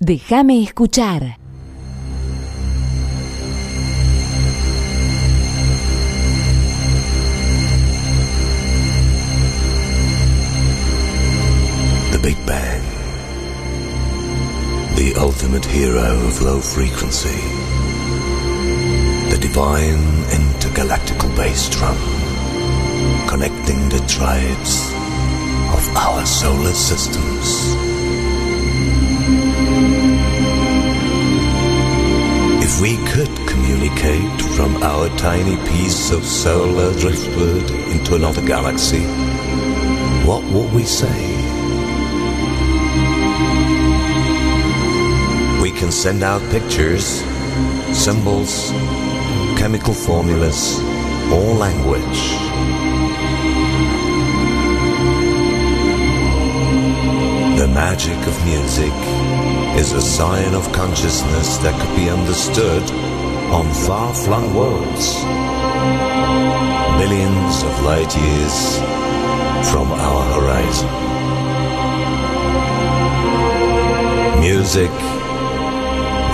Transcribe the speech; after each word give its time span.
Déjame 0.00 0.62
escuchar. 0.62 1.36
The 12.12 12.18
Big 12.22 12.36
Bang. 12.46 12.80
The 14.94 15.14
ultimate 15.16 15.64
hero 15.64 15.98
of 15.98 16.42
low 16.42 16.60
frequency. 16.60 17.40
The 19.30 19.38
divine 19.40 19.98
intergalactical 20.30 21.34
bass 21.34 21.68
drum. 21.70 21.98
Connecting 23.26 23.88
the 23.88 23.98
tribes 24.06 24.92
of 25.72 25.96
our 25.96 26.24
solar 26.24 26.72
systems. 26.72 27.87
If 32.70 32.82
we 32.82 32.98
could 33.12 33.34
communicate 33.48 34.42
from 34.54 34.82
our 34.82 35.08
tiny 35.16 35.56
piece 35.70 36.10
of 36.10 36.22
solar 36.22 36.92
driftwood 37.00 37.70
into 37.90 38.14
another 38.14 38.44
galaxy, 38.46 39.04
what 40.28 40.44
would 40.52 40.70
we 40.74 40.82
say? 40.84 41.18
We 45.62 45.70
can 45.70 45.90
send 45.90 46.22
out 46.22 46.42
pictures, 46.50 47.24
symbols, 47.96 48.70
chemical 49.56 49.94
formulas, 49.94 50.78
or 51.32 51.54
language. 51.54 52.20
The 57.58 57.66
magic 57.66 58.18
of 58.26 58.44
music 58.44 59.17
is 59.76 59.92
a 59.92 60.00
sign 60.00 60.54
of 60.54 60.72
consciousness 60.72 61.58
that 61.58 61.78
could 61.80 61.96
be 61.96 62.08
understood 62.08 62.82
on 63.52 63.66
far 63.86 64.14
flung 64.14 64.54
worlds, 64.54 65.24
millions 66.98 67.62
of 67.62 67.82
light 67.82 68.12
years 68.16 68.78
from 69.70 69.90
our 69.92 70.22
horizon. 70.34 70.88
Music 74.40 74.90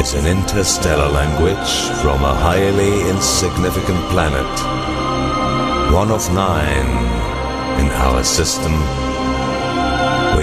is 0.01 0.14
an 0.14 0.27
interstellar 0.27 1.08
language 1.08 1.73
from 2.03 2.23
a 2.23 2.34
highly 2.34 3.08
insignificant 3.08 4.01
planet, 4.11 4.53
one 5.92 6.11
of 6.11 6.23
nine 6.34 6.91
in 7.80 7.91
our 7.91 8.23
system, 8.23 8.73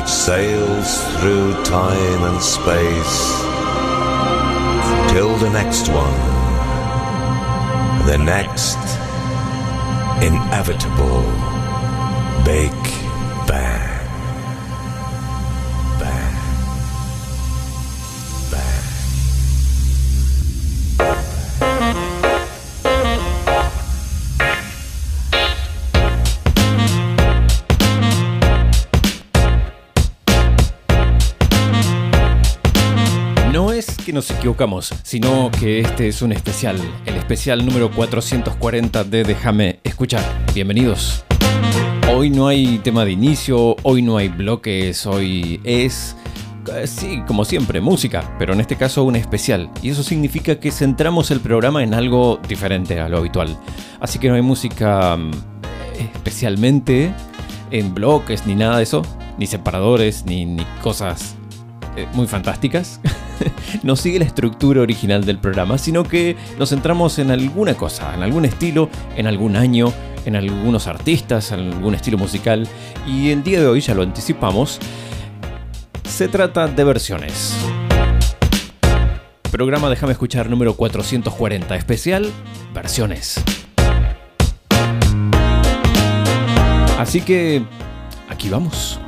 which 0.01 0.09
sails 0.09 1.03
through 1.17 1.53
time 1.63 2.23
and 2.23 2.41
space. 2.41 3.17
Till 5.11 5.35
the 5.37 5.49
next 5.51 5.89
one, 5.89 6.19
the 8.07 8.17
next 8.17 8.79
inevitable 10.23 11.21
Big 12.43 12.80
equivocamos, 34.41 34.91
sino 35.03 35.51
que 35.51 35.81
este 35.81 36.07
es 36.07 36.23
un 36.23 36.31
especial, 36.31 36.75
el 37.05 37.15
especial 37.15 37.63
número 37.63 37.91
440 37.91 39.03
de 39.03 39.23
Déjame 39.23 39.79
escuchar. 39.83 40.23
Bienvenidos. 40.55 41.23
Hoy 42.11 42.31
no 42.31 42.47
hay 42.47 42.79
tema 42.79 43.05
de 43.05 43.11
inicio, 43.11 43.75
hoy 43.83 44.01
no 44.01 44.17
hay 44.17 44.29
bloques, 44.29 45.05
hoy 45.05 45.61
es, 45.63 46.15
eh, 46.73 46.87
sí, 46.87 47.21
como 47.27 47.45
siempre, 47.45 47.81
música, 47.81 48.35
pero 48.39 48.53
en 48.53 48.61
este 48.61 48.75
caso 48.77 49.03
un 49.03 49.15
especial. 49.15 49.69
Y 49.83 49.91
eso 49.91 50.01
significa 50.01 50.59
que 50.59 50.71
centramos 50.71 51.29
el 51.29 51.39
programa 51.39 51.83
en 51.83 51.93
algo 51.93 52.39
diferente 52.47 52.99
a 52.99 53.09
lo 53.09 53.19
habitual. 53.19 53.55
Así 53.99 54.17
que 54.17 54.27
no 54.27 54.33
hay 54.33 54.41
música 54.41 55.17
mm, 55.17 55.31
especialmente 56.15 57.13
en 57.69 57.93
bloques 57.93 58.47
ni 58.47 58.55
nada 58.55 58.77
de 58.77 58.83
eso, 58.83 59.03
ni 59.37 59.45
separadores, 59.45 60.25
ni, 60.25 60.45
ni 60.45 60.65
cosas 60.81 61.35
eh, 61.95 62.07
muy 62.15 62.25
fantásticas. 62.25 62.99
no 63.83 63.95
sigue 63.95 64.19
la 64.19 64.25
estructura 64.25 64.81
original 64.81 65.25
del 65.25 65.37
programa, 65.39 65.77
sino 65.77 66.03
que 66.03 66.35
nos 66.57 66.69
centramos 66.69 67.19
en 67.19 67.31
alguna 67.31 67.73
cosa, 67.75 68.13
en 68.13 68.23
algún 68.23 68.45
estilo, 68.45 68.89
en 69.15 69.27
algún 69.27 69.55
año, 69.55 69.91
en 70.25 70.35
algunos 70.35 70.87
artistas, 70.87 71.51
en 71.51 71.71
algún 71.71 71.95
estilo 71.95 72.17
musical. 72.17 72.67
Y 73.07 73.29
el 73.31 73.43
día 73.43 73.59
de 73.59 73.67
hoy, 73.67 73.81
ya 73.81 73.93
lo 73.93 74.03
anticipamos, 74.03 74.79
se 76.03 76.27
trata 76.27 76.67
de 76.67 76.83
versiones. 76.83 77.55
Programa 79.51 79.89
Déjame 79.89 80.13
escuchar 80.13 80.49
número 80.49 80.75
440, 80.75 81.75
especial 81.75 82.31
versiones. 82.73 83.41
Así 86.97 87.21
que 87.21 87.63
aquí 88.29 88.49
vamos. 88.49 88.99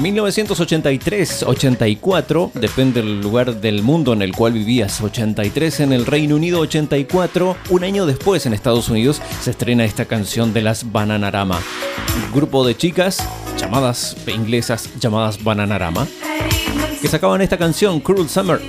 1983-84, 0.00 2.52
depende 2.54 3.00
del 3.00 3.20
lugar 3.20 3.60
del 3.60 3.82
mundo 3.82 4.12
en 4.12 4.22
el 4.22 4.32
cual 4.32 4.52
vivías. 4.52 5.00
83 5.00 5.78
en 5.80 5.92
el 5.92 6.04
Reino 6.04 6.34
Unido, 6.34 6.58
84, 6.60 7.56
un 7.70 7.84
año 7.84 8.04
después 8.04 8.44
en 8.46 8.54
Estados 8.54 8.88
Unidos 8.88 9.22
se 9.40 9.52
estrena 9.52 9.84
esta 9.84 10.06
canción 10.06 10.52
de 10.52 10.62
las 10.62 10.90
Bananarama. 10.90 11.60
Un 12.26 12.32
grupo 12.32 12.66
de 12.66 12.76
chicas 12.76 13.24
llamadas 13.56 14.16
inglesas 14.26 14.90
llamadas 14.98 15.44
Bananarama 15.44 16.08
que 17.00 17.08
sacaban 17.08 17.40
esta 17.42 17.56
canción 17.56 18.00
Cruel 18.00 18.28
Summer. 18.28 18.60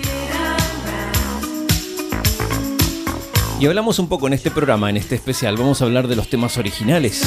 Y 3.59 3.65
hablamos 3.65 3.97
un 3.97 4.07
poco 4.09 4.27
en 4.27 4.33
este 4.33 4.51
programa, 4.51 4.89
en 4.89 4.97
este 4.97 5.15
especial, 5.15 5.57
vamos 5.57 5.81
a 5.81 5.85
hablar 5.85 6.07
de 6.07 6.17
los 6.17 6.29
temas 6.29 6.57
originales. 6.57 7.23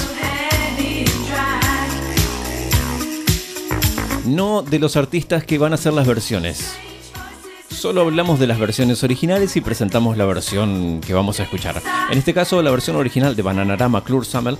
No 4.29 4.63
de 4.63 4.79
los 4.79 4.97
artistas 4.97 5.45
que 5.45 5.59
van 5.59 5.73
a 5.73 5.77
hacer 5.77 5.93
las 5.93 6.07
versiones. 6.07 6.75
Solo 7.71 8.01
hablamos 8.01 8.41
de 8.41 8.47
las 8.47 8.59
versiones 8.59 9.05
originales 9.05 9.55
y 9.57 9.61
presentamos 9.61 10.17
la 10.17 10.25
versión 10.25 11.01
que 11.07 11.13
vamos 11.13 11.39
a 11.39 11.43
escuchar. 11.43 11.81
En 12.11 12.19
este 12.19 12.33
caso, 12.33 12.63
la 12.63 12.71
versión 12.71 12.97
original 12.97 13.37
de 13.37 13.43
Bananarama 13.43 14.03
Cruel 14.03 14.25
Summer. 14.25 14.57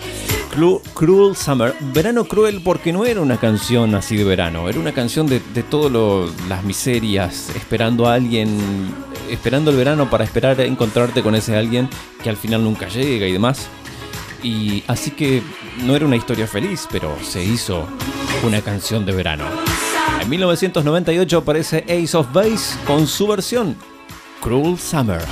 Cru- 0.55 0.83
Cruel 0.93 1.35
Summer. 1.35 1.75
Verano 1.95 2.25
cruel 2.27 2.61
porque 2.63 2.93
no 2.93 3.07
era 3.07 3.21
una 3.23 3.39
canción 3.39 3.95
así 3.95 4.17
de 4.17 4.25
verano. 4.25 4.69
Era 4.69 4.79
una 4.79 4.93
canción 4.93 5.27
de, 5.27 5.41
de 5.55 5.63
todas 5.63 6.31
las 6.49 6.63
miserias, 6.65 7.49
esperando 7.57 8.07
a 8.07 8.15
alguien, 8.15 8.95
esperando 9.31 9.71
el 9.71 9.79
verano 9.79 10.11
para 10.11 10.25
esperar 10.25 10.61
encontrarte 10.61 11.23
con 11.23 11.35
ese 11.35 11.57
alguien 11.57 11.89
que 12.23 12.29
al 12.29 12.37
final 12.37 12.63
nunca 12.63 12.89
llega 12.89 13.27
y 13.27 13.33
demás. 13.33 13.69
Y 14.43 14.85
así 14.87 15.11
que 15.11 15.43
no 15.85 15.97
era 15.97 16.07
una 16.07 16.17
historia 16.17 16.47
feliz, 16.47 16.87
pero 16.91 17.17
se 17.23 17.45
hizo 17.45 17.87
una 18.45 18.61
canción 18.61 19.05
de 19.05 19.13
verano. 19.13 19.45
En 20.21 20.29
1998 20.29 21.39
aparece 21.39 21.85
Ace 21.89 22.17
of 22.17 22.33
Base 22.33 22.79
con 22.87 23.07
su 23.07 23.27
versión, 23.27 23.77
Cruel 24.41 24.79
Summer. 24.79 25.23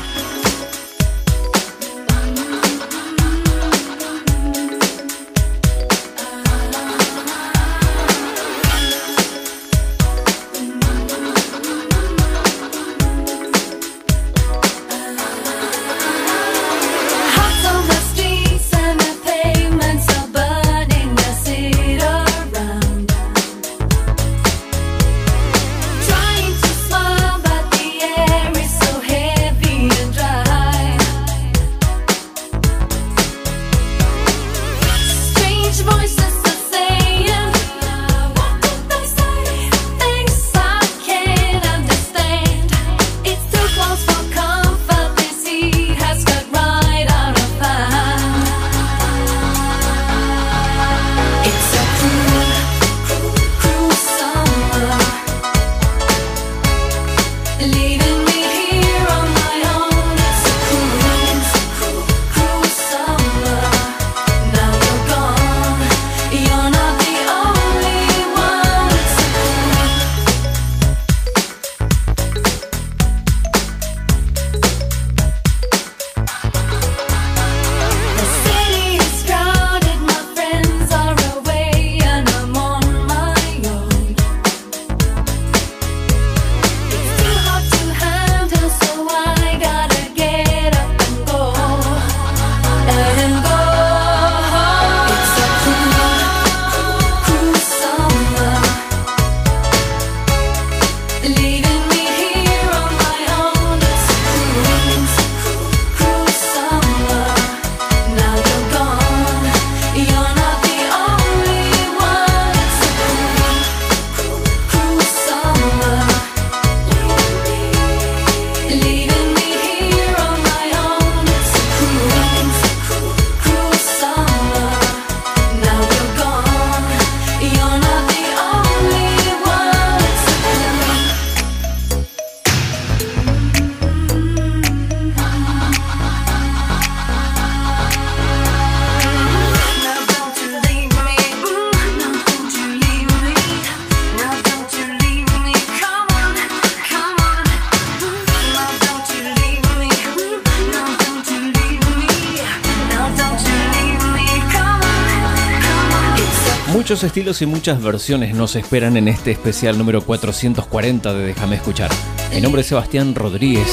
Y 157.26 157.46
muchas 157.46 157.82
versiones 157.82 158.36
nos 158.36 158.54
esperan 158.54 158.96
en 158.96 159.08
este 159.08 159.32
especial 159.32 159.76
número 159.76 160.00
440 160.00 161.12
de 161.12 161.26
Déjame 161.26 161.56
escuchar. 161.56 161.90
Mi 162.32 162.40
nombre 162.40 162.60
es 162.60 162.68
Sebastián 162.68 163.16
Rodríguez 163.16 163.66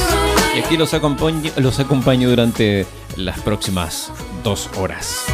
y 0.56 0.58
aquí 0.58 0.76
los 0.76 0.92
acompaño, 0.92 1.52
los 1.58 1.78
acompaño 1.78 2.28
durante 2.28 2.84
las 3.16 3.38
próximas 3.42 4.10
dos 4.42 4.68
horas. 4.76 5.26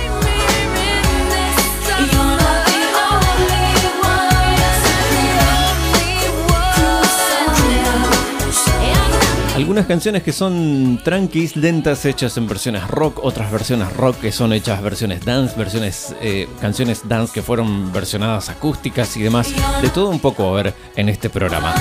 Algunas 9.61 9.85
canciones 9.85 10.23
que 10.23 10.33
son 10.33 10.99
tranquis, 11.05 11.55
lentas, 11.55 12.07
hechas 12.07 12.35
en 12.39 12.49
versiones 12.49 12.89
rock, 12.89 13.21
otras 13.23 13.53
versiones 13.53 13.95
rock 13.95 14.17
que 14.19 14.33
son 14.33 14.55
hechas 14.55 14.83
versiones 14.83 15.23
dance, 15.23 15.55
versiones, 15.55 16.17
eh, 16.23 16.49
canciones 16.63 17.07
dance 17.07 17.35
que 17.35 17.43
fueron 17.43 17.93
versionadas 17.93 18.49
acústicas 18.49 19.19
y 19.19 19.23
demás. 19.23 19.53
De 19.83 19.91
todo 19.91 20.09
un 20.09 20.19
poco 20.19 20.49
a 20.49 20.53
ver 20.63 20.75
en 20.97 21.11
este 21.11 21.29
programa. 21.29 21.75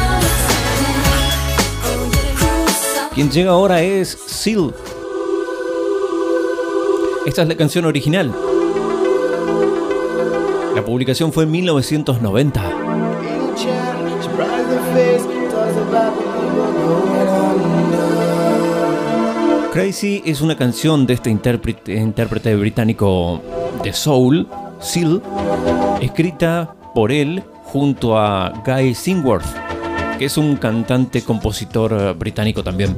Quien 3.15 3.31
llega 3.31 3.51
ahora 3.51 3.81
es 3.81 4.09
Seal. 4.27 4.75
Esta 7.25 7.43
es 7.43 7.47
la 7.47 7.55
canción 7.55 7.85
original. 7.85 8.35
La 10.75 10.83
publicación 10.83 11.31
fue 11.31 11.45
en 11.45 11.51
1990. 11.51 12.98
Crazy 19.79 20.21
es 20.25 20.41
una 20.41 20.57
canción 20.57 21.07
de 21.07 21.13
este 21.13 21.29
intérprete, 21.29 22.55
británico 22.57 23.41
de 23.81 23.93
soul, 23.93 24.45
Seal, 24.81 25.21
escrita 26.01 26.75
por 26.93 27.13
él 27.13 27.41
junto 27.63 28.17
a 28.17 28.61
Guy 28.65 28.93
Singworth, 28.93 29.45
que 30.17 30.25
es 30.25 30.37
un 30.37 30.57
cantante 30.57 31.21
compositor 31.21 31.93
eh, 31.93 32.11
británico 32.11 32.61
también. 32.61 32.93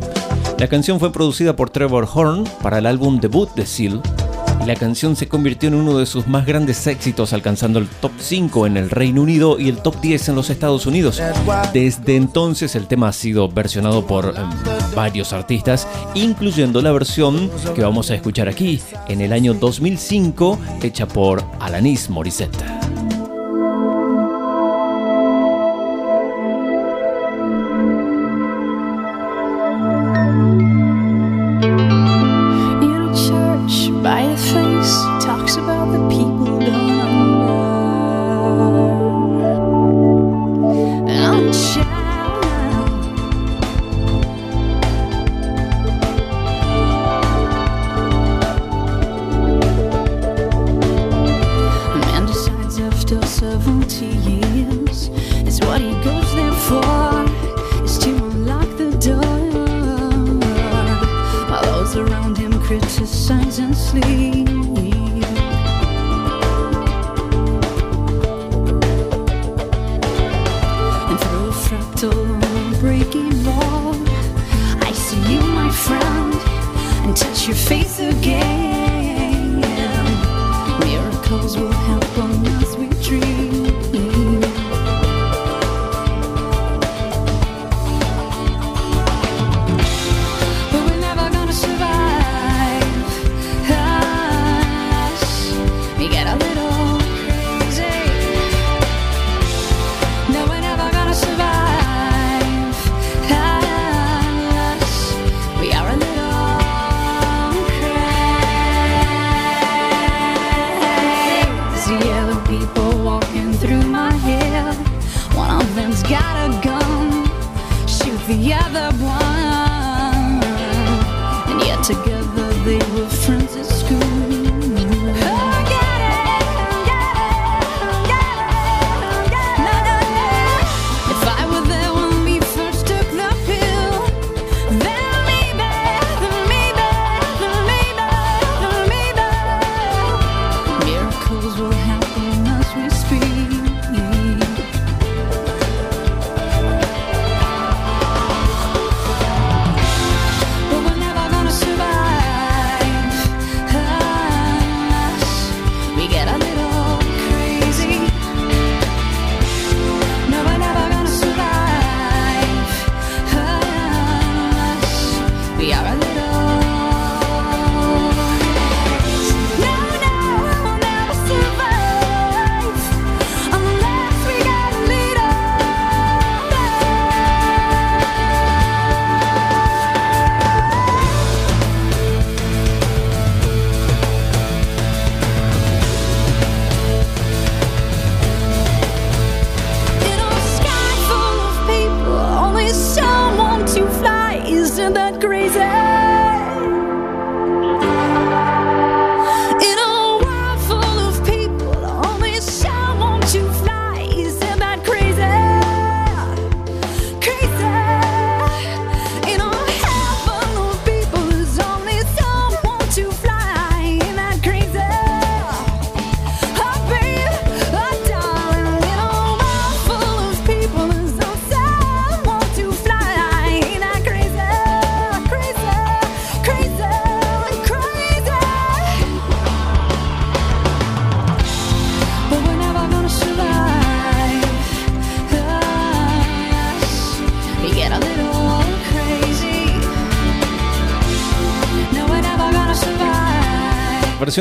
La 0.58 0.68
canción 0.68 1.00
fue 1.00 1.12
producida 1.12 1.56
por 1.56 1.70
Trevor 1.70 2.08
Horn 2.12 2.46
para 2.64 2.80
el 2.80 2.88
álbum 2.88 3.20
debut 3.20 3.54
de 3.54 3.68
Seal 3.68 4.02
la 4.66 4.76
canción 4.76 5.16
se 5.16 5.28
convirtió 5.28 5.70
en 5.70 5.76
uno 5.76 5.98
de 5.98 6.06
sus 6.06 6.28
más 6.28 6.46
grandes 6.46 6.86
éxitos, 6.88 7.34
alcanzando 7.34 7.80
el 7.80 7.88
top 7.88 8.12
5 8.20 8.68
en 8.68 8.78
el 8.78 8.90
Reino 8.90 9.22
Unido 9.22 9.60
y 9.60 9.70
el 9.70 9.78
top 9.78 10.00
10 10.02 10.30
en 10.30 10.36
los 10.36 10.50
Estados 10.50 10.86
Unidos. 10.86 11.22
Desde 11.74 12.16
entonces 12.16 12.76
el 12.76 12.88
tema 12.88 13.10
ha 13.10 13.14
sido 13.14 13.48
versionado 13.50 14.06
por 14.06 14.26
eh, 14.26 14.42
varios 14.96 15.34
artistas, 15.34 15.88
incluyendo 16.14 16.82
la 16.82 16.92
versión 16.92 17.50
que 17.76 17.82
vamos 17.82 18.12
a 18.12 18.16
escuchar 18.16 18.48
aquí 18.48 18.82
en 19.08 19.22
el 19.22 19.34
año 19.34 19.54
2005, 19.54 20.60
hecha 20.84 21.08
por 21.08 21.44
Alanis 21.60 22.10
Morissette. 22.10 23.01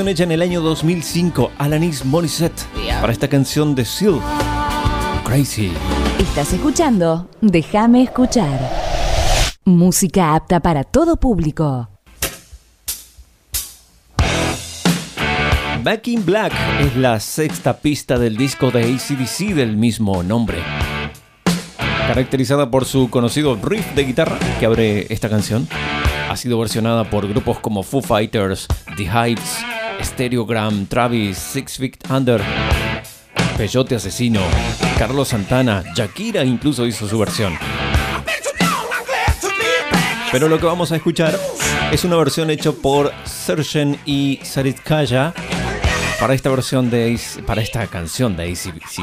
Versión 0.00 0.08
hecha 0.08 0.24
en 0.24 0.32
el 0.32 0.42
año 0.42 0.62
2005, 0.62 1.52
Alanis 1.58 2.04
Morissette, 2.06 2.62
para 3.00 3.12
esta 3.12 3.28
canción 3.28 3.74
de 3.74 3.84
Seal. 3.84 4.18
Crazy. 5.24 5.72
Estás 6.18 6.52
escuchando 6.54 7.28
Déjame 7.42 8.02
escuchar. 8.04 8.58
Música 9.64 10.34
apta 10.34 10.60
para 10.60 10.84
todo 10.84 11.18
público. 11.18 11.88
Back 15.82 16.08
in 16.08 16.24
Black 16.24 16.52
es 16.80 16.96
la 16.96 17.20
sexta 17.20 17.76
pista 17.78 18.18
del 18.18 18.36
disco 18.36 18.70
de 18.70 18.84
ACDC 18.84 19.54
del 19.54 19.76
mismo 19.76 20.22
nombre. 20.22 20.58
Caracterizada 22.06 22.70
por 22.70 22.86
su 22.86 23.10
conocido 23.10 23.56
riff 23.62 23.94
de 23.94 24.04
guitarra 24.04 24.38
que 24.58 24.66
abre 24.66 25.12
esta 25.12 25.28
canción, 25.28 25.68
ha 26.30 26.36
sido 26.36 26.58
versionada 26.58 27.10
por 27.10 27.28
grupos 27.28 27.58
como 27.58 27.82
Foo 27.82 28.02
Fighters, 28.02 28.66
The 28.96 29.04
Heights, 29.04 29.64
Stereogram, 30.02 30.86
Travis, 30.86 31.38
Six 31.38 31.78
Feet 31.78 32.10
Under, 32.10 32.42
Peyote 33.56 33.94
Asesino, 33.94 34.40
Carlos 34.98 35.28
Santana, 35.28 35.82
Shakira 35.94 36.44
incluso 36.44 36.86
hizo 36.86 37.08
su 37.08 37.18
versión. 37.18 37.56
Pero 40.32 40.48
lo 40.48 40.58
que 40.58 40.66
vamos 40.66 40.92
a 40.92 40.96
escuchar 40.96 41.38
es 41.90 42.04
una 42.04 42.16
versión 42.16 42.50
hecha 42.50 42.72
por 42.72 43.12
Sergen 43.24 43.98
y 44.06 44.38
Saritkaya 44.42 45.34
para 46.20 46.34
esta 46.34 46.50
versión 46.50 46.90
de 46.90 47.18
para 47.46 47.62
esta 47.62 47.86
canción 47.86 48.36
de 48.36 48.44
ACDC. 48.44 49.00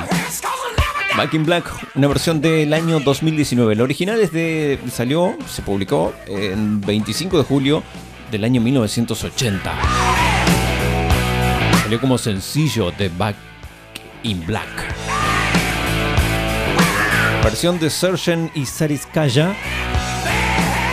Back 1.17 1.33
in 1.33 1.45
Black, 1.45 1.65
una 1.95 2.07
versión 2.07 2.41
del 2.41 2.73
año 2.73 2.99
2019. 2.99 3.73
El 3.73 3.81
original 3.81 4.19
es 4.21 4.31
de 4.31 4.79
salió, 4.91 5.35
se 5.49 5.63
publicó 5.63 6.13
en 6.27 6.79
25 6.79 7.39
de 7.39 7.43
julio 7.43 7.83
del 8.31 8.43
año 8.43 8.61
1980. 8.61 10.26
Salió 11.87 12.01
como 12.01 12.17
sencillo 12.17 12.91
de 12.91 13.07
Back 13.07 13.37
in 14.23 14.45
Black. 14.45 14.67
Versión 17.41 17.79
de 17.79 17.89
Sergen 17.89 18.51
y 18.53 18.65
Sariskaya. 18.65 19.55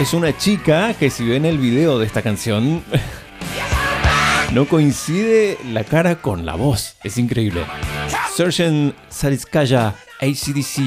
Es 0.01 0.15
una 0.15 0.39
chica 0.39 0.95
que 0.95 1.11
si 1.11 1.27
ven 1.27 1.47
el 1.47 1.59
video 1.59 1.99
de 1.99 2.07
esta 2.07 2.23
canción 2.23 2.85
no 4.53 4.69
coincide 4.69 5.59
la 5.73 5.83
cara 5.83 6.23
con 6.23 6.47
la 6.47 6.55
voz. 6.55 6.95
Es 7.03 7.19
increíble. 7.19 7.65
Sergen 8.33 8.95
Sariskaya 9.09 9.97
ACDC 10.21 10.79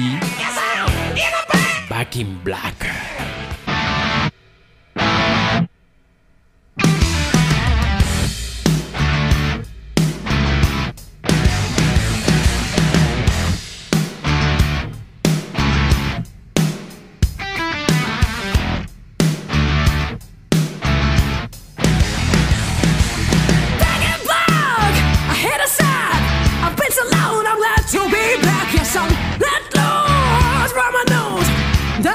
Back 1.90 2.16
in 2.16 2.42
Black. 2.42 3.17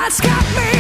That's 0.04 0.20
got 0.20 0.44
me 0.54 0.73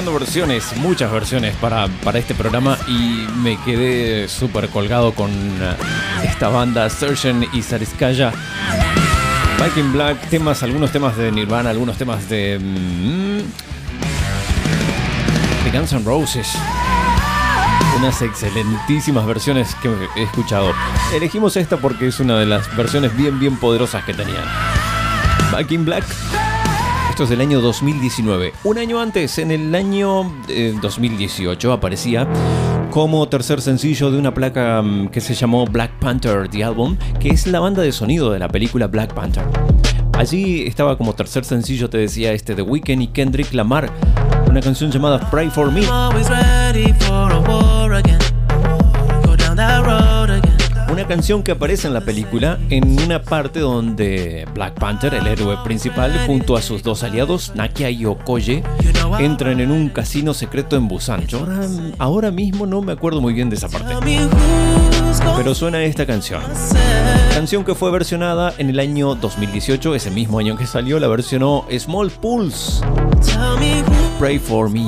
buscando 0.00 0.18
versiones, 0.18 0.76
muchas 0.78 1.12
versiones 1.12 1.54
para, 1.56 1.86
para 2.02 2.18
este 2.18 2.34
programa 2.34 2.78
y 2.88 3.26
me 3.42 3.58
quedé 3.64 4.28
súper 4.28 4.70
colgado 4.70 5.12
con 5.12 5.30
eh, 5.30 5.76
esta 6.24 6.48
banda 6.48 6.88
Surgeon 6.88 7.44
y 7.52 7.60
Sariskaya. 7.60 8.32
Back 9.58 9.76
in 9.76 9.92
Black, 9.92 10.30
temas, 10.30 10.62
algunos 10.62 10.90
temas 10.90 11.18
de 11.18 11.30
Nirvana, 11.30 11.68
algunos 11.68 11.98
temas 11.98 12.30
de. 12.30 12.58
mm, 12.58 13.40
de 15.64 15.78
Guns 15.78 15.92
N' 15.92 16.04
Roses. 16.06 16.48
Unas 17.98 18.22
excelentísimas 18.22 19.26
versiones 19.26 19.74
que 19.82 19.90
he 20.16 20.22
escuchado. 20.22 20.72
Elegimos 21.12 21.58
esta 21.58 21.76
porque 21.76 22.06
es 22.06 22.20
una 22.20 22.38
de 22.38 22.46
las 22.46 22.74
versiones 22.74 23.14
bien, 23.14 23.38
bien 23.38 23.58
poderosas 23.58 24.02
que 24.04 24.14
tenían. 24.14 24.44
Back 25.52 25.70
in 25.72 25.84
Black 25.84 26.04
Es 27.20 27.28
del 27.28 27.42
año 27.42 27.60
2019. 27.60 28.54
Un 28.64 28.78
año 28.78 28.98
antes, 28.98 29.36
en 29.36 29.50
el 29.50 29.74
año 29.74 30.32
eh, 30.48 30.74
2018, 30.80 31.70
aparecía 31.70 32.26
como 32.90 33.28
tercer 33.28 33.60
sencillo 33.60 34.10
de 34.10 34.18
una 34.18 34.32
placa 34.32 34.80
mm, 34.80 35.08
que 35.08 35.20
se 35.20 35.34
llamó 35.34 35.66
Black 35.66 35.98
Panther 35.98 36.48
The 36.48 36.64
Album, 36.64 36.96
que 37.18 37.28
es 37.28 37.46
la 37.46 37.60
banda 37.60 37.82
de 37.82 37.92
sonido 37.92 38.30
de 38.30 38.38
la 38.38 38.48
película 38.48 38.86
Black 38.86 39.12
Panther. 39.12 39.44
Allí 40.14 40.62
estaba 40.66 40.96
como 40.96 41.14
tercer 41.14 41.44
sencillo, 41.44 41.90
te 41.90 41.98
decía 41.98 42.32
este, 42.32 42.54
The 42.54 42.62
Weeknd 42.62 43.02
y 43.02 43.08
Kendrick 43.08 43.52
Lamar, 43.52 43.90
una 44.48 44.62
canción 44.62 44.90
llamada 44.90 45.28
Pray 45.30 45.50
For 45.50 45.70
Me. 45.70 45.82
Canción 51.10 51.42
que 51.42 51.50
aparece 51.50 51.88
en 51.88 51.94
la 51.94 52.02
película 52.02 52.56
en 52.70 53.02
una 53.02 53.20
parte 53.20 53.58
donde 53.58 54.46
Black 54.54 54.78
Panther, 54.78 55.12
el 55.12 55.26
héroe 55.26 55.56
principal, 55.64 56.16
junto 56.24 56.56
a 56.56 56.62
sus 56.62 56.84
dos 56.84 57.02
aliados, 57.02 57.50
Nakia 57.56 57.90
y 57.90 58.04
Okoye, 58.04 58.62
entran 59.18 59.58
en 59.58 59.72
un 59.72 59.88
casino 59.88 60.34
secreto 60.34 60.76
en 60.76 60.86
Busan. 60.86 61.26
Yo 61.26 61.40
ahora, 61.40 61.66
ahora 61.98 62.30
mismo 62.30 62.64
no 62.64 62.80
me 62.80 62.92
acuerdo 62.92 63.20
muy 63.20 63.32
bien 63.32 63.50
de 63.50 63.56
esa 63.56 63.68
parte. 63.68 63.92
Pero 65.36 65.52
suena 65.56 65.82
esta 65.82 66.06
canción. 66.06 66.42
Canción 67.34 67.64
que 67.64 67.74
fue 67.74 67.90
versionada 67.90 68.54
en 68.58 68.70
el 68.70 68.78
año 68.78 69.16
2018, 69.16 69.96
ese 69.96 70.12
mismo 70.12 70.38
año 70.38 70.56
que 70.56 70.68
salió, 70.68 71.00
la 71.00 71.08
versionó 71.08 71.66
Small 71.76 72.12
Pulse. 72.12 72.84
Pray 74.20 74.38
for 74.38 74.70
me. 74.70 74.86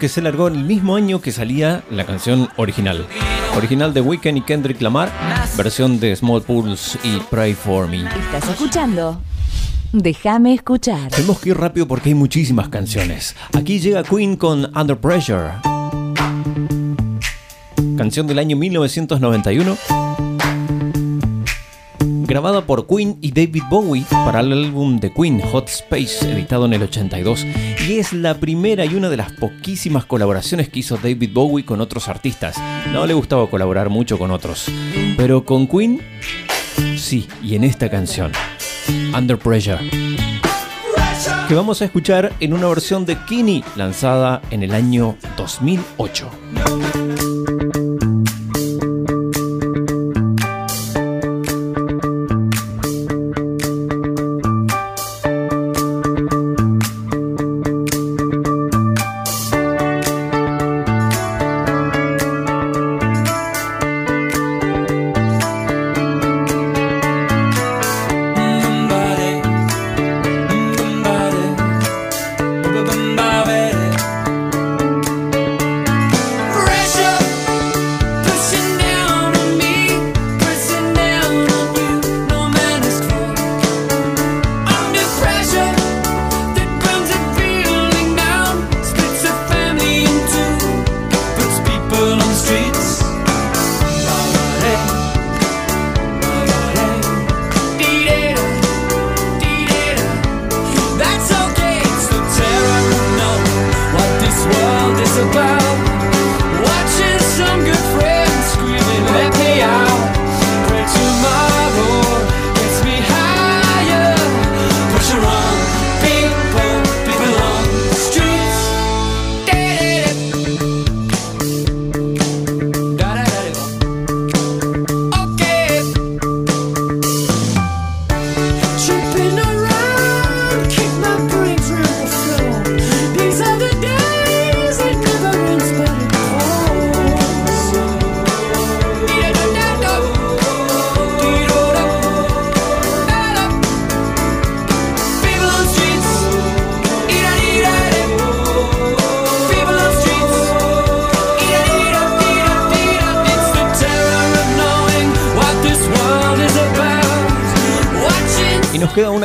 Que 0.00 0.08
se 0.08 0.22
largó 0.22 0.48
en 0.48 0.56
el 0.56 0.64
mismo 0.64 0.96
año 0.96 1.20
que 1.20 1.30
salía 1.30 1.84
la 1.90 2.04
canción 2.04 2.48
original. 2.56 3.06
Original 3.56 3.94
de 3.94 4.00
Weeknd 4.00 4.38
y 4.38 4.40
Kendrick 4.40 4.80
Lamar, 4.80 5.12
versión 5.56 6.00
de 6.00 6.16
Small 6.16 6.42
Pulse 6.42 6.98
y 7.04 7.18
Pray 7.30 7.54
for 7.54 7.86
Me. 7.86 7.98
Estás 7.98 8.48
escuchando 8.48 9.20
Déjame 9.92 10.54
escuchar. 10.54 11.10
Tenemos 11.10 11.40
que 11.40 11.50
ir 11.50 11.58
rápido 11.58 11.86
porque 11.86 12.10
hay 12.10 12.14
muchísimas 12.14 12.68
canciones. 12.68 13.34
Aquí 13.52 13.80
llega 13.80 14.04
Queen 14.04 14.36
con 14.36 14.70
Under 14.76 14.96
Pressure. 14.96 15.50
Canción 17.96 18.26
del 18.26 18.38
año 18.38 18.56
1991. 18.56 20.09
Grabada 22.30 22.64
por 22.64 22.86
Queen 22.86 23.18
y 23.20 23.32
David 23.32 23.64
Bowie 23.68 24.04
para 24.08 24.38
el 24.38 24.52
álbum 24.52 25.00
de 25.00 25.12
Queen 25.12 25.40
Hot 25.40 25.68
Space, 25.68 26.30
editado 26.30 26.64
en 26.64 26.74
el 26.74 26.84
82. 26.84 27.44
Y 27.88 27.98
es 27.98 28.12
la 28.12 28.34
primera 28.38 28.84
y 28.84 28.94
una 28.94 29.08
de 29.08 29.16
las 29.16 29.32
poquísimas 29.32 30.04
colaboraciones 30.04 30.68
que 30.68 30.78
hizo 30.78 30.96
David 30.96 31.30
Bowie 31.34 31.64
con 31.64 31.80
otros 31.80 32.06
artistas. 32.06 32.56
No 32.92 33.04
le 33.04 33.14
gustaba 33.14 33.50
colaborar 33.50 33.88
mucho 33.88 34.16
con 34.16 34.30
otros. 34.30 34.66
Pero 35.16 35.44
con 35.44 35.66
Queen, 35.66 36.00
sí, 36.96 37.26
y 37.42 37.56
en 37.56 37.64
esta 37.64 37.90
canción. 37.90 38.30
Under 39.12 39.36
Pressure 39.36 39.80
que 41.48 41.54
vamos 41.56 41.82
a 41.82 41.84
escuchar 41.84 42.32
en 42.38 42.52
una 42.52 42.68
versión 42.68 43.04
de 43.04 43.18
Kini 43.26 43.64
lanzada 43.74 44.40
en 44.52 44.62
el 44.62 44.72
año 44.72 45.16
2008. 45.36 46.30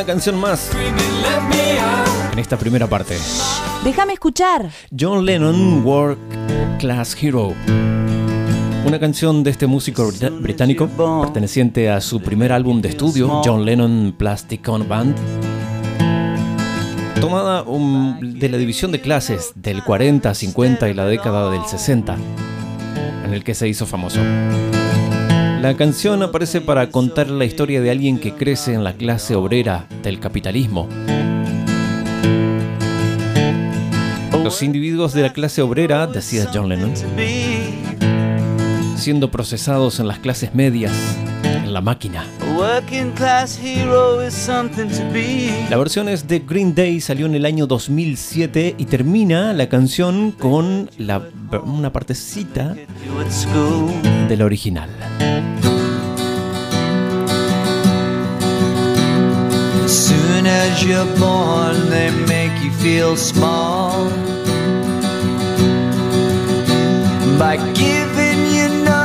Una 0.06 0.14
canción 0.14 0.40
más 0.40 0.70
en 2.32 2.38
esta 2.38 2.58
primera 2.58 2.86
parte. 2.86 3.18
Déjame 3.84 4.14
escuchar. 4.14 4.70
John 4.98 5.26
Lennon, 5.26 5.84
Work 5.84 6.20
Class 6.78 7.18
Hero. 7.20 7.56
Una 8.86 9.00
canción 9.00 9.44
de 9.44 9.50
este 9.50 9.66
músico 9.66 10.12
británico 10.42 10.88
perteneciente 10.88 11.90
a 11.90 12.02
su 12.02 12.22
primer 12.22 12.52
álbum 12.52 12.82
de 12.82 12.90
estudio, 12.90 13.42
John 13.44 13.66
Lennon 13.66 14.14
Plastic 14.16 14.70
On 14.70 14.88
Band. 14.88 15.16
Tomada 17.20 17.64
um, 17.64 18.20
de 18.20 18.50
la 18.50 18.58
división 18.58 18.92
de 18.92 19.02
clases 19.02 19.54
del 19.56 19.84
40, 19.84 20.36
50 20.36 20.88
y 20.88 20.94
la 20.94 21.06
década 21.06 21.50
del 21.50 21.66
60, 21.66 22.16
en 23.26 23.34
el 23.34 23.44
que 23.44 23.56
se 23.56 23.68
hizo 23.68 23.88
famoso. 23.88 24.20
La 25.66 25.76
canción 25.76 26.22
aparece 26.22 26.62
para 26.62 26.92
contar 26.92 27.28
la 27.28 27.44
historia 27.44 27.82
de 27.82 27.90
alguien 27.90 28.20
que 28.20 28.36
crece 28.36 28.76
en 28.76 28.84
la 28.84 28.94
clase 28.94 29.34
obrera 29.34 29.88
del 30.04 30.20
capitalismo. 30.20 30.88
Los 34.44 34.62
individuos 34.62 35.14
de 35.14 35.24
la 35.24 35.34
clase 35.34 35.64
obrera, 35.64 36.06
decía 36.06 36.52
John 36.54 36.70
Lennon, 36.70 36.94
siendo 38.96 39.32
procesados 39.32 40.00
en 40.00 40.08
las 40.08 40.20
clases 40.20 40.54
medias, 40.54 40.94
la 41.76 41.82
máquina. 41.82 42.24
La 45.70 45.78
versión 45.78 46.08
es 46.08 46.26
de 46.26 46.40
Green 46.40 46.74
Day, 46.74 47.02
salió 47.02 47.26
en 47.26 47.36
el 47.36 47.46
año 47.46 47.68
2007 47.68 48.76
y 48.78 48.86
termina 48.86 49.52
la 49.52 49.68
canción 49.68 50.32
con 50.32 50.90
la- 50.98 51.22
una 51.66 51.92
partecita 51.92 52.74
de 54.30 54.38
la 54.38 54.46
original. 54.46 54.90
As 59.84 59.92
soon 59.92 60.48
as 60.48 60.82
you're 60.82 61.04
born, 61.20 61.76
they 61.90 62.10
make 62.26 62.54
you 62.64 62.72
feel 62.80 63.18
small. 63.18 64.08
By 67.38 67.58
giving 67.74 67.84
you 67.90 68.05
no 68.05 68.05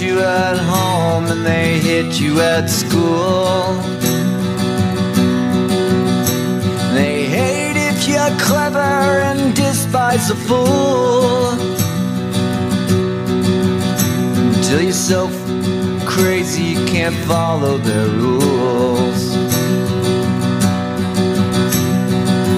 You 0.00 0.20
at 0.20 0.56
home 0.58 1.26
and 1.26 1.44
they 1.44 1.78
hit 1.78 2.20
you 2.20 2.40
at 2.40 2.68
school. 2.70 3.74
They 6.94 7.24
hate 7.24 7.76
if 7.76 8.06
you're 8.06 8.38
clever 8.38 8.78
and 8.78 9.54
despise 9.56 10.30
a 10.30 10.36
fool. 10.36 11.50
Until 14.54 14.82
you're 14.82 14.92
so 14.92 15.28
crazy 16.06 16.62
you 16.62 16.86
can't 16.86 17.16
follow 17.26 17.78
their 17.78 18.08
rules. 18.08 19.34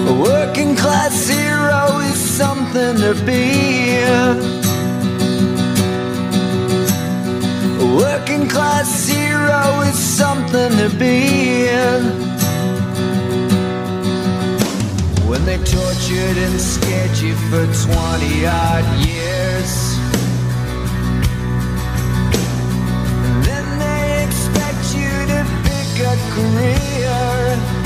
A 0.09 0.13
working 0.29 0.75
class 0.75 1.27
hero 1.27 1.99
is 2.01 2.19
something 2.19 2.97
to 2.97 3.13
be. 3.25 4.60
Working 7.95 8.47
class 8.47 9.07
hero 9.07 9.81
is 9.81 9.97
something 9.97 10.71
to 10.77 10.89
be. 10.97 11.67
In. 11.67 12.01
When 15.29 15.45
they 15.45 15.57
tortured 15.57 16.37
and 16.45 16.59
scared 16.59 17.17
you 17.17 17.35
for 17.49 17.65
20 17.65 18.45
odd 18.45 18.85
years. 19.05 19.71
Then 23.47 23.65
they 23.79 24.23
expect 24.25 24.83
you 24.95 25.11
to 25.31 25.39
pick 25.65 25.91
a 26.05 26.15
career 26.35 27.81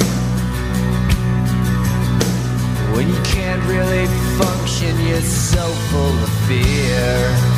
when 2.96 3.10
you 3.10 3.22
can't 3.24 3.62
really 3.66 4.06
function, 4.40 4.98
you're 5.06 5.20
so 5.20 5.64
full 5.92 6.24
of 6.24 6.30
fear. 6.48 7.55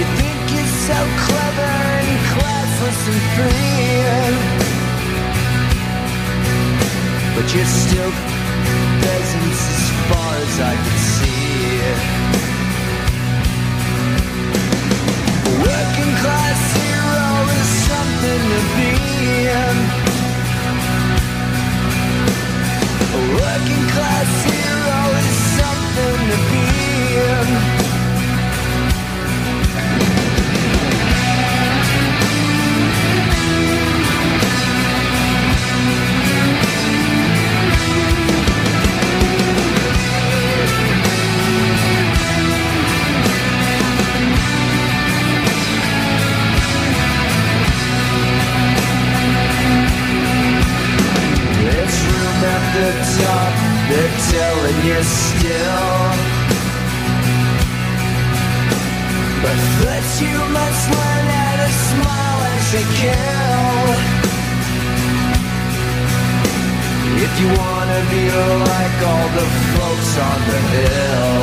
You 0.00 0.06
think 0.16 0.40
you're 0.54 0.74
so 0.88 0.98
clever 1.24 1.72
and 1.98 2.18
classless 2.30 3.00
and 3.12 3.20
free 3.34 4.69
But 7.40 7.54
you're 7.54 7.64
still 7.64 8.12
peasants 9.00 9.62
as 9.72 9.84
far 10.08 10.32
as 10.44 10.60
I 10.60 10.74
can 10.76 10.98
see. 11.08 11.80
A 15.48 15.52
working 15.64 16.12
class 16.20 16.60
hero 16.76 17.30
is 17.58 17.68
something 17.88 18.42
to 18.52 18.60
be. 18.76 18.92
A 23.08 23.22
working 23.40 23.84
class 23.94 24.30
hero 24.44 25.00
is 25.24 25.32
something 25.56 26.18
to 26.28 26.38
be 26.52 27.79
you 54.90 55.02
still. 55.04 56.08
But 59.42 59.58
first 59.78 60.14
you 60.22 60.38
must 60.58 60.82
learn 60.94 61.26
how 61.36 61.54
to 61.62 61.68
smile 61.88 62.40
as 62.52 62.64
they 62.74 62.86
kill. 62.98 63.84
If 67.24 67.32
you 67.40 67.48
wanna 67.62 68.00
be 68.14 68.24
like 68.70 68.98
all 69.10 69.28
the 69.38 69.46
folks 69.74 70.12
on 70.28 70.38
the 70.50 70.60
hill. 70.74 71.40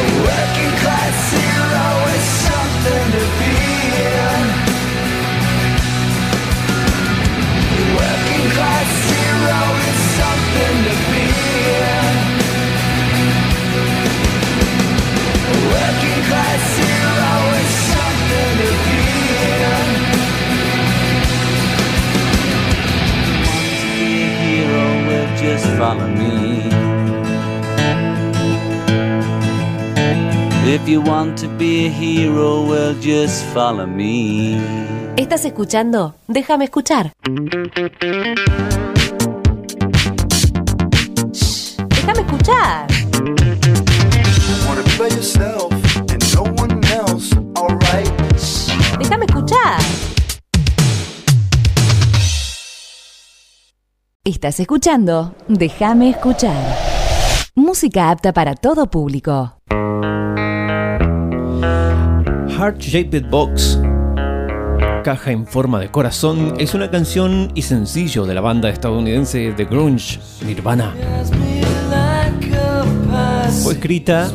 A 0.00 0.06
working 0.28 0.74
class 0.82 1.18
hero 1.40 1.88
is 2.16 2.26
something 2.46 3.06
to 3.16 3.24
be. 3.40 3.56
Working 8.00 8.46
class 8.56 9.17
¿Estás 35.16 35.44
escuchando? 35.44 36.14
Déjame 36.26 36.64
escuchar. 36.64 37.12
Estás 54.38 54.60
escuchando 54.60 55.34
Déjame 55.48 56.10
escuchar. 56.10 56.54
Música 57.56 58.08
apta 58.08 58.32
para 58.32 58.54
todo 58.54 58.88
público. 58.88 59.58
Heart 62.48 62.78
Shaped 62.78 63.28
Box, 63.30 63.80
caja 65.02 65.32
en 65.32 65.44
forma 65.44 65.80
de 65.80 65.88
corazón, 65.88 66.54
es 66.58 66.72
una 66.74 66.88
canción 66.88 67.50
y 67.56 67.62
sencillo 67.62 68.26
de 68.26 68.34
la 68.34 68.40
banda 68.40 68.68
estadounidense 68.70 69.54
de 69.54 69.64
grunge 69.64 70.20
Nirvana. 70.46 70.94
Fue 73.64 73.72
escrita 73.72 74.30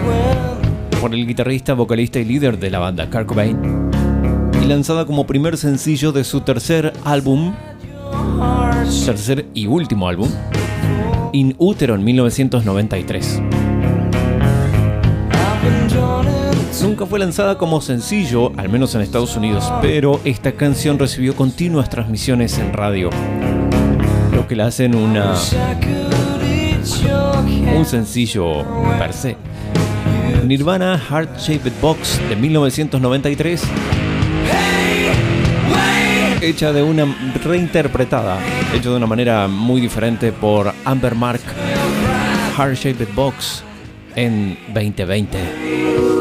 por 1.00 1.14
el 1.14 1.26
guitarrista, 1.26 1.76
vocalista 1.76 2.20
y 2.20 2.26
líder 2.26 2.60
de 2.60 2.70
la 2.70 2.80
banda, 2.80 3.10
Kurt 3.10 3.28
Cobain, 3.28 3.90
y 4.62 4.66
lanzada 4.66 5.06
como 5.06 5.26
primer 5.26 5.56
sencillo 5.56 6.12
de 6.12 6.26
su 6.26 6.42
tercer 6.42 6.92
álbum, 7.06 7.54
tercer 9.06 9.46
y 9.54 9.68
último 9.68 10.08
álbum, 10.08 10.30
In 11.34 11.56
Utero 11.58 11.96
en 11.96 12.04
1993. 12.04 13.42
Nunca 16.82 17.06
fue 17.06 17.20
lanzada 17.20 17.58
como 17.58 17.82
sencillo, 17.82 18.52
al 18.58 18.70
menos 18.70 18.94
en 18.96 19.02
Estados 19.02 19.36
Unidos, 19.38 19.72
pero 19.82 20.20
esta 20.26 20.52
canción 20.54 21.00
recibió 21.00 21.36
continuas 21.36 21.90
transmisiones 21.90 22.58
en 22.58 22.74
radio, 22.74 23.10
lo 24.34 24.48
que 24.48 24.56
la 24.56 24.68
hacen 24.68 24.96
una 24.96 25.36
un 27.76 27.86
sencillo 27.86 28.66
per 29.00 29.14
se. 29.14 29.38
Nirvana 30.46 30.98
Heart 30.98 31.38
Shaped 31.40 31.72
Box 31.82 32.20
de 32.30 32.36
1993 32.36 33.64
hecha 36.44 36.74
de 36.74 36.84
una 36.84 37.06
reinterpretada, 37.44 38.38
hecha 38.74 38.90
de 38.90 38.98
una 38.98 39.08
manera 39.08 39.48
muy 39.48 39.80
diferente 39.80 40.34
por 40.34 40.74
Amber 40.84 41.16
Mark 41.16 41.42
Heart 42.58 42.76
Shaped 42.76 43.08
Box 43.16 43.64
en 44.16 44.58
2020. 44.74 46.13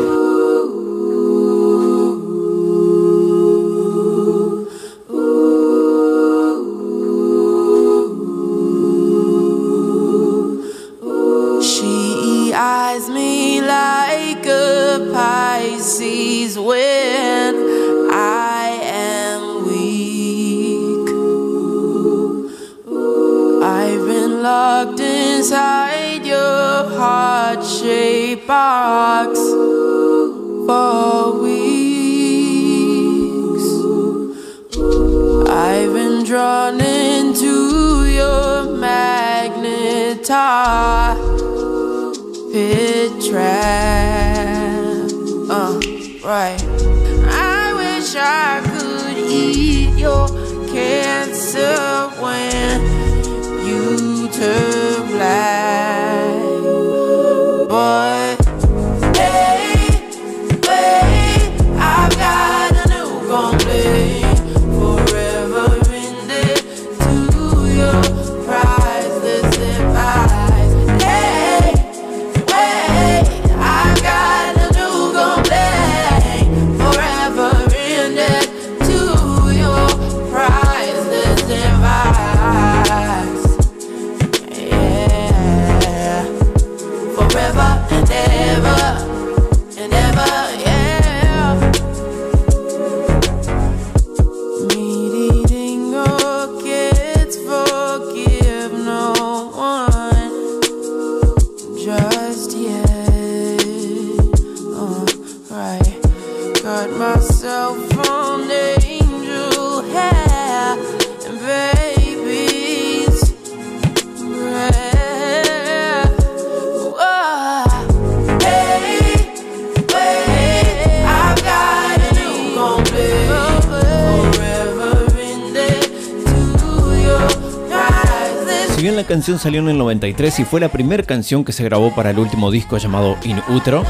Canción 129.33 129.39
salió 129.39 129.61
en 129.61 129.69
el 129.71 129.79
93 129.79 130.41
y 130.41 130.45
fue 130.45 130.61
la 130.61 130.69
primera 130.69 131.03
canción 131.05 131.43
que 131.43 131.53
se 131.53 131.65
grabó 131.65 131.95
para 131.95 132.11
el 132.11 132.19
último 132.19 132.51
disco 132.51 132.77
llamado 132.77 133.17
In 133.25 133.41
Utero, 133.49 133.83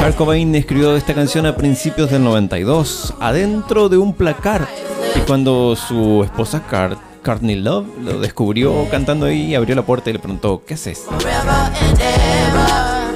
Kurt 0.00 0.16
Cobain 0.16 0.54
escribió 0.54 0.94
esta 0.96 1.14
canción 1.14 1.46
a 1.46 1.56
principios 1.56 2.10
del 2.10 2.22
92, 2.22 3.14
adentro 3.20 3.88
de 3.88 3.96
un 3.96 4.12
placar. 4.12 4.68
Y 5.14 5.20
cuando 5.20 5.74
su 5.76 6.22
esposa 6.24 6.62
Kurt, 6.68 6.98
Courtney 7.24 7.56
Love 7.56 7.86
lo 8.02 8.20
descubrió 8.20 8.86
cantando 8.90 9.24
ahí, 9.24 9.54
abrió 9.54 9.74
la 9.74 9.86
puerta 9.86 10.10
y 10.10 10.12
le 10.12 10.18
preguntó, 10.18 10.62
¿qué 10.66 10.74
haces? 10.74 11.06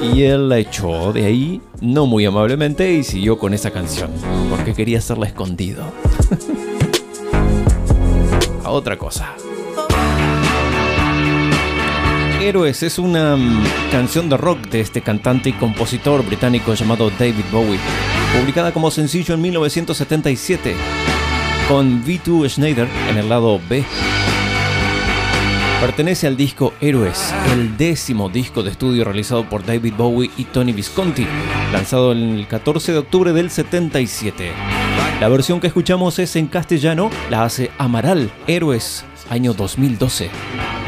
Y 0.01 0.23
él 0.23 0.49
la 0.49 0.57
echó 0.57 1.13
de 1.13 1.25
ahí, 1.25 1.61
no 1.79 2.07
muy 2.07 2.25
amablemente, 2.25 2.91
y 2.91 3.03
siguió 3.03 3.37
con 3.37 3.53
esa 3.53 3.69
canción, 3.69 4.09
porque 4.49 4.73
quería 4.73 4.97
hacerla 4.97 5.27
escondido. 5.27 5.83
a 8.63 8.71
otra 8.71 8.97
cosa. 8.97 9.35
Héroes 12.41 12.81
es 12.81 12.97
una 12.97 13.35
mm, 13.37 13.63
canción 13.91 14.27
de 14.27 14.35
rock 14.35 14.67
de 14.69 14.79
este 14.79 15.01
cantante 15.01 15.49
y 15.49 15.53
compositor 15.53 16.25
británico 16.25 16.73
llamado 16.73 17.11
David 17.11 17.45
Bowie, 17.51 17.77
publicada 18.35 18.73
como 18.73 18.89
sencillo 18.89 19.35
en 19.35 19.41
1977 19.41 20.73
con 21.69 22.03
V2 22.03 22.49
Schneider 22.49 22.87
en 23.11 23.17
el 23.17 23.29
lado 23.29 23.61
B. 23.69 23.83
Pertenece 25.81 26.25
al 26.25 26.35
disco 26.35 26.73
Héroes, 26.81 27.31
el 27.53 27.77
décimo 27.77 28.27
disco 28.27 28.63
de 28.63 28.71
estudio 28.71 29.03
realizado 29.03 29.47
por 29.47 29.63
David 29.63 29.93
Bowie 29.95 30.31
y 30.35 30.45
Tony 30.45 30.73
Visconti, 30.73 31.27
lanzado 31.71 32.11
el 32.11 32.47
14 32.49 32.93
de 32.93 32.97
octubre 32.97 33.33
del 33.33 33.51
77. 33.51 34.51
La 35.19 35.29
versión 35.29 35.59
que 35.59 35.67
escuchamos 35.67 36.17
es 36.17 36.35
en 36.35 36.47
castellano, 36.47 37.11
la 37.29 37.43
hace 37.43 37.69
Amaral, 37.77 38.31
Héroes, 38.47 39.05
año 39.29 39.53
2012. 39.53 40.80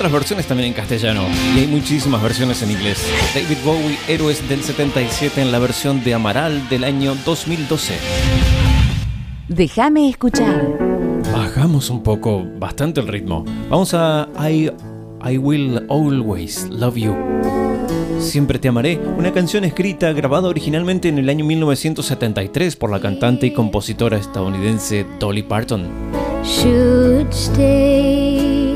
Otras 0.00 0.12
versiones 0.12 0.46
también 0.46 0.68
en 0.68 0.72
castellano 0.72 1.26
y 1.54 1.58
hay 1.58 1.66
muchísimas 1.66 2.22
versiones 2.22 2.62
en 2.62 2.70
inglés. 2.70 3.06
David 3.34 3.58
Bowie, 3.62 3.98
Héroes 4.08 4.48
del 4.48 4.62
77 4.62 5.42
en 5.42 5.52
la 5.52 5.58
versión 5.58 6.02
de 6.02 6.14
Amaral 6.14 6.70
del 6.70 6.84
año 6.84 7.14
2012. 7.26 7.98
Déjame 9.48 10.08
escuchar. 10.08 10.78
Bajamos 11.30 11.90
un 11.90 12.02
poco, 12.02 12.46
bastante 12.58 13.02
el 13.02 13.08
ritmo. 13.08 13.44
Vamos 13.68 13.92
a 13.92 14.26
I, 14.50 14.70
I 15.22 15.36
Will 15.36 15.84
Always 15.90 16.66
Love 16.70 16.96
You. 16.96 17.14
Siempre 18.20 18.58
te 18.58 18.68
amaré, 18.68 18.98
una 19.18 19.34
canción 19.34 19.64
escrita, 19.64 20.14
grabada 20.14 20.48
originalmente 20.48 21.10
en 21.10 21.18
el 21.18 21.28
año 21.28 21.44
1973 21.44 22.74
por 22.76 22.90
la 22.90 23.00
cantante 23.00 23.48
y 23.48 23.52
compositora 23.52 24.16
estadounidense 24.16 25.04
Dolly 25.18 25.42
Parton. 25.42 25.90
Should 26.42 27.30
stay, 27.32 28.69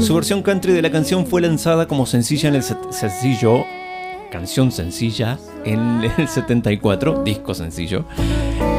Su 0.00 0.16
versión 0.16 0.42
country 0.42 0.72
de 0.72 0.82
la 0.82 0.90
canción 0.90 1.26
fue 1.26 1.40
lanzada 1.40 1.86
como 1.86 2.06
sencilla 2.06 2.48
en 2.48 2.56
el 2.56 2.62
sencillo, 2.62 3.64
canción 4.30 4.72
sencilla, 4.72 5.38
en 5.64 6.02
el 6.18 6.28
74, 6.28 7.22
disco 7.22 7.54
sencillo, 7.54 8.04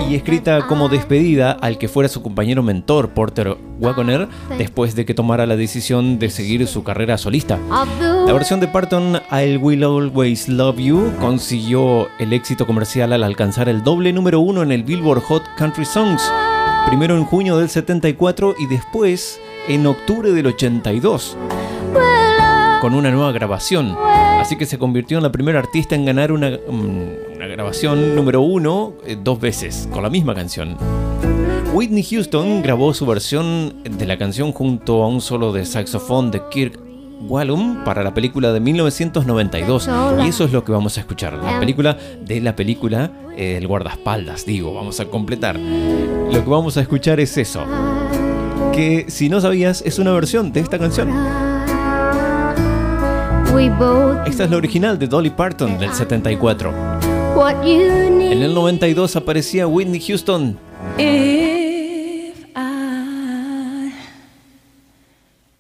y 0.10 0.16
escrita 0.16 0.68
como 0.68 0.90
despedida 0.90 1.52
al 1.54 1.78
que 1.78 1.88
fuera 1.88 2.10
su 2.10 2.22
compañero 2.22 2.62
mentor, 2.62 3.12
Porter 3.12 3.58
Wagoner, 3.80 4.28
después 4.58 4.96
de 4.96 5.06
que 5.06 5.14
tomara 5.14 5.46
la 5.46 5.56
decisión 5.56 6.20
de 6.20 6.30
seguir 6.30 6.68
su 6.68 6.84
carrera 6.84 7.18
solista. 7.18 7.58
La 8.28 8.34
versión 8.34 8.60
de 8.60 8.68
Parton, 8.68 9.22
I 9.32 9.58
Will 9.58 9.84
Always 9.84 10.50
Love 10.50 10.78
You, 10.78 11.14
consiguió 11.20 12.10
el 12.20 12.34
éxito 12.34 12.68
comercial 12.68 13.14
al 13.14 13.24
alcanzar 13.24 13.70
el 13.70 13.82
doble 13.82 14.12
número 14.12 14.40
uno 14.40 14.62
en 14.62 14.72
el 14.72 14.84
Billboard 14.84 15.22
Hot 15.22 15.44
Country 15.58 15.86
Songs, 15.86 16.30
primero 16.86 17.18
en 17.18 17.24
junio 17.24 17.58
del 17.58 17.70
74 17.70 18.56
y 18.60 18.68
después 18.68 19.40
en 19.68 19.86
octubre 19.88 20.32
del 20.32 20.48
82, 20.48 21.38
con 22.82 22.94
una 22.94 23.12
nueva 23.12 23.32
grabación. 23.32 23.96
Así 24.40 24.58
que 24.58 24.66
se 24.66 24.78
convirtió 24.78 25.18
en 25.18 25.24
la 25.24 25.32
primera 25.32 25.60
artista 25.60 25.96
en 25.96 26.06
ganar 26.06 26.32
una, 26.32 26.50
mm, 26.50 27.40
grabación 27.54 28.16
número 28.16 28.42
uno 28.42 28.96
eh, 29.06 29.18
dos 29.22 29.40
veces, 29.40 29.88
con 29.92 30.04
la 30.04 30.10
misma 30.10 30.36
canción. 30.36 30.76
Whitney 31.74 32.04
Houston 32.04 32.62
grabó 32.62 32.94
su 32.94 33.06
versión 33.06 33.84
de 33.84 34.06
la 34.06 34.18
canción 34.18 34.52
junto 34.52 35.04
a 35.04 35.08
un 35.08 35.22
solo 35.22 35.54
de 35.54 35.66
saxofón 35.66 36.30
de 36.30 36.42
Kirk 36.50 36.80
Whalum 37.28 37.84
para 37.84 38.04
la 38.04 38.14
película 38.14 38.52
de 38.52 38.60
1992 38.60 39.90
y 40.24 40.28
eso 40.28 40.44
es 40.44 40.52
lo 40.52 40.64
que 40.66 40.72
vamos 40.74 40.98
a 40.98 41.02
escuchar, 41.02 41.34
la 41.34 41.60
película 41.60 41.98
de 42.22 42.42
la 42.42 42.56
película 42.56 43.12
eh, 43.36 43.58
El 43.58 43.68
guardaespaldas, 43.68 44.46
digo, 44.46 44.74
vamos 44.74 45.00
a 45.00 45.06
completar. 45.06 45.58
Lo 45.58 46.44
que 46.44 46.50
vamos 46.50 46.76
a 46.78 46.82
escuchar 46.82 47.20
es 47.20 47.38
eso, 47.38 47.66
que 48.74 49.06
si 49.08 49.30
no 49.30 49.40
sabías 49.40 49.82
es 49.86 50.00
una 50.00 50.12
versión 50.12 50.52
de 50.52 50.60
esta 50.60 50.80
canción. 50.80 51.10
Esta 54.26 54.44
es 54.46 54.50
la 54.50 54.58
original 54.58 54.98
de 54.98 55.08
Dolly 55.08 55.30
Parton 55.30 55.78
del 55.78 55.94
74. 55.94 56.74
what 57.36 57.64
you 57.64 58.10
need. 58.10 58.32
En 58.32 58.42
el 58.44 58.54
92 58.54 59.16
aparecía 59.16 59.68
Whitney 59.68 60.00
Houston 60.00 60.58
If 60.98 62.46
I 62.56 63.94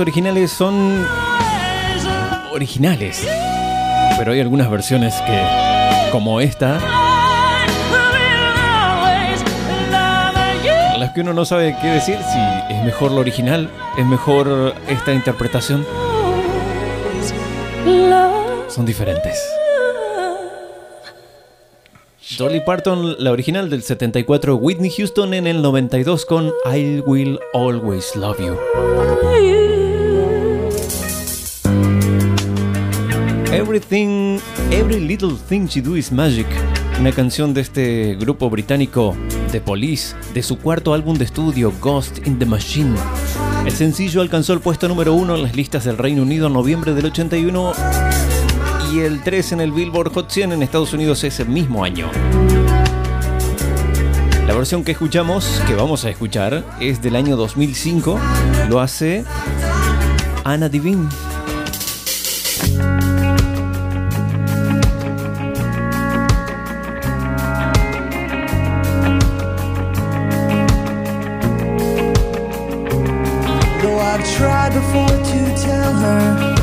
originales 0.00 0.50
son 0.50 1.06
originales. 2.52 3.26
Pero 4.18 4.32
hay 4.32 4.40
algunas 4.40 4.70
versiones 4.70 5.14
que, 5.26 6.10
como 6.12 6.40
esta, 6.40 6.78
las 10.98 11.12
que 11.12 11.20
uno 11.20 11.32
no 11.32 11.44
sabe 11.44 11.76
qué 11.80 11.88
decir, 11.88 12.18
si 12.18 12.74
es 12.74 12.84
mejor 12.84 13.10
lo 13.10 13.20
original, 13.20 13.68
es 13.98 14.06
mejor 14.06 14.74
esta 14.88 15.12
interpretación. 15.12 15.84
Son 18.68 18.86
diferentes. 18.86 19.38
Dolly 22.38 22.60
Parton, 22.60 23.16
la 23.18 23.30
original 23.32 23.68
del 23.70 23.82
74, 23.82 24.56
Whitney 24.56 24.90
Houston 24.90 25.34
en 25.34 25.46
el 25.46 25.62
92 25.62 26.24
con 26.24 26.52
I 26.72 27.00
Will 27.00 27.38
Always 27.52 28.16
Love 28.16 28.40
You. 28.40 29.73
Everything, 33.54 34.40
Every 34.72 34.98
Little 34.98 35.36
Thing 35.48 35.68
She 35.68 35.80
Do 35.80 35.96
Is 35.96 36.10
Magic, 36.10 36.46
una 36.98 37.12
canción 37.12 37.54
de 37.54 37.60
este 37.60 38.16
grupo 38.16 38.50
británico 38.50 39.16
The 39.52 39.60
Police, 39.60 40.16
de 40.34 40.42
su 40.42 40.58
cuarto 40.58 40.92
álbum 40.92 41.16
de 41.16 41.24
estudio 41.24 41.72
Ghost 41.80 42.26
in 42.26 42.40
the 42.40 42.46
Machine. 42.46 42.96
El 43.64 43.70
sencillo 43.70 44.22
alcanzó 44.22 44.54
el 44.54 44.60
puesto 44.60 44.88
número 44.88 45.14
uno 45.14 45.36
en 45.36 45.44
las 45.44 45.54
listas 45.54 45.84
del 45.84 45.98
Reino 45.98 46.22
Unido 46.22 46.48
en 46.48 46.52
noviembre 46.52 46.94
del 46.94 47.06
81 47.06 47.72
y 48.92 48.98
el 48.98 49.22
3 49.22 49.52
en 49.52 49.60
el 49.60 49.70
Billboard 49.70 50.12
Hot 50.14 50.30
100 50.30 50.50
en 50.50 50.62
Estados 50.64 50.92
Unidos 50.92 51.22
ese 51.22 51.44
mismo 51.44 51.84
año. 51.84 52.10
La 54.48 54.54
versión 54.54 54.82
que 54.82 54.90
escuchamos, 54.90 55.62
que 55.68 55.76
vamos 55.76 56.04
a 56.04 56.10
escuchar, 56.10 56.64
es 56.80 57.00
del 57.00 57.14
año 57.14 57.36
2005. 57.36 58.18
Lo 58.68 58.80
hace 58.80 59.24
Anna 60.42 60.68
Divine. 60.68 61.06
Tried 74.44 74.74
before 74.74 75.08
to 75.08 75.62
tell 75.64 75.92
her 75.94 76.53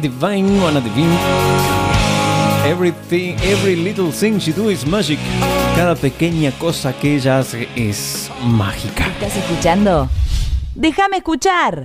Divine, 0.00 0.60
Anna 0.64 0.80
Divine. 0.80 1.18
Everything, 2.64 3.36
every 3.42 3.76
little 3.76 4.12
thing 4.12 4.38
she 4.38 4.52
do 4.52 4.70
is 4.70 4.86
magic. 4.86 5.18
Cada 5.76 5.94
pequeña 5.94 6.52
cosa 6.58 6.92
que 6.92 7.16
ella 7.16 7.38
hace 7.38 7.68
es 7.74 8.30
mágica. 8.42 9.06
¿Estás 9.06 9.36
escuchando? 9.36 10.08
Déjame 10.74 11.18
escuchar. 11.18 11.84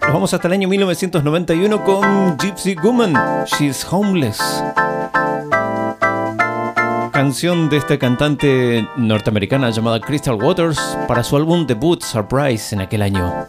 Nos 0.00 0.12
vamos 0.12 0.34
hasta 0.34 0.48
el 0.48 0.54
año 0.54 0.68
1991 0.68 1.84
con 1.84 2.36
Gypsy 2.38 2.74
Woman, 2.82 3.14
She's 3.46 3.86
Homeless. 3.90 4.40
Canción 7.12 7.68
de 7.70 7.76
esta 7.76 7.98
cantante 7.98 8.88
norteamericana 8.96 9.70
llamada 9.70 10.00
Crystal 10.00 10.34
Waters 10.34 10.78
para 11.06 11.22
su 11.22 11.36
álbum 11.36 11.66
debut 11.66 12.02
Surprise 12.02 12.74
en 12.74 12.80
aquel 12.80 13.02
año. 13.02 13.46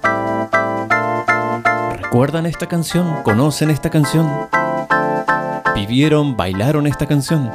¿Recuerdan 2.14 2.46
esta 2.46 2.68
canción? 2.68 3.24
¿Conocen 3.24 3.72
esta 3.72 3.90
canción? 3.90 4.30
¿Vivieron, 5.74 6.38
bailaron 6.38 6.86
esta 6.86 7.08
canción? 7.08 7.52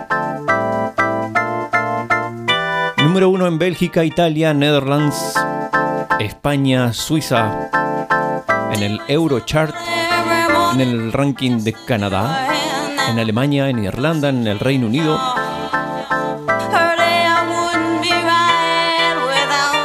Número 2.96 3.30
uno 3.30 3.46
en 3.46 3.60
Bélgica, 3.60 4.02
Italia, 4.02 4.52
Netherlands, 4.54 5.34
España, 6.18 6.92
Suiza, 6.92 7.70
en 8.72 8.82
el 8.82 9.00
Eurochart, 9.06 9.76
en 10.74 10.80
el 10.80 11.12
ranking 11.12 11.58
de 11.62 11.72
Canadá, 11.86 12.48
en 13.10 13.20
Alemania, 13.20 13.68
en 13.68 13.84
Irlanda, 13.84 14.30
en 14.30 14.44
el 14.48 14.58
Reino 14.58 14.88
Unido. 14.88 15.20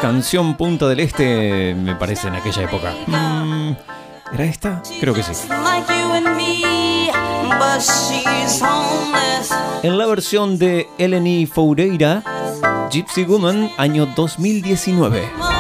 Canción 0.02 0.56
Punta 0.56 0.88
del 0.88 1.00
Este, 1.00 1.76
me 1.76 1.94
parece, 1.94 2.28
en 2.28 2.36
aquella 2.38 2.64
época. 2.64 2.92
Mm, 3.06 3.74
¿Era 4.34 4.46
esta? 4.46 4.82
Creo 5.00 5.14
que 5.14 5.22
sí. 5.22 5.32
En 9.84 9.98
la 9.98 10.06
versión 10.08 10.58
de 10.58 10.90
Eleni 10.98 11.46
Foureira, 11.46 12.24
Gypsy 12.90 13.26
Woman, 13.26 13.70
año 13.78 14.08
2019. 14.16 15.53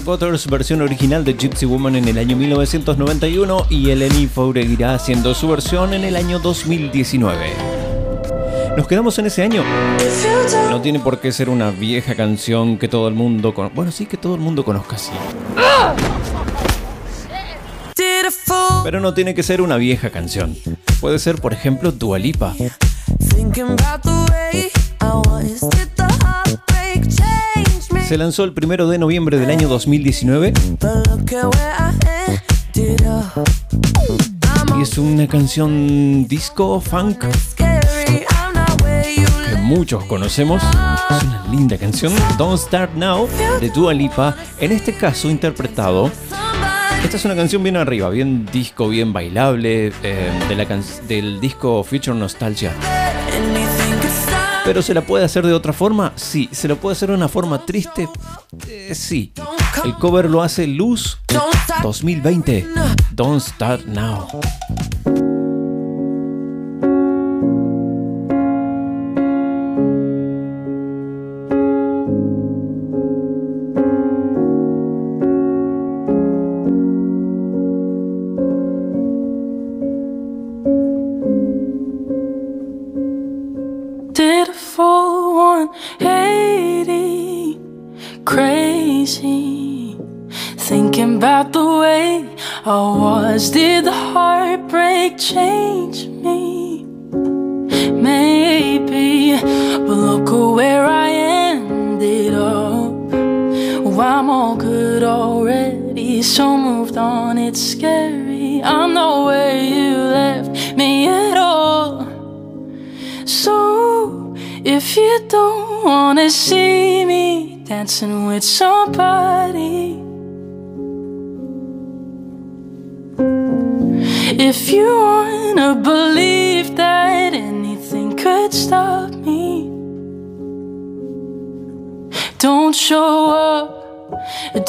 Crystal 0.00 0.38
versión 0.50 0.80
original 0.80 1.22
de 1.22 1.34
Gypsy 1.34 1.66
Woman 1.66 1.96
en 1.96 2.08
el 2.08 2.16
año 2.16 2.34
1991 2.34 3.66
y 3.68 3.90
Eleni 3.90 4.26
Foureira 4.26 4.94
haciendo 4.94 5.34
su 5.34 5.48
versión 5.48 5.92
en 5.92 6.04
el 6.04 6.16
año 6.16 6.38
2019. 6.38 7.52
Nos 8.74 8.86
quedamos 8.86 9.18
en 9.18 9.26
ese 9.26 9.42
año. 9.42 9.62
No 10.70 10.80
tiene 10.80 10.98
por 10.98 11.20
qué 11.20 11.30
ser 11.30 11.50
una 11.50 11.70
vieja 11.70 12.14
canción 12.14 12.78
que 12.78 12.88
todo 12.88 13.06
el 13.06 13.14
mundo 13.14 13.52
con... 13.52 13.70
Bueno, 13.74 13.92
sí 13.92 14.06
que 14.06 14.16
todo 14.16 14.34
el 14.34 14.40
mundo 14.40 14.64
conozca 14.64 14.96
así. 14.96 15.10
Pero 18.84 19.00
no 19.00 19.12
tiene 19.12 19.34
que 19.34 19.42
ser 19.42 19.60
una 19.60 19.76
vieja 19.76 20.08
canción. 20.08 20.56
Puede 21.00 21.18
ser, 21.18 21.38
por 21.38 21.52
ejemplo, 21.52 21.92
Dua 21.92 22.18
Se 28.06 28.18
lanzó 28.18 28.44
el 28.44 28.52
primero 28.52 28.88
de 28.88 28.98
noviembre 28.98 29.38
del 29.38 29.50
año 29.50 29.68
2019 29.68 30.52
But 30.80 31.06
look 31.08 31.34
at 31.34 31.54
where 31.54 31.74
I 31.78 32.38
ended 32.74 33.06
up. 33.06 34.78
y 34.78 34.82
es 34.82 34.98
una 34.98 35.26
canción 35.26 36.26
disco 36.26 36.80
funk 36.80 37.24
que 37.56 38.26
muchos 39.62 40.04
conocemos. 40.04 40.62
Es 40.62 41.22
una 41.22 41.46
linda 41.50 41.78
canción, 41.78 42.12
Don't 42.36 42.58
Start 42.58 42.94
Now, 42.94 43.28
de 43.60 43.70
Dua 43.70 43.94
Lipa, 43.94 44.36
en 44.60 44.72
este 44.72 44.92
caso 44.92 45.30
interpretado 45.30 46.10
Esta 47.02 47.16
es 47.16 47.24
una 47.24 47.34
canción 47.34 47.62
bien 47.62 47.76
arriba, 47.76 48.10
bien 48.10 48.46
disco, 48.52 48.88
bien 48.88 49.12
bailable, 49.12 49.92
eh, 50.02 50.30
de 50.48 50.54
la 50.54 50.66
del 51.08 51.40
disco 51.40 51.82
Future 51.84 52.16
Nostalgia. 52.16 52.72
Pero 54.64 54.80
se 54.82 54.94
la 54.94 55.00
puede 55.02 55.24
hacer 55.24 55.44
de 55.44 55.52
otra 55.52 55.72
forma, 55.72 56.12
sí. 56.14 56.48
Se 56.52 56.68
lo 56.68 56.76
puede 56.76 56.92
hacer 56.94 57.08
de 57.08 57.14
una 57.16 57.28
forma 57.28 57.64
triste, 57.66 58.08
Eh, 58.68 58.94
sí. 58.94 59.32
El 59.84 59.94
cover 59.96 60.28
lo 60.30 60.42
hace 60.42 60.66
Luz 60.66 61.18
2020. 61.82 62.66
Don't 63.12 63.40
Start 63.42 63.86
Now. 63.86 64.26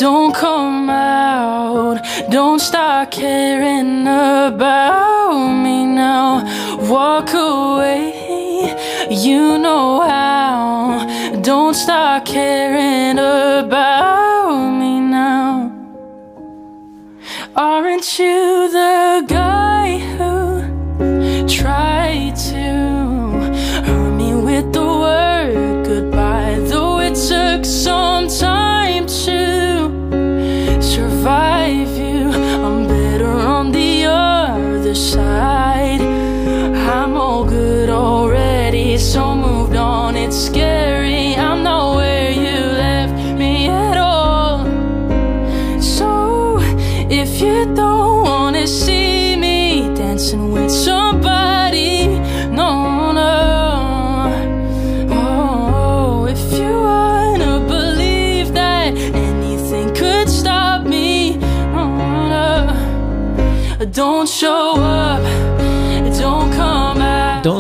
Don't 0.04 0.36
come 0.36 0.90
out, 0.90 1.98
don't 2.30 2.60
start 2.60 3.10
caring 3.10 4.02
about 4.02 5.54
me 5.64 5.86
now. 5.86 6.44
Walk 6.92 7.30
away, 7.34 8.68
you 9.10 9.58
know 9.58 10.02
how. 10.02 11.40
Don't 11.42 11.74
start 11.74 12.26
caring 12.26 13.18
about 13.18 14.72
me 14.80 15.00
now. 15.00 15.72
Aren't 17.56 18.20
you 18.20 18.70
the 18.80 19.24
guy 19.26 20.00
who 20.16 21.48
tried 21.48 22.23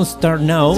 Don't 0.04 0.20
Start 0.20 0.42
Now. 0.42 0.74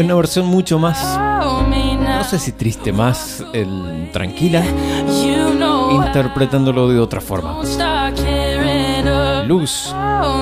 Una 0.00 0.14
versión 0.16 0.46
mucho 0.46 0.80
más, 0.80 1.00
now. 1.16 1.62
no 1.62 2.24
sé 2.24 2.40
si 2.40 2.50
triste, 2.50 2.92
más 2.92 3.44
el, 3.52 4.10
tranquila, 4.12 4.64
You 5.06 5.52
know 5.56 6.04
interpretándolo 6.04 6.88
de 6.88 6.98
otra 6.98 7.20
forma. 7.20 7.62
Luz, 9.46 9.94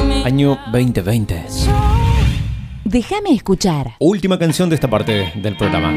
me. 0.07 0.25
año 0.25 0.59
2020. 0.73 1.45
Déjame 2.85 3.35
escuchar. 3.35 3.93
Última 3.99 4.39
canción 4.39 4.71
de 4.71 4.77
esta 4.77 4.89
parte 4.89 5.31
del 5.35 5.59
programa. 5.59 5.93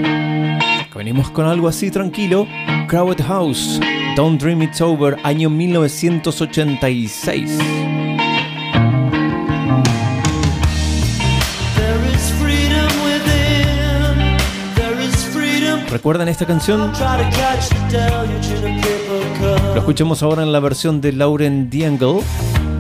Venimos 0.94 1.30
con 1.30 1.46
algo 1.46 1.70
así 1.70 1.90
tranquilo. 1.90 2.48
Crowded 2.90 3.24
House, 3.24 3.80
Don't 4.18 4.42
Dream 4.42 4.64
It's 4.64 4.82
Over, 4.82 5.16
año 5.24 5.50
1986. 5.50 7.60
¿Recuerdan 15.92 16.28
esta 16.28 16.46
canción? 16.46 16.92
Lo 19.74 19.80
escuchamos 19.80 20.22
ahora 20.22 20.44
en 20.44 20.52
la 20.52 20.60
versión 20.60 21.02
de 21.02 21.14
Lauren 21.14 21.72
Diangle 21.72 22.22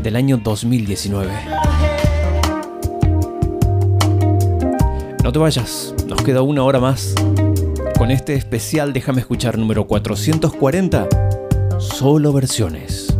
del 0.03 0.15
año 0.15 0.37
2019. 0.37 1.31
No 5.23 5.31
te 5.31 5.39
vayas, 5.39 5.95
nos 6.05 6.21
queda 6.21 6.43
una 6.43 6.63
hora 6.63 6.79
más. 6.79 7.15
Con 7.97 8.11
este 8.11 8.35
especial 8.35 8.93
Déjame 8.93 9.21
escuchar 9.21 9.57
número 9.57 9.87
440, 9.87 11.07
solo 11.79 12.31
versiones. 12.31 13.17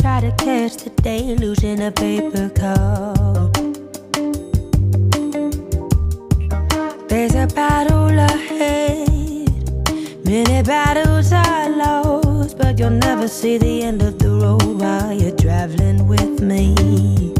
Try 0.00 0.20
to 0.20 0.32
catch 0.38 0.76
the 0.76 0.90
day 1.02 1.36
in 1.62 1.82
a 1.82 1.92
paper 1.92 2.48
cup. 2.48 3.52
There's 7.08 7.34
a 7.34 7.46
battle 7.54 8.08
ahead. 8.08 9.08
Many 10.24 10.62
battles 10.62 11.32
are 11.32 11.68
lost, 11.68 12.56
but 12.56 12.78
you'll 12.78 12.90
never 12.90 13.28
see 13.28 13.58
the 13.58 13.82
end 13.82 14.00
of 14.00 14.18
the 14.18 14.30
road 14.30 14.80
while 14.80 15.12
you're 15.12 15.36
traveling 15.36 16.08
with 16.08 16.40
me. 16.40 17.39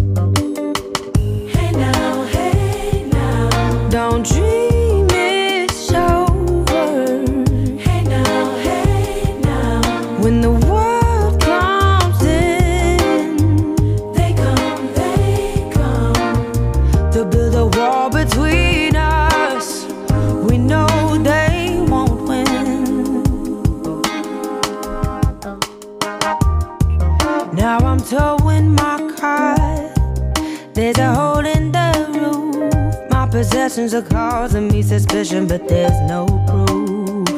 Possessions 33.70 33.94
are 33.94 34.02
causing 34.02 34.66
me 34.66 34.82
suspicion, 34.82 35.46
but 35.46 35.68
there's 35.68 35.96
no 36.08 36.26
proof. 36.48 37.28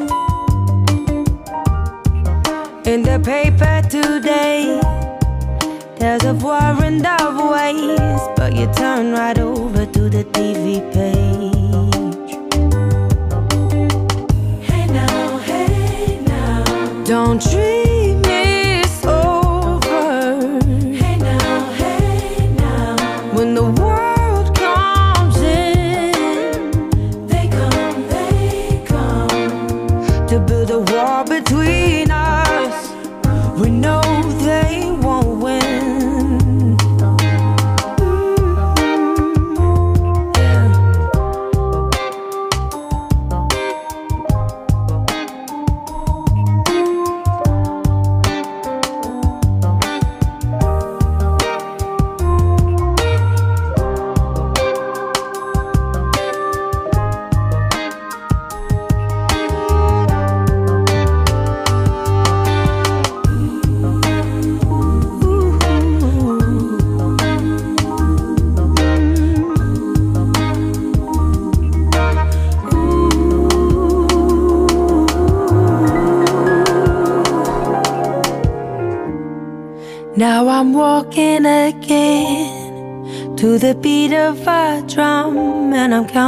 In 2.86 3.02
the 3.02 3.20
paper 3.22 3.82
today, 3.90 4.80
there's 5.98 6.24
a 6.24 6.32
warrant 6.32 7.04
of 7.06 7.36
ways, 7.50 8.20
but 8.34 8.56
you 8.56 8.66
turn 8.72 9.12
right 9.12 9.38
over 9.38 9.84
to 9.84 10.08
the 10.08 10.24
TV 10.24 10.80
page. 10.94 12.32
Hey 14.64 14.86
now, 14.86 15.36
hey 15.36 16.18
now. 16.26 17.04
Don't 17.04 17.42
dream 17.42 17.81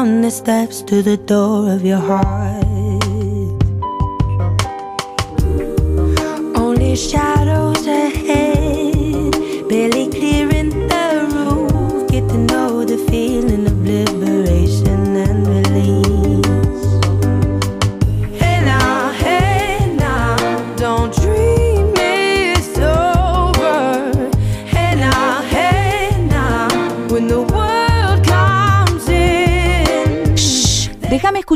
and 0.05 0.23
the 0.23 0.31
steps 0.31 0.83
to 0.83 1.03
the 1.03 1.17
door 1.17 1.73
of 1.73 1.83
your 1.83 1.99
heart. 1.99 2.64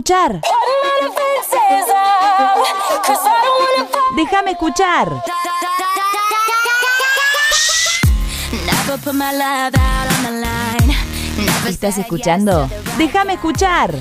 Escuchar. 0.08 0.40
Déjame 4.16 4.52
escuchar. 4.52 5.22
¿Estás 11.68 11.98
escuchando? 11.98 12.68
Déjame 12.96 13.34
escuchar. 13.34 13.92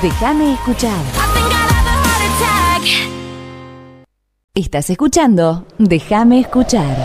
Déjame 0.00 0.52
escuchar. 0.54 1.02
Estás 4.54 4.90
escuchando 4.90 5.66
Déjame 5.78 6.40
escuchar. 6.40 6.96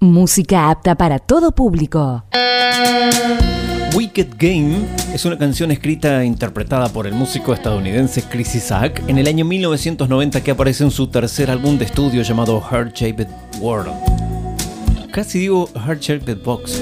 Música 0.00 0.68
apta 0.68 0.94
para 0.96 1.18
todo 1.18 1.52
público. 1.52 2.24
Wicked 3.94 4.28
Game 4.38 4.86
es 5.12 5.26
una 5.26 5.36
canción 5.36 5.70
escrita 5.70 6.22
e 6.22 6.24
interpretada 6.24 6.88
por 6.88 7.06
el 7.06 7.12
músico 7.12 7.52
estadounidense 7.52 8.22
Chris 8.22 8.54
Isaac 8.54 9.02
en 9.06 9.18
el 9.18 9.26
año 9.26 9.44
1990 9.44 10.42
que 10.42 10.50
aparece 10.50 10.84
en 10.84 10.90
su 10.90 11.08
tercer 11.08 11.50
álbum 11.50 11.76
de 11.76 11.84
estudio 11.84 12.22
llamado 12.22 12.58
Heart 12.58 12.96
Shaped 12.96 13.28
World. 13.60 13.92
Casi 15.10 15.40
digo 15.40 15.68
Heart 15.74 16.00
Shaped 16.00 16.38
Box. 16.42 16.80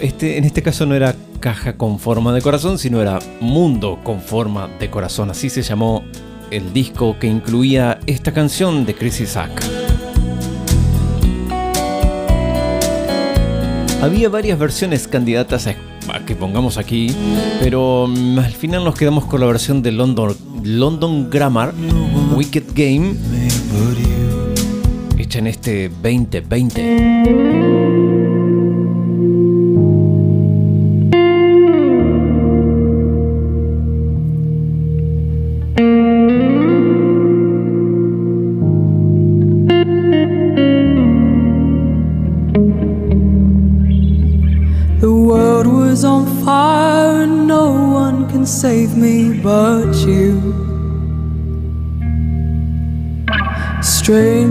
Este, 0.00 0.36
en 0.36 0.44
este 0.44 0.62
caso 0.62 0.84
no 0.84 0.94
era 0.94 1.16
caja 1.40 1.78
con 1.78 1.98
forma 1.98 2.34
de 2.34 2.42
corazón, 2.42 2.78
sino 2.78 3.00
era 3.00 3.18
mundo 3.40 3.98
con 4.04 4.20
forma 4.20 4.68
de 4.68 4.90
corazón. 4.90 5.30
Así 5.30 5.48
se 5.48 5.62
llamó 5.62 6.04
el 6.50 6.74
disco 6.74 7.18
que 7.18 7.26
incluía 7.26 7.98
esta 8.06 8.32
canción 8.32 8.84
de 8.84 8.94
Chris 8.94 9.22
Isaac. 9.22 9.62
Había 14.02 14.28
varias 14.28 14.58
versiones 14.58 15.06
candidatas 15.06 15.68
a, 15.68 15.76
que 16.20 16.36
pongamos 16.36 16.78
aquí, 16.78 17.14
pero 17.60 18.06
mm, 18.06 18.38
al 18.38 18.52
final 18.52 18.84
nos 18.84 18.94
quedamos 18.94 19.24
con 19.24 19.40
la 19.40 19.46
versión 19.46 19.82
de 19.82 19.92
London, 19.92 20.36
London 20.62 21.30
Grammar, 21.30 21.72
Wicked 22.34 22.64
Game, 22.74 23.14
hecha 25.18 25.38
en 25.38 25.46
este 25.46 25.88
2020. 25.88 28.11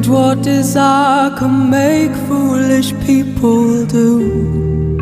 Strange 0.01 0.17
what 0.17 0.41
desire 0.41 1.29
can 1.37 1.69
make 1.69 2.13
foolish 2.27 2.91
people 3.05 3.85
do. 3.85 4.97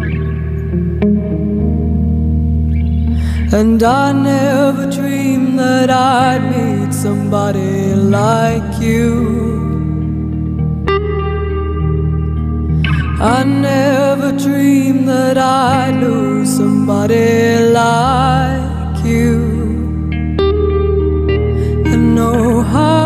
And 3.54 3.82
I 3.82 4.12
never 4.12 4.92
dreamed 4.92 5.58
that 5.58 5.90
I'd 5.90 6.44
meet 6.54 6.94
somebody 6.94 7.96
like 7.96 8.82
you. 8.82 9.14
I 13.22 13.44
never 13.46 14.32
dreamed 14.34 15.08
that 15.08 15.38
I'd 15.38 15.96
lose 16.02 16.58
somebody 16.58 17.60
like 17.82 19.06
you. 19.06 19.38
And 21.92 22.20
oh, 22.20 22.34
no, 22.34 22.60
I, 22.60 22.99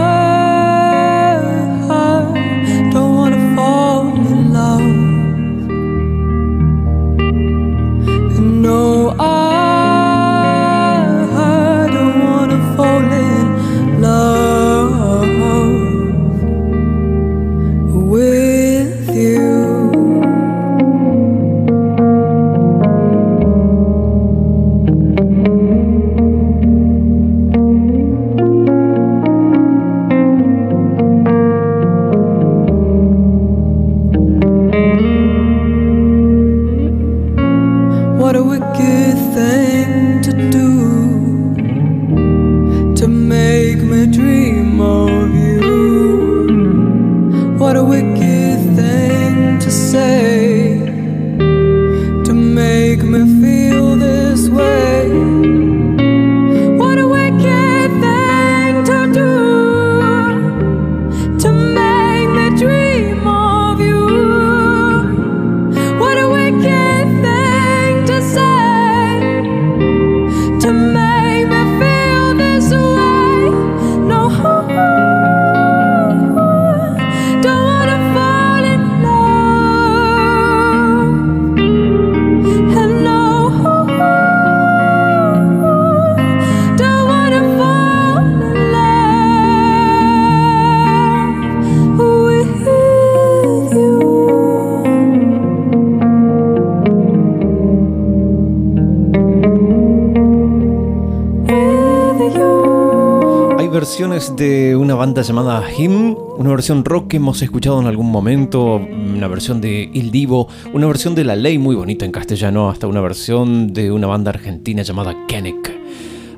llamada 105.24 105.63
Him, 105.71 106.15
una 106.38 106.49
versión 106.49 106.84
rock 106.84 107.07
que 107.07 107.17
hemos 107.17 107.41
escuchado 107.41 107.80
en 107.80 107.88
algún 107.88 108.11
momento, 108.11 108.76
una 108.76 109.28
versión 109.28 109.61
de 109.61 109.89
Il 109.93 110.11
Divo, 110.11 110.49
una 110.74 110.86
versión 110.86 111.15
de 111.15 111.24
La 111.24 111.36
Ley 111.36 111.57
muy 111.57 111.76
bonita 111.76 112.05
en 112.05 112.11
castellano, 112.11 112.69
hasta 112.69 112.88
una 112.88 113.01
versión 113.01 113.74
de 113.74 113.91
una 113.91 114.07
banda 114.07 114.32
argentina 114.32 114.84
llamada 114.84 115.15
Kennec. 115.28 115.71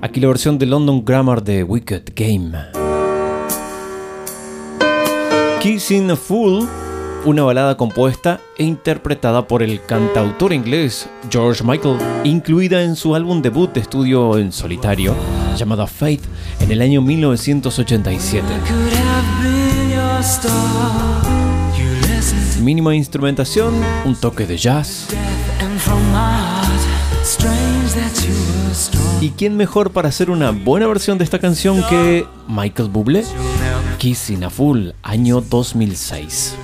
Aquí 0.01 0.19
la 0.19 0.27
versión 0.27 0.59
de 0.59 0.67
London 0.67 1.03
Grammar 1.03 1.43
de 1.43 1.63
Wicked 1.63 2.03
Game. 2.15 2.51
Kissing 5.61 6.11
a 6.11 6.15
Fool, 6.15 6.67
una 7.26 7.43
balada 7.43 7.76
compuesta 7.76 8.39
e 8.57 8.63
interpretada 8.63 9.47
por 9.47 9.63
el 9.63 9.84
cantautor 9.84 10.53
inglés 10.53 11.09
George 11.30 11.63
Michael, 11.63 11.97
incluida 12.23 12.84
en 12.84 12.95
su 12.95 13.15
álbum 13.15 13.41
debut 13.41 13.73
de 13.73 13.82
estudio 13.82 14.38
en 14.38 14.51
solitario 14.51 15.15
llamado 15.57 15.88
Faith 15.88 16.23
en 16.59 16.71
el 16.71 16.82
año 16.82 17.01
1987. 17.01 18.45
Could 18.67 18.93
have 18.93 20.21
star. 20.23 21.21
You 21.78 21.86
listen 22.07 22.63
Mínima 22.63 22.95
instrumentación, 22.95 23.73
un 24.05 24.15
toque 24.15 24.45
de 24.45 24.57
jazz. 24.57 25.07
¿Y 29.21 29.30
quién 29.32 29.57
mejor 29.57 29.91
para 29.91 30.09
hacer 30.09 30.30
una 30.30 30.51
buena 30.51 30.88
versión 30.88 31.17
de 31.17 31.23
esta 31.23 31.39
canción 31.39 31.84
que 31.89 32.26
Michael 32.47 32.89
Bublé? 32.89 33.23
Kissing 33.97 34.43
a 34.43 34.49
Fool, 34.49 34.93
año 35.01 35.41
2006. 35.41 36.55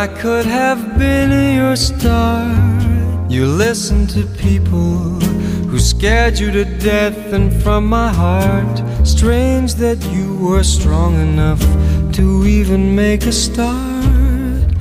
I 0.00 0.06
could 0.06 0.46
have 0.46 0.98
been 0.98 1.30
your 1.56 1.76
star. 1.76 2.48
You 3.28 3.44
listen 3.44 4.06
to 4.06 4.24
people 4.38 5.20
who 5.68 5.78
scared 5.78 6.38
you 6.38 6.50
to 6.52 6.64
death, 6.64 7.34
and 7.34 7.52
from 7.62 7.86
my 7.86 8.08
heart, 8.08 8.82
strange 9.06 9.74
that 9.74 10.02
you 10.06 10.38
were 10.38 10.62
strong 10.62 11.16
enough 11.16 11.60
to 12.14 12.46
even 12.46 12.96
make 12.96 13.26
a 13.26 13.32
start. 13.32 14.72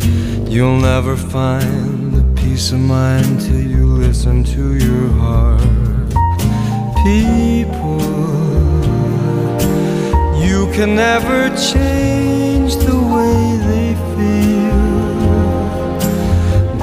You'll 0.48 0.80
never 0.80 1.18
find 1.18 2.14
the 2.14 2.42
peace 2.42 2.72
of 2.72 2.80
mind 2.80 3.42
till 3.42 3.62
you 3.76 3.88
listen 3.88 4.46
to 4.56 4.76
your 4.76 5.10
heart. 5.24 6.14
People. 7.04 8.00
You 10.48 10.72
can 10.72 10.96
never 10.96 11.50
change 11.58 12.78
the 12.78 12.99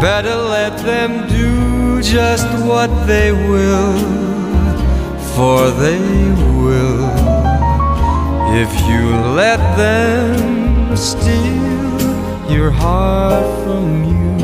Better 0.01 0.37
let 0.37 0.77
them 0.85 1.27
do 1.27 2.03
just 2.03 2.47
what 2.67 2.91
they 3.07 3.33
will, 3.33 3.99
for 5.35 5.71
they 5.71 5.99
will. 6.61 7.11
If 8.63 8.71
you 8.89 9.05
let 9.35 9.59
them 9.77 10.95
steal 10.97 12.51
your 12.51 12.71
heart 12.71 13.47
from 13.65 14.05
you, 14.05 14.37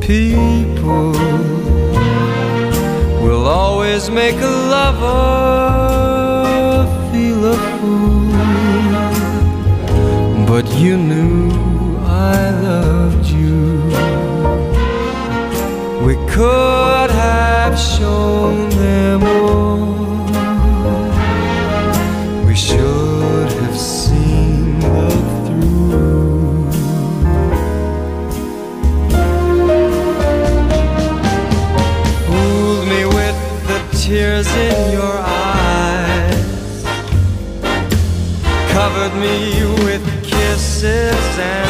people 0.00 1.12
will 3.24 3.46
always 3.46 4.10
make 4.10 4.36
a 4.36 4.54
lover 4.74 5.60
feel 7.10 7.44
a 7.46 7.56
fool. 7.78 8.30
But 10.46 10.66
you 10.78 10.96
knew 10.96 11.50
I 12.06 12.50
loved 12.50 13.19
could 16.30 17.10
have 17.10 17.76
shown 17.78 18.68
them 18.70 19.22
all. 19.22 20.26
We 22.46 22.54
should 22.54 23.50
have 23.50 23.76
seen 23.76 24.78
the 24.80 25.10
through. 25.44 26.70
Fooled 32.26 32.86
me 32.88 33.04
with 33.06 33.38
the 33.66 33.80
tears 33.98 34.48
in 34.54 34.92
your 34.92 35.18
eyes, 35.18 36.84
covered 38.72 39.14
me 39.20 39.64
with 39.84 40.04
kisses 40.22 41.38
and 41.38 41.69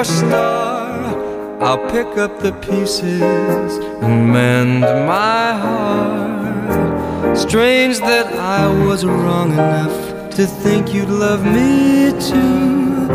your 0.00 0.04
star. 0.04 1.60
I'll 1.60 1.90
pick 1.90 2.16
up 2.16 2.38
the 2.40 2.52
pieces 2.52 3.76
and 4.02 4.32
mend 4.32 4.80
my 4.80 5.52
heart. 5.64 7.36
Strange 7.36 7.98
that 7.98 8.26
I 8.32 8.66
was 8.86 9.04
wrong 9.04 9.52
enough 9.52 10.30
to 10.36 10.46
think 10.46 10.94
you'd 10.94 11.10
love 11.10 11.44
me 11.44 12.12
too. 12.28 13.08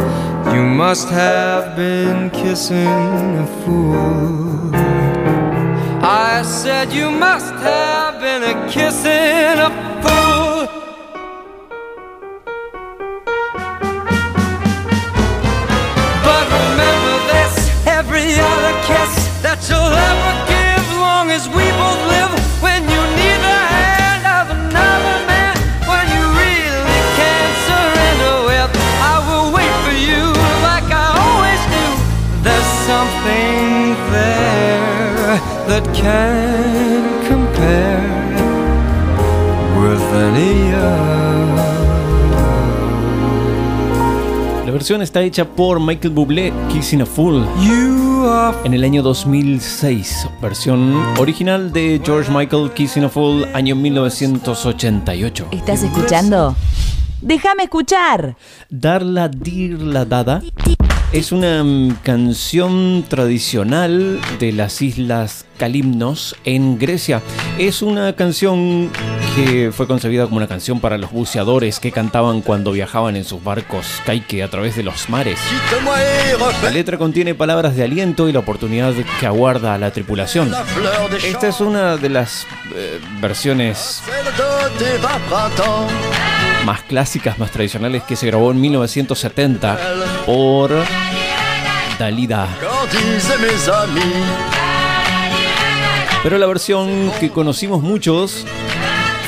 You 0.53 0.63
must 0.83 1.09
have 1.09 1.75
been 1.75 2.29
kissing 2.29 3.38
a 3.45 3.47
fool. 3.61 4.75
I 6.29 6.43
said 6.43 6.93
you 6.93 7.09
must 7.09 7.53
have 7.71 8.21
been 8.21 8.43
a 8.43 8.55
kissing 8.69 9.57
a 9.67 9.71
that 19.68 20.36
you'll 20.39 20.44
versión 44.86 45.01
está 45.01 45.23
hecha 45.23 45.45
por 45.45 45.79
Michael 45.79 46.13
Bublé, 46.13 46.53
Kissing 46.71 47.01
a 47.01 47.07
Fool, 47.07 47.43
en 48.63 48.73
el 48.75 48.83
año 48.83 49.01
2006. 49.01 50.27
Versión 50.39 50.93
original 51.17 51.73
de 51.73 51.99
George 52.05 52.31
Michael, 52.31 52.69
Kissing 52.69 53.05
a 53.05 53.09
Fool, 53.09 53.47
año 53.55 53.75
1988. 53.75 55.47
¿Estás 55.49 55.81
escuchando? 55.81 56.55
Déjame 57.19 57.63
escuchar. 57.63 58.38
Darla 58.69 59.27
Dir 59.27 59.81
la 59.81 60.05
Dada 60.05 60.43
es 61.16 61.32
una 61.32 61.63
mm, 61.63 61.99
canción 62.03 63.05
tradicional 63.07 64.20
de 64.38 64.51
las 64.51 64.82
islas 64.82 65.45
Calimnos 65.57 66.36
en 66.43 66.78
Grecia. 66.78 67.22
Es 67.57 67.82
una 67.82 68.13
canción 68.18 68.91
que 69.34 69.72
fue 69.72 69.88
concebida 69.88 70.26
como 70.26 70.36
una 70.36 70.47
canción 70.47 70.82
para 70.82 70.97
los 70.97 71.13
buceadores 71.13 71.80
que 71.80 71.93
cantaban 71.93 72.41
cuando 72.41 72.74
viajaban 72.74 73.16
en 73.16 73.24
sus 73.24 73.41
barcos 73.41 73.86
caique 74.05 74.43
a 74.43 74.49
través 74.49 74.76
de 74.76 74.84
los 74.84 75.09
mares. 75.09 75.39
La 76.61 76.70
letra 76.70 76.97
contiene 76.97 77.34
palabras 77.34 77.78
de 77.78 77.86
aliento 77.86 78.28
y 78.28 78.34
la 78.34 78.39
oportunidad 78.39 78.93
que 79.18 79.26
aguarda 79.26 79.74
a 79.74 79.78
la 79.78 79.91
tripulación. 79.91 80.53
Esta 81.26 81.47
es 81.47 81.61
una 81.61 81.95
de 81.95 82.09
las 82.09 82.45
eh, 82.76 82.99
versiones 83.22 84.03
más 86.66 86.82
clásicas, 86.82 87.38
más 87.38 87.51
tradicionales 87.51 88.03
que 88.03 88.16
se 88.16 88.26
grabó 88.28 88.51
en 88.51 88.59
1970 88.59 89.78
por 90.26 90.72
Dalida. 91.99 92.47
Pero 96.24 96.38
la 96.39 96.47
versión 96.47 97.11
que 97.20 97.30
conocimos 97.30 97.84
muchos 97.84 98.45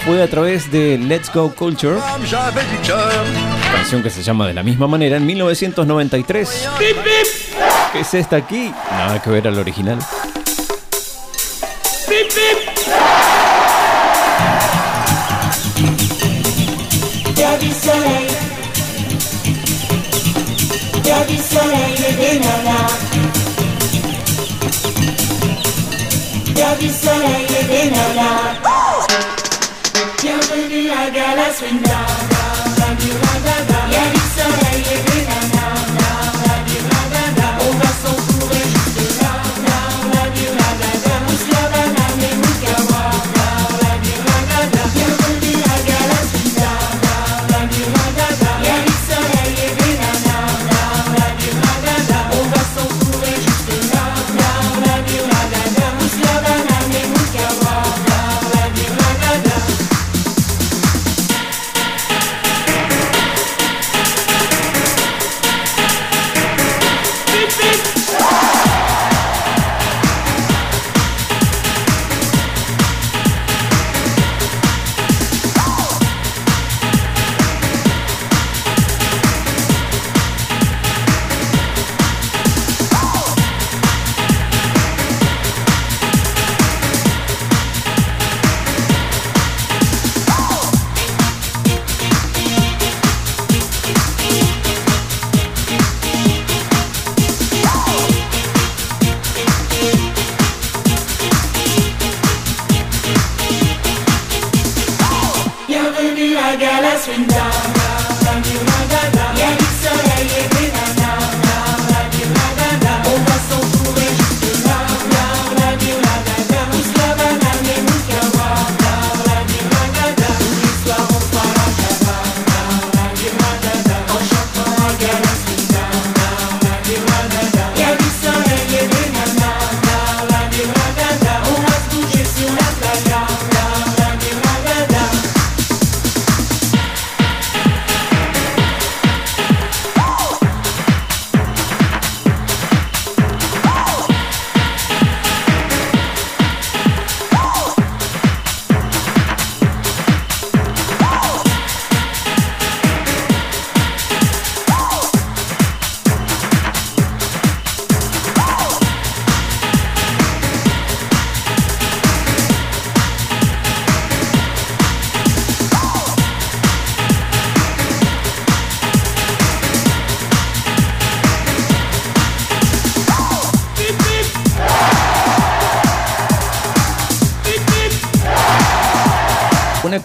fue 0.05 0.23
a 0.23 0.27
través 0.27 0.71
de 0.71 0.97
Let's 0.97 1.31
Go 1.31 1.53
Culture, 1.53 1.99
canción 3.71 4.01
que 4.01 4.09
se 4.09 4.23
llama 4.23 4.47
de 4.47 4.55
la 4.55 4.63
misma 4.63 4.87
manera 4.87 5.17
en 5.17 5.25
1993. 5.25 6.67
¿Qué 7.93 7.99
es 7.99 8.13
esta 8.13 8.37
aquí? 8.37 8.71
Nada 8.89 9.21
que 9.21 9.29
ver 9.29 9.47
al 9.47 9.59
original. 9.59 9.99
Il 26.67 26.69
y 26.69 26.73
a 26.73 26.75
du 26.75 26.89
soleil 26.89 27.47
et 27.71 27.87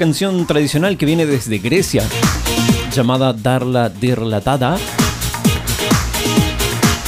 canción 0.03 0.49
tradicional 0.49 0.99
que 0.99 1.07
viene 1.07 1.27
desde 1.27 1.59
Grecia, 1.59 2.03
llamada 2.93 3.33
Darla 3.33 3.89
Dirlatada. 3.89 4.77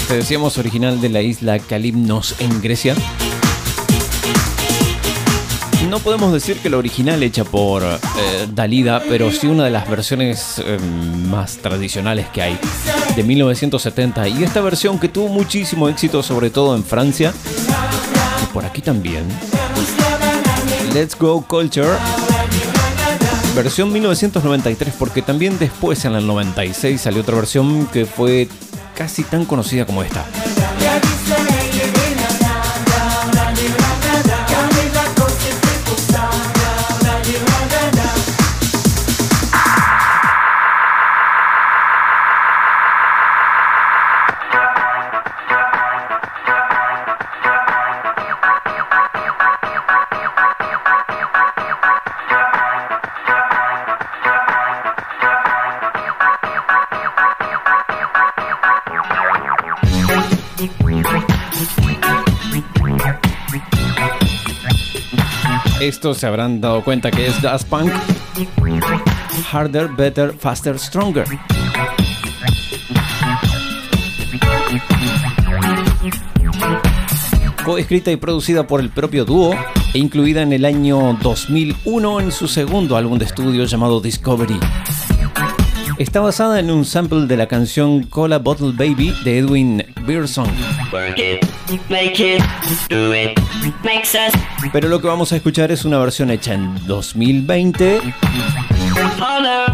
Te 0.07 0.15
decíamos 0.15 0.59
original 0.59 1.01
de 1.01 1.09
la 1.09 1.21
isla 1.21 1.59
Kalymnos 1.59 2.37
en 2.39 2.63
Grecia. 2.63 2.95
No 5.91 5.99
podemos 5.99 6.33
decir 6.33 6.59
que 6.59 6.71
la 6.71 6.77
original 6.77 7.21
hecha 7.25 7.43
por 7.43 7.83
eh, 7.83 7.99
Dalida, 8.55 9.03
pero 9.09 9.33
sí 9.33 9.49
una 9.49 9.65
de 9.65 9.73
las 9.73 9.91
versiones 9.91 10.63
eh, 10.65 10.79
más 11.29 11.57
tradicionales 11.57 12.29
que 12.29 12.43
hay, 12.43 12.59
de 13.17 13.25
1970. 13.25 14.29
Y 14.29 14.45
esta 14.45 14.61
versión 14.61 15.01
que 15.01 15.09
tuvo 15.09 15.27
muchísimo 15.27 15.89
éxito, 15.89 16.23
sobre 16.23 16.51
todo 16.51 16.77
en 16.77 16.85
Francia, 16.85 17.35
y 18.41 18.53
por 18.53 18.65
aquí 18.65 18.83
también. 18.83 19.25
Let's 20.95 21.19
Go 21.19 21.45
Culture, 21.45 21.97
versión 23.55 23.93
1993, 23.93 24.95
porque 24.99 25.23
también 25.23 25.59
después 25.59 26.05
en 26.05 26.15
el 26.15 26.27
96 26.27 27.01
salió 27.01 27.23
otra 27.23 27.37
versión 27.37 27.87
que 27.87 28.05
fue 28.05 28.49
casi 28.95 29.23
tan 29.23 29.45
conocida 29.45 29.87
como 29.87 30.03
esta. 30.03 30.27
Se 66.13 66.27
habrán 66.27 66.61
dado 66.61 66.85
cuenta 66.85 67.11
que 67.11 67.27
es 67.27 67.41
Daft 67.41 67.67
Punk. 67.69 67.91
Harder, 69.51 69.89
Better, 69.89 70.35
Faster, 70.39 70.79
Stronger. 70.79 71.25
Coescrita 77.65 78.11
y 78.11 78.17
producida 78.17 78.67
por 78.67 78.81
el 78.81 78.91
propio 78.91 79.25
dúo 79.25 79.55
e 79.95 79.99
incluida 79.99 80.43
en 80.43 80.53
el 80.53 80.67
año 80.67 81.17
2001 81.23 82.21
en 82.21 82.33
su 82.33 82.49
segundo 82.49 82.99
álbum 82.99 83.19
de 83.19 83.25
estudio 83.25 83.65
llamado 83.65 84.03
Discovery. 84.03 84.61
Está 85.99 86.21
basada 86.21 86.61
en 86.61 86.71
un 86.71 86.85
sample 86.85 87.27
de 87.27 87.39
la 87.39 87.47
canción 87.47 88.03
Cola 88.03 88.39
Bottle 88.41 88.73
Baby 88.77 89.15
de 89.25 89.39
Edwin 89.39 89.83
Beerson. 90.07 90.49
Work 91.69 91.81
it, 91.81 91.91
make 91.91 92.21
it, 92.37 92.43
do 92.91 93.15
it, 93.15 93.39
makes 93.85 94.15
us 94.15 94.33
Pero 94.73 94.89
lo 94.89 95.01
que 95.01 95.07
vamos 95.07 95.33
a 95.33 95.37
escuchar 95.37 95.71
es 95.73 95.85
una 95.85 95.99
versión 95.99 96.31
hecha 96.31 96.55
en 96.55 96.75
2020 96.87 98.01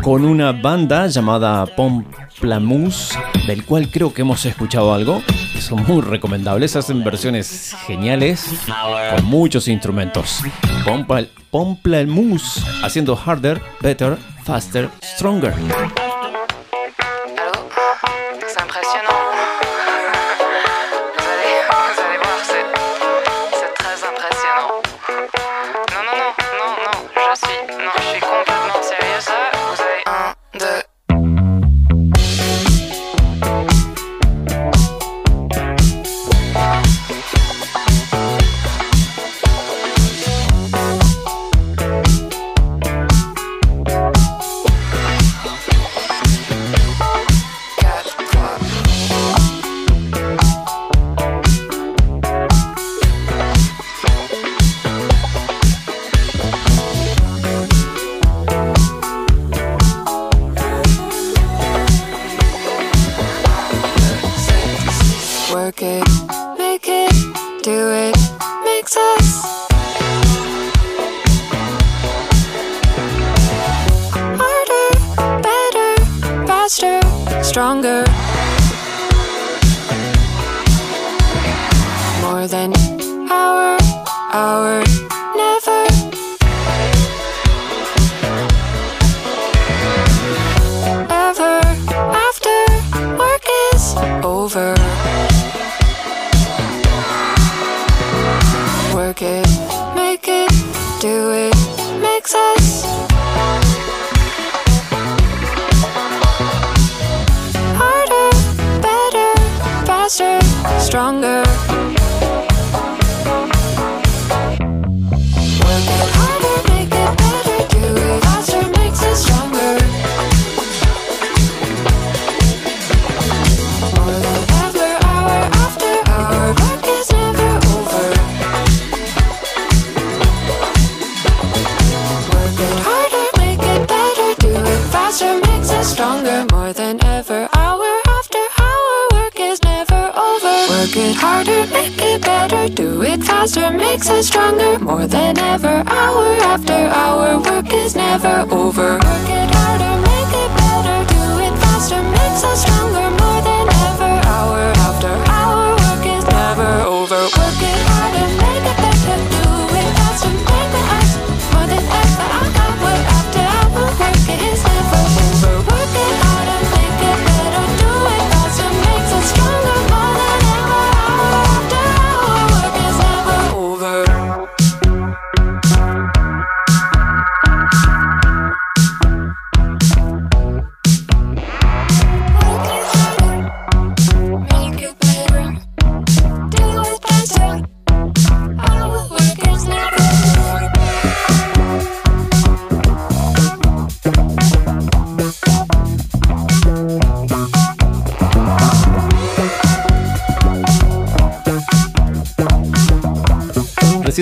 con 0.02 0.24
una 0.24 0.52
banda 0.52 1.06
llamada 1.08 1.66
Pomplamoose, 1.66 3.18
del 3.46 3.64
cual 3.64 3.88
creo 3.90 4.12
que 4.14 4.22
hemos 4.22 4.44
escuchado 4.46 4.94
algo. 4.94 5.22
Son 5.58 5.84
muy 5.86 6.00
recomendables, 6.00 6.76
hacen 6.76 7.02
versiones 7.04 7.74
geniales 7.86 8.46
con 9.16 9.24
muchos 9.26 9.68
instrumentos. 9.68 10.40
Pompla- 10.84 11.28
Pomplamoose 11.50 12.60
haciendo 12.82 13.16
harder, 13.16 13.60
better, 13.80 14.16
faster, 14.44 14.88
stronger. 15.02 15.54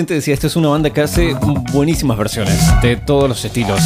Te 0.09 0.15
decía, 0.15 0.33
esta 0.33 0.47
es 0.47 0.55
una 0.55 0.69
banda 0.69 0.89
que 0.89 1.01
hace 1.01 1.35
buenísimas 1.71 2.17
versiones 2.17 2.57
de 2.81 2.95
todos 2.95 3.29
los 3.29 3.45
estilos. 3.45 3.79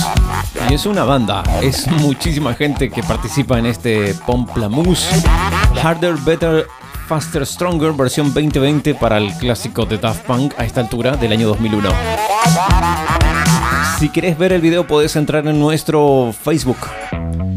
Y 0.69 0.73
es 0.73 0.85
una 0.85 1.03
banda, 1.03 1.43
es 1.61 1.85
muchísima 1.87 2.53
gente 2.53 2.89
que 2.89 3.03
participa 3.03 3.59
en 3.59 3.65
este 3.65 4.13
Pomplamoose 4.25 5.21
Harder, 5.83 6.15
Better, 6.15 6.65
Faster, 7.09 7.45
Stronger 7.45 7.91
versión 7.91 8.33
2020 8.33 8.95
para 8.95 9.17
el 9.17 9.33
clásico 9.33 9.85
de 9.85 9.97
Daft 9.97 10.25
Punk 10.25 10.53
a 10.57 10.63
esta 10.63 10.79
altura 10.79 11.17
del 11.17 11.33
año 11.33 11.49
2001. 11.49 11.89
Si 13.99 14.07
querés 14.07 14.37
ver 14.37 14.53
el 14.53 14.61
video 14.61 14.87
podés 14.87 15.17
entrar 15.17 15.45
en 15.45 15.59
nuestro 15.59 16.33
Facebook, 16.41 16.77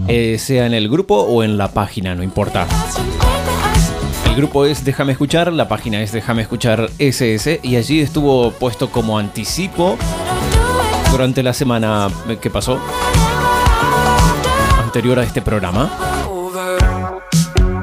eh, 0.09 0.39
sea 0.41 0.67
en 0.67 0.75
el 0.75 0.89
grupo 0.89 1.21
o 1.21 1.45
en 1.45 1.57
la 1.57 1.69
página, 1.69 2.17
no 2.17 2.25
importa. 2.25 2.67
Grupo 4.37 4.67
es 4.67 4.85
Déjame 4.85 5.13
Escuchar, 5.13 5.51
la 5.51 5.67
página 5.67 6.03
es 6.03 6.13
Déjame 6.13 6.43
Escuchar 6.43 6.91
SS 6.99 7.59
y 7.63 7.77
allí 7.77 8.01
estuvo 8.01 8.51
puesto 8.51 8.91
como 8.91 9.19
anticipo 9.19 9.97
durante 11.11 11.43
la 11.43 11.55
semana 11.55 12.09
que 12.43 12.51
pasó 12.51 12.79
anterior 14.83 15.19
a 15.21 15.23
este 15.23 15.41
programa. 15.41 15.91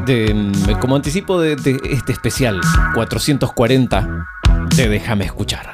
De, 0.06 0.32
mm, 0.32 0.80
como 0.80 0.96
anticipo 0.96 1.42
de, 1.42 1.56
de 1.56 1.80
este 1.90 2.12
especial 2.12 2.62
440 2.94 4.28
de 4.76 4.90
Déjame 4.90 5.26
Escuchar. 5.26 5.72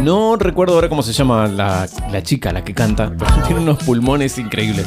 No 0.00 0.36
recuerdo 0.36 0.74
ahora 0.74 0.88
cómo 0.88 1.02
se 1.02 1.12
llama 1.12 1.48
la, 1.48 1.86
la 2.10 2.22
chica, 2.22 2.50
la 2.50 2.64
que 2.64 2.72
canta, 2.72 3.12
pero 3.18 3.30
tiene 3.46 3.60
unos 3.60 3.82
pulmones 3.82 4.38
increíbles. 4.38 4.86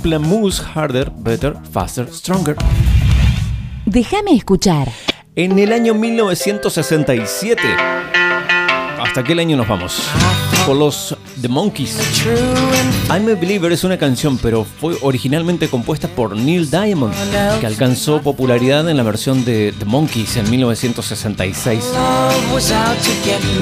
Pomplamoose 0.00 0.62
Harder, 0.74 1.10
Better, 1.14 1.54
Faster, 1.72 2.08
Stronger. 2.10 2.56
Déjame 3.84 4.34
escuchar. 4.34 4.88
En 5.36 5.58
el 5.58 5.74
año 5.74 5.92
1967. 5.92 7.60
¿Hasta 8.98 9.22
qué 9.22 9.34
año 9.40 9.58
nos 9.58 9.68
vamos? 9.68 10.08
Con 10.64 10.78
los 10.78 11.18
The 11.40 11.48
Monkeys. 11.48 11.96
I'm 13.08 13.28
a 13.28 13.34
Believer 13.34 13.72
es 13.72 13.84
una 13.84 13.96
canción, 13.96 14.38
pero 14.38 14.64
fue 14.64 14.96
originalmente 15.00 15.68
compuesta 15.68 16.08
por 16.08 16.36
Neil 16.36 16.70
Diamond, 16.70 17.14
que 17.60 17.66
alcanzó 17.66 18.20
popularidad 18.20 18.88
en 18.88 18.96
la 18.96 19.02
versión 19.02 19.44
de 19.44 19.74
The 19.78 19.84
Monkeys 19.84 20.36
en 20.36 20.50
1966. 20.50 21.84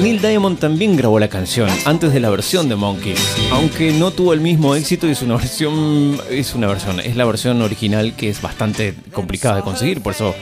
Neil 0.01 0.21
Diamond 0.21 0.59
también 0.59 0.95
grabó 0.97 1.19
la 1.19 1.29
canción 1.29 1.69
antes 1.85 2.13
de 2.13 2.19
la 2.19 2.29
versión 2.29 2.67
de 2.67 2.75
Monkeys, 2.75 3.19
aunque 3.51 3.91
no 3.91 4.11
tuvo 4.11 4.33
el 4.33 4.41
mismo 4.41 4.75
éxito 4.75 5.07
y 5.07 5.11
es 5.11 5.21
una 5.21 5.37
versión, 5.37 6.19
es 6.29 6.53
una 6.55 6.67
versión, 6.67 6.99
es 6.99 7.15
la 7.15 7.25
versión 7.25 7.61
original 7.61 8.13
que 8.15 8.29
es 8.29 8.41
bastante 8.41 8.93
complicada 9.13 9.57
de 9.57 9.61
conseguir, 9.61 10.01
por 10.01 10.13
eso 10.13 10.35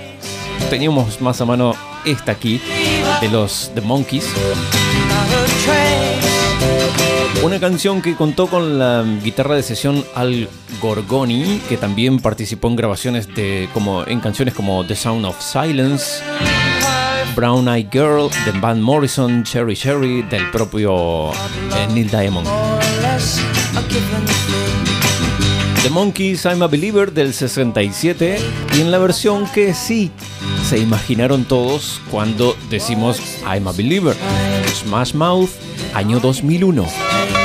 teníamos 0.70 1.22
más 1.22 1.40
a 1.42 1.46
mano 1.46 1.76
esta 2.06 2.32
aquí 2.32 2.62
de 3.22 3.30
los 3.30 3.72
The 3.76 3.82
Monkeys. 3.82 4.26
Una 7.48 7.62
canción 7.62 8.02
que 8.02 8.14
contó 8.14 8.48
con 8.48 8.78
la 8.78 9.06
guitarra 9.24 9.56
de 9.56 9.64
sesión 9.64 10.04
Al 10.16 10.50
Gorgoni, 10.82 11.62
que 11.70 11.78
también 11.78 12.20
participó 12.20 12.68
en 12.68 12.76
grabaciones 12.76 13.34
de 13.34 13.70
como 13.74 14.06
en 14.06 14.20
canciones 14.20 14.54
como 14.54 14.86
The 14.86 14.98
Sound 14.98 15.26
of 15.26 15.42
Silence, 15.42 16.22
Brown 17.38 17.70
Eyed 17.70 17.88
Girl, 17.90 18.30
de 18.44 18.52
Van 18.60 18.82
Morrison, 18.82 19.46
Cherry 19.46 19.78
Cherry, 19.78 20.24
del 20.24 20.52
propio 20.52 21.32
eh, 21.32 21.88
Neil 21.94 22.10
Diamond. 22.10 22.50
The 25.84 25.90
Monkeys 25.90 26.44
I'm 26.44 26.62
a 26.64 26.68
Believer 26.68 27.14
del 27.14 27.34
67 27.34 28.40
y 28.76 28.82
en 28.82 28.92
la 28.92 28.98
versión 28.98 29.48
que 29.54 29.74
sí 29.74 30.12
se 30.68 30.80
imaginaron 30.80 31.46
todos 31.46 32.02
cuando 32.12 32.58
decimos 32.70 33.22
I'm 33.46 33.70
a 33.70 33.72
Believer. 33.72 34.18
Smash 34.84 35.14
Mouth, 35.14 35.52
año 35.94 36.20
2001. 36.20 37.37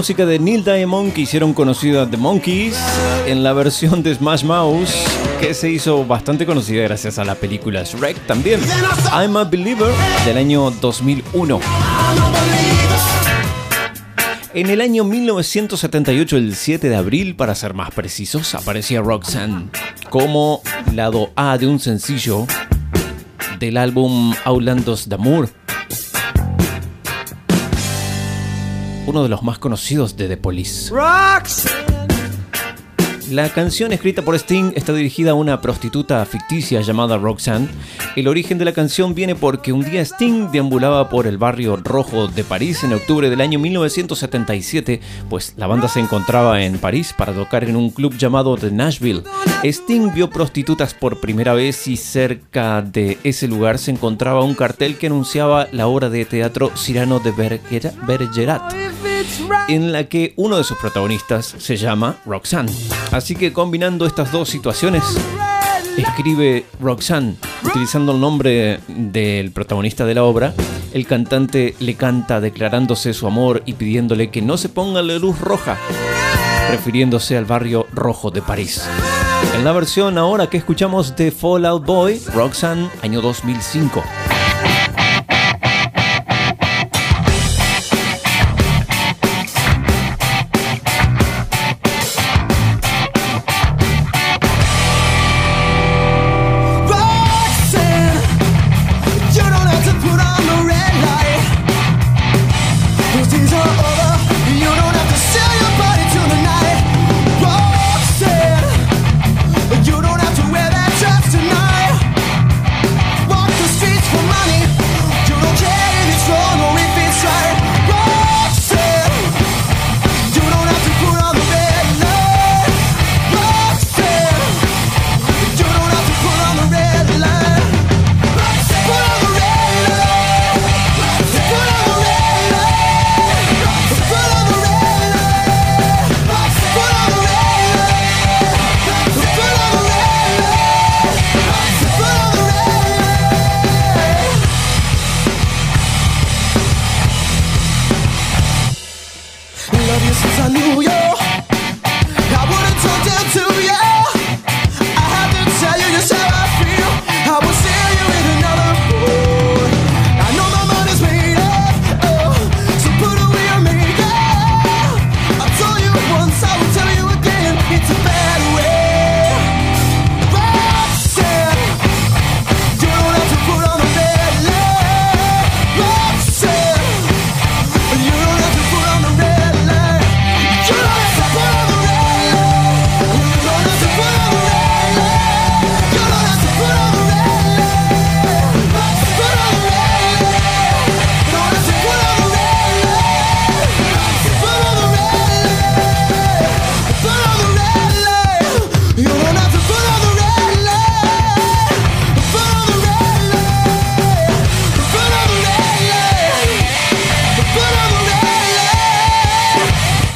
Música 0.00 0.24
de 0.24 0.38
Neil 0.38 0.64
Diamond 0.64 1.12
que 1.12 1.20
hicieron 1.20 1.52
conocida 1.52 2.08
The 2.08 2.16
Monkeys 2.16 2.74
en 3.26 3.42
la 3.42 3.52
versión 3.52 4.02
de 4.02 4.14
Smash 4.14 4.44
Mouth 4.44 4.88
que 5.38 5.52
se 5.52 5.70
hizo 5.70 6.06
bastante 6.06 6.46
conocida 6.46 6.84
gracias 6.84 7.18
a 7.18 7.24
la 7.26 7.34
película 7.34 7.82
Shrek 7.82 8.16
también. 8.26 8.60
I'm 9.12 9.36
a 9.36 9.44
Believer 9.44 9.92
del 10.24 10.38
año 10.38 10.70
2001. 10.70 11.60
En 14.54 14.70
el 14.70 14.80
año 14.80 15.04
1978, 15.04 16.36
el 16.38 16.54
7 16.54 16.88
de 16.88 16.96
abril, 16.96 17.36
para 17.36 17.54
ser 17.54 17.74
más 17.74 17.90
precisos, 17.90 18.54
aparecía 18.54 19.02
Roxanne 19.02 19.68
como 20.08 20.62
lado 20.94 21.30
A 21.36 21.58
de 21.58 21.66
un 21.66 21.78
sencillo 21.78 22.46
del 23.58 23.76
álbum 23.76 24.32
Aulandos 24.46 25.10
d'Amour. 25.10 25.50
Uno 29.10 29.24
de 29.24 29.28
los 29.28 29.42
más 29.42 29.58
conocidos 29.58 30.16
de 30.16 30.28
The 30.28 30.36
Police. 30.36 30.88
La 33.30 33.48
canción 33.48 33.92
escrita 33.92 34.22
por 34.22 34.34
Sting 34.34 34.72
está 34.74 34.92
dirigida 34.92 35.30
a 35.30 35.34
una 35.34 35.60
prostituta 35.60 36.24
ficticia 36.26 36.80
llamada 36.80 37.16
Roxanne. 37.16 37.68
El 38.16 38.26
origen 38.26 38.58
de 38.58 38.64
la 38.64 38.72
canción 38.72 39.14
viene 39.14 39.36
porque 39.36 39.72
un 39.72 39.84
día 39.84 40.00
Sting 40.04 40.50
deambulaba 40.50 41.08
por 41.08 41.28
el 41.28 41.38
barrio 41.38 41.76
rojo 41.76 42.26
de 42.26 42.42
París 42.42 42.82
en 42.82 42.92
octubre 42.92 43.30
del 43.30 43.40
año 43.40 43.60
1977, 43.60 45.00
pues 45.28 45.54
la 45.56 45.68
banda 45.68 45.86
se 45.86 46.00
encontraba 46.00 46.64
en 46.64 46.78
París 46.78 47.14
para 47.16 47.32
tocar 47.32 47.62
en 47.62 47.76
un 47.76 47.90
club 47.90 48.16
llamado 48.18 48.56
The 48.56 48.72
Nashville. 48.72 49.22
Sting 49.62 50.12
vio 50.12 50.28
prostitutas 50.28 50.92
por 50.94 51.20
primera 51.20 51.54
vez 51.54 51.86
y 51.86 51.96
cerca 51.96 52.82
de 52.82 53.16
ese 53.22 53.46
lugar 53.46 53.78
se 53.78 53.92
encontraba 53.92 54.42
un 54.42 54.54
cartel 54.56 54.96
que 54.96 55.06
anunciaba 55.06 55.68
la 55.70 55.86
obra 55.86 56.10
de 56.10 56.24
teatro 56.24 56.72
Cyrano 56.76 57.20
de 57.20 57.30
Bergera- 57.30 57.92
Bergerac 58.08 58.74
en 59.68 59.92
la 59.92 60.04
que 60.04 60.32
uno 60.36 60.56
de 60.56 60.64
sus 60.64 60.76
protagonistas 60.78 61.54
se 61.58 61.76
llama 61.76 62.16
Roxanne. 62.26 62.72
Así 63.12 63.34
que 63.34 63.52
combinando 63.52 64.06
estas 64.06 64.32
dos 64.32 64.48
situaciones, 64.48 65.02
escribe 65.96 66.64
Roxanne, 66.80 67.36
utilizando 67.64 68.12
el 68.12 68.20
nombre 68.20 68.80
del 68.88 69.52
protagonista 69.52 70.04
de 70.04 70.14
la 70.14 70.24
obra. 70.24 70.54
El 70.92 71.06
cantante 71.06 71.74
le 71.78 71.94
canta 71.94 72.40
declarándose 72.40 73.14
su 73.14 73.26
amor 73.26 73.62
y 73.66 73.74
pidiéndole 73.74 74.30
que 74.30 74.42
no 74.42 74.56
se 74.56 74.68
ponga 74.68 75.02
la 75.02 75.18
luz 75.18 75.38
roja, 75.38 75.76
refiriéndose 76.70 77.36
al 77.36 77.44
barrio 77.44 77.86
rojo 77.92 78.30
de 78.30 78.42
París. 78.42 78.82
En 79.54 79.64
la 79.64 79.72
versión 79.72 80.18
ahora 80.18 80.48
que 80.48 80.56
escuchamos 80.56 81.16
de 81.16 81.30
Fallout 81.30 81.84
Boy, 81.84 82.20
Roxanne, 82.34 82.88
año 83.02 83.20
2005. 83.20 84.02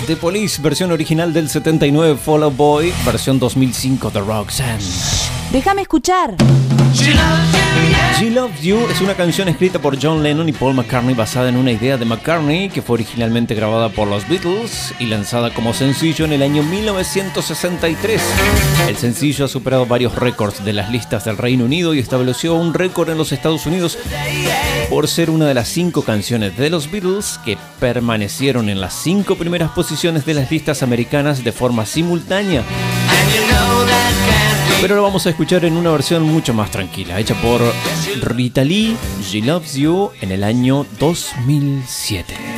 The 0.06 0.16
Police, 0.16 0.60
versión 0.60 0.92
original 0.92 1.32
del 1.32 1.48
79, 1.48 2.16
Fall 2.16 2.42
Out 2.42 2.56
Boy, 2.56 2.92
versión 3.06 3.38
2005 3.38 4.10
de 4.10 4.20
Roxanne. 4.20 4.84
Déjame 5.50 5.82
escuchar. 5.82 6.36
She 6.94 8.30
Loves 8.30 8.62
You 8.62 8.86
es 8.88 9.00
una 9.00 9.14
canción 9.14 9.48
escrita 9.48 9.80
por 9.80 10.00
John 10.00 10.22
Lennon 10.22 10.48
y 10.48 10.52
Paul 10.52 10.74
McCartney 10.74 11.14
basada 11.14 11.48
en 11.48 11.56
una 11.56 11.72
idea 11.72 11.96
de 11.96 12.04
McCartney 12.04 12.68
que 12.68 12.82
fue 12.82 12.94
originalmente 12.94 13.56
grabada 13.56 13.88
por 13.88 14.06
los 14.06 14.28
Beatles 14.28 14.94
y 15.00 15.06
lanzada 15.06 15.52
como 15.52 15.74
sencillo 15.74 16.24
en 16.24 16.32
el 16.32 16.42
año 16.42 16.62
1963. 16.62 18.22
El 18.88 18.96
sencillo 18.96 19.46
ha 19.46 19.48
superado 19.48 19.86
varios 19.86 20.14
récords 20.14 20.64
de 20.64 20.72
las 20.72 20.90
listas 20.90 21.24
del 21.24 21.36
Reino 21.36 21.64
Unido 21.64 21.94
y 21.94 21.98
estableció 21.98 22.54
un 22.54 22.74
récord 22.74 23.10
en 23.10 23.18
los 23.18 23.32
Estados 23.32 23.66
Unidos 23.66 23.98
por 24.88 25.08
ser 25.08 25.30
una 25.30 25.46
de 25.46 25.54
las 25.54 25.66
cinco 25.66 26.02
canciones 26.02 26.56
de 26.56 26.70
los 26.70 26.88
Beatles 26.90 27.40
que 27.44 27.58
permanecieron 27.80 28.68
en 28.68 28.80
las 28.80 28.94
cinco 28.94 29.34
primeras 29.34 29.72
posiciones 29.72 30.24
de 30.24 30.34
las 30.34 30.50
listas 30.50 30.84
americanas 30.84 31.42
de 31.42 31.50
forma 31.50 31.86
simultánea. 31.86 32.62
Pero 34.80 34.96
lo 34.96 35.02
vamos 35.02 35.26
a 35.26 35.30
escuchar 35.30 35.64
en 35.64 35.76
una 35.76 35.90
versión 35.90 36.22
mucho 36.24 36.52
más 36.52 36.70
tranquila, 36.70 37.18
hecha 37.18 37.34
por 37.40 37.60
Rita 38.20 38.64
Lee, 38.64 38.96
She 39.22 39.40
Loves 39.40 39.74
You, 39.74 40.10
en 40.20 40.32
el 40.32 40.44
año 40.44 40.86
2007. 40.98 42.53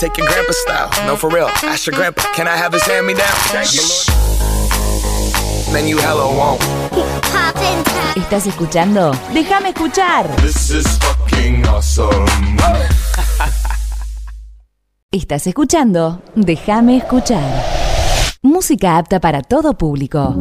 Take 0.00 0.16
your 0.16 0.26
grandpa 0.26 0.52
style. 0.52 1.06
No, 1.06 1.14
for 1.14 1.28
real. 1.28 1.48
Ask 1.62 1.86
your 1.86 1.94
grandpa, 1.94 2.22
can 2.34 2.48
I 2.48 2.56
have 2.56 2.72
his 2.72 2.82
hand 2.86 3.06
me 3.06 3.14
down? 3.14 3.36
Then 5.72 5.86
you 5.86 5.98
hello 5.98 6.32
won't. 6.32 6.62
¿Estás 8.16 8.46
escuchando? 8.46 9.12
Déjame 9.34 9.68
escuchar. 9.68 10.34
This 10.36 10.70
is 10.70 10.86
fucking 10.98 11.66
awesome. 11.66 12.26
Estás 15.12 15.46
escuchando 15.46 16.22
Déjame 16.34 16.96
escuchar. 16.96 17.64
Música 18.42 18.96
apta 18.96 19.20
para 19.20 19.42
todo 19.42 19.76
público. 19.76 20.34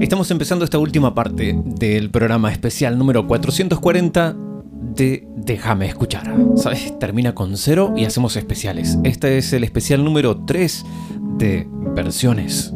Estamos 0.00 0.30
empezando 0.30 0.64
esta 0.64 0.78
última 0.78 1.12
parte 1.12 1.54
del 1.56 2.10
programa 2.10 2.52
especial 2.52 2.96
número 2.96 3.26
440 3.26 4.45
de 4.94 5.26
Déjame 5.36 5.86
escuchar. 5.86 6.34
¿Sabes? 6.56 6.98
Termina 6.98 7.34
con 7.34 7.56
cero 7.56 7.94
y 7.96 8.04
hacemos 8.04 8.36
especiales. 8.36 8.98
Este 9.04 9.38
es 9.38 9.52
el 9.52 9.64
especial 9.64 10.04
número 10.04 10.44
3 10.44 10.84
de 11.38 11.68
versiones. 11.94 12.72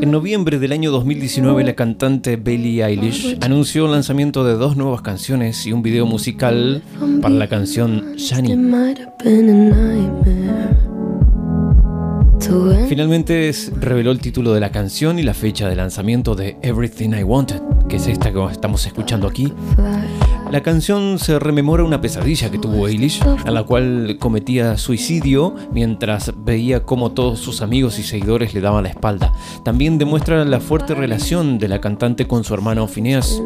En 0.00 0.10
noviembre 0.10 0.58
del 0.58 0.72
año 0.72 0.90
2019, 0.90 1.64
la 1.64 1.74
cantante 1.74 2.36
Billie 2.36 2.84
Eilish 2.84 3.38
anunció 3.40 3.86
el 3.86 3.92
lanzamiento 3.92 4.44
de 4.44 4.54
dos 4.54 4.76
nuevas 4.76 5.02
canciones 5.02 5.66
y 5.66 5.72
un 5.72 5.82
video 5.82 6.06
musical 6.06 6.82
para 7.20 7.34
la 7.34 7.48
canción 7.48 8.14
Shani. 8.16 8.56
Finalmente 12.88 13.48
es- 13.48 13.72
reveló 13.80 14.10
el 14.10 14.20
título 14.20 14.52
de 14.54 14.60
la 14.60 14.70
canción 14.70 15.18
y 15.18 15.22
la 15.22 15.34
fecha 15.34 15.68
de 15.68 15.76
lanzamiento 15.76 16.34
de 16.34 16.56
Everything 16.62 17.10
I 17.10 17.22
Wanted, 17.22 17.60
que 17.88 17.96
es 17.96 18.06
esta 18.06 18.32
que 18.32 18.44
estamos 18.50 18.84
escuchando 18.86 19.26
aquí. 19.26 19.52
La 20.50 20.62
canción 20.62 21.18
se 21.18 21.38
rememora 21.38 21.84
una 21.84 22.00
pesadilla 22.00 22.50
que 22.50 22.58
tuvo 22.58 22.88
Eilish, 22.88 23.20
a 23.44 23.50
la 23.50 23.64
cual 23.64 24.16
cometía 24.18 24.78
suicidio 24.78 25.54
mientras 25.74 26.32
veía 26.42 26.84
cómo 26.84 27.12
todos 27.12 27.38
sus 27.38 27.60
amigos 27.60 27.98
y 27.98 28.02
seguidores 28.02 28.54
le 28.54 28.62
daban 28.62 28.84
la 28.84 28.88
espalda. 28.90 29.30
También 29.62 29.98
demuestra 29.98 30.44
la 30.46 30.60
fuerte 30.60 30.94
relación 30.94 31.58
de 31.58 31.68
la 31.68 31.82
cantante 31.82 32.26
con 32.26 32.44
su 32.44 32.54
hermano 32.54 32.86
Phineas, 32.88 33.42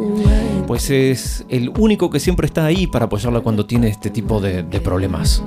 pues 0.68 0.90
es 0.90 1.44
el 1.48 1.70
único 1.76 2.08
que 2.08 2.20
siempre 2.20 2.46
está 2.46 2.64
ahí 2.66 2.86
para 2.86 3.06
apoyarla 3.06 3.40
cuando 3.40 3.66
tiene 3.66 3.88
este 3.88 4.10
tipo 4.10 4.40
de, 4.40 4.62
de 4.62 4.80
problemas. 4.80 5.42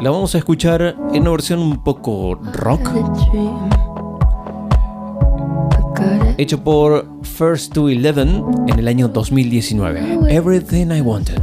La 0.00 0.10
vamos 0.10 0.32
a 0.36 0.38
escuchar 0.38 0.96
en 1.12 1.22
una 1.22 1.32
versión 1.32 1.58
un 1.58 1.82
poco 1.82 2.36
rock, 2.36 2.88
hecho 6.36 6.62
por 6.62 7.08
First 7.24 7.72
to 7.72 7.88
Eleven 7.88 8.44
en 8.68 8.78
el 8.78 8.86
año 8.86 9.08
2019. 9.08 10.32
Everything 10.32 10.92
I 10.92 11.00
Wanted. 11.00 11.42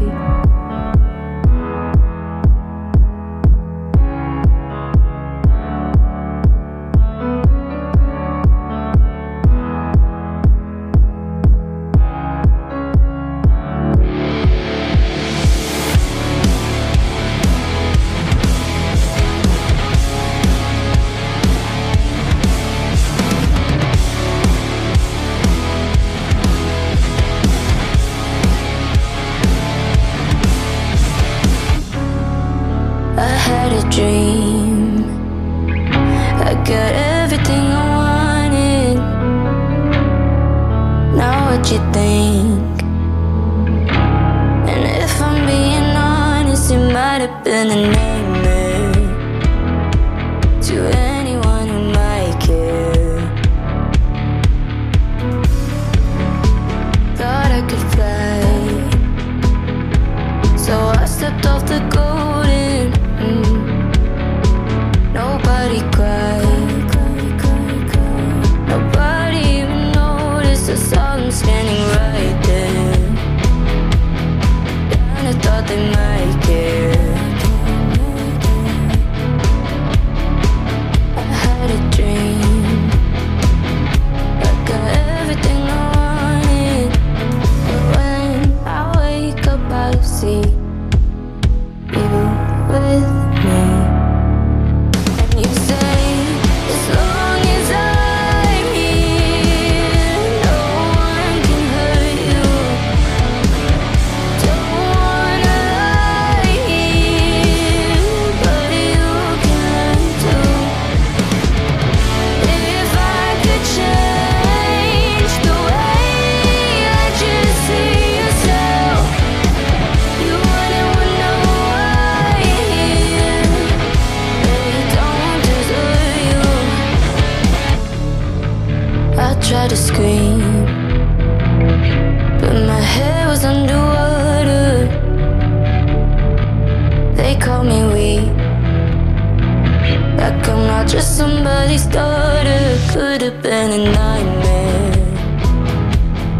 Somebody's. 141.92 142.76
Could 142.94 143.22
have 143.24 143.42
been 143.42 143.72
a 143.72 143.92
nightmare, 143.92 144.92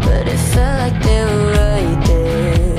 but 0.00 0.26
it 0.26 0.38
felt 0.52 0.78
like 0.82 0.98
they 1.02 1.22
were 1.24 1.52
right 1.52 1.98
there. 2.06 2.78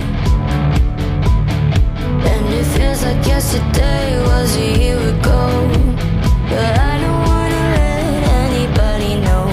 And 2.31 2.45
it 2.59 2.65
feels 2.73 3.03
like 3.03 3.23
yesterday 3.27 4.19
was 4.29 4.55
a 4.55 4.79
year 4.79 4.99
ago. 5.13 5.41
But 6.49 6.71
I 6.89 6.93
don't 7.03 7.21
wanna 7.29 7.63
let 7.77 8.23
anybody 8.45 9.11
know. 9.25 9.45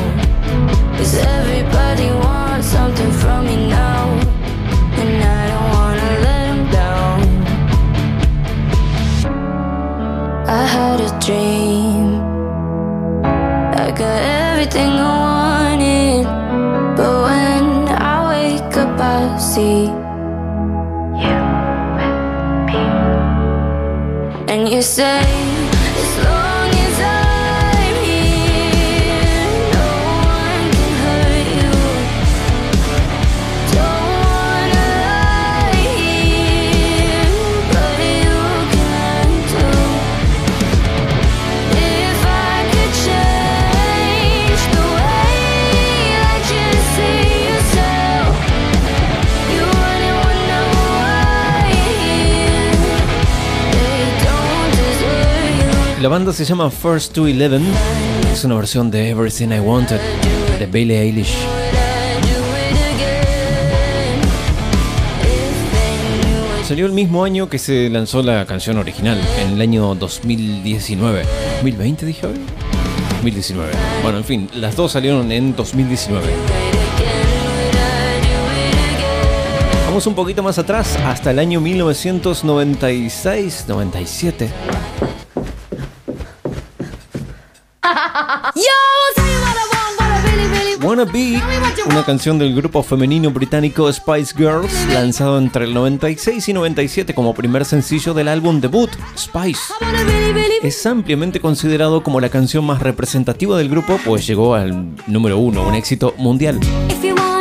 Cause 0.97 1.15
everybody 1.39 2.09
wants 2.27 2.69
something 2.69 3.12
from 3.12 3.45
me 3.45 3.57
now. 3.69 4.05
And 5.01 5.23
I 5.23 5.43
don't 5.51 5.69
wanna 5.77 6.11
let 6.27 6.43
them 6.49 6.62
down. 6.81 7.19
I 10.49 10.65
had 10.65 11.01
a 11.01 11.11
dream. 11.27 11.64
Got 14.05 14.21
everything 14.21 14.91
I 15.01 15.13
wanted. 15.25 16.25
But 16.97 17.13
when 17.27 17.65
I 17.89 18.17
wake 18.33 18.77
up, 18.77 19.01
I 19.01 19.39
see. 19.39 19.85
You 21.23 21.37
with 21.97 22.19
me 22.69 22.83
And 24.53 24.69
you 24.69 24.83
say, 24.83 25.54
La 56.05 56.11
banda 56.11 56.35
se 56.35 56.45
llama 56.45 56.71
First 56.71 57.15
to 57.15 57.27
Eleven. 57.27 57.65
Es 58.31 58.45
una 58.45 58.57
versión 58.57 58.91
de 58.91 59.09
Everything 59.09 59.49
I 59.49 59.61
Wanted 59.61 59.99
de 60.59 60.67
Billie 60.67 61.01
Eilish. 61.01 61.35
Salió 66.69 66.85
el 66.85 66.93
mismo 66.93 67.25
año 67.25 67.49
que 67.49 67.59
se 67.59 67.89
lanzó 67.89 68.23
la 68.23 68.45
canción 68.45 68.77
original, 68.77 69.19
en 69.41 69.53
el 69.55 69.63
año 69.63 69.95
2019. 69.95 71.23
¿2020 71.63 71.97
dije 72.01 72.27
hoy? 72.27 72.35
2019. 73.23 73.73
Bueno, 74.03 74.19
en 74.19 74.25
fin, 74.25 74.51
las 74.57 74.77
dos 74.77 74.93
salieron 74.93 75.33
en 75.33 75.57
2019. 75.57 76.27
Vamos 79.87 80.07
un 80.07 80.15
poquito 80.15 80.43
más 80.43 80.59
atrás, 80.59 80.99
hasta 80.99 81.31
el 81.31 81.39
año 81.39 81.63
1996-97. 81.63 84.51
Wanna 91.05 91.75
una 91.87 92.03
canción 92.03 92.39
del 92.39 92.55
grupo 92.55 92.83
femenino 92.83 93.31
británico 93.31 93.93
Spice 93.93 94.35
Girls, 94.35 94.73
lanzado 94.89 95.37
entre 95.37 95.67
el 95.67 95.75
96 95.75 96.49
y 96.49 96.53
97 96.55 97.13
como 97.15 97.35
primer 97.35 97.67
sencillo 97.67 98.15
del 98.15 98.29
álbum 98.29 98.59
debut, 98.59 98.91
Spice. 99.19 99.61
Es 100.63 100.87
ampliamente 100.87 101.41
considerado 101.41 102.03
como 102.03 102.21
la 102.21 102.31
canción 102.31 102.65
más 102.65 102.81
representativa 102.81 103.59
del 103.59 103.69
grupo, 103.69 104.01
pues 104.03 104.27
llegó 104.27 104.55
al 104.55 104.95
número 105.07 105.39
uno, 105.39 105.69
un 105.69 105.75
éxito 105.75 106.15
mundial. 106.17 106.59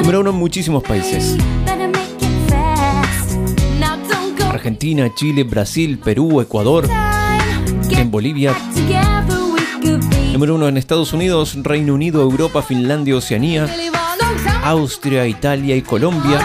Número 0.01 0.19
uno 0.19 0.31
en 0.31 0.35
muchísimos 0.35 0.83
países. 0.83 1.37
Argentina, 4.49 5.09
Chile, 5.15 5.43
Brasil, 5.43 5.99
Perú, 5.99 6.41
Ecuador, 6.41 6.89
en 7.89 8.11
Bolivia, 8.11 8.53
número 10.33 10.55
uno 10.55 10.67
en 10.67 10.77
Estados 10.77 11.13
Unidos, 11.13 11.55
Reino 11.61 11.93
Unido, 11.93 12.21
Europa, 12.21 12.63
Finlandia, 12.63 13.15
Oceanía. 13.15 13.67
Austria, 14.63 15.27
Italia 15.27 15.75
y 15.75 15.81
Colombia. 15.83 16.39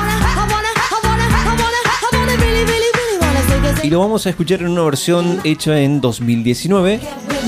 Y 3.83 3.89
lo 3.89 4.01
vamos 4.01 4.27
a 4.27 4.31
escuchar 4.31 4.61
en 4.61 4.69
una 4.69 4.83
versión 4.83 5.41
hecha 5.45 5.81
en 5.81 6.03
2019 6.03 7.01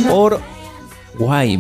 por 0.09 0.41
Guay 1.19 1.59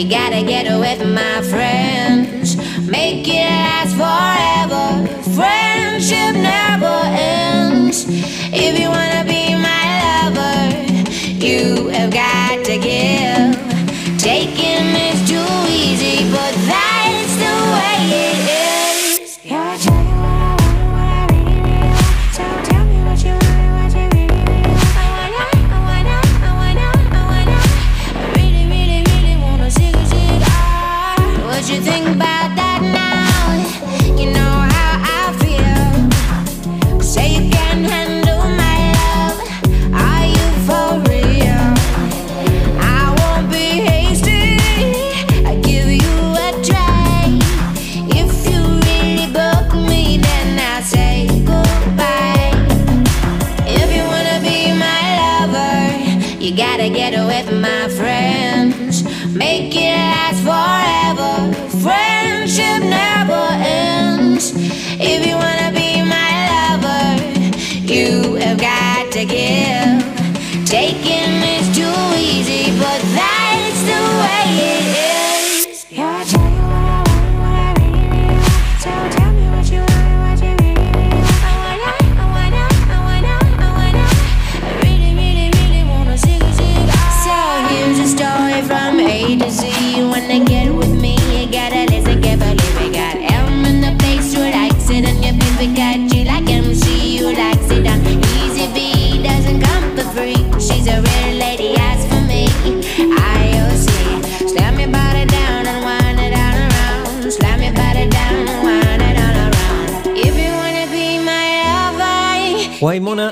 you 0.00 0.08
gotta 0.08 0.42
get 0.42 0.66
away 0.66 0.96
with 0.96 1.12
my 1.12 1.42
friends. 1.42 2.56
Make 2.88 3.28
it 3.28 3.44
last 3.44 3.94
forever. 3.96 4.39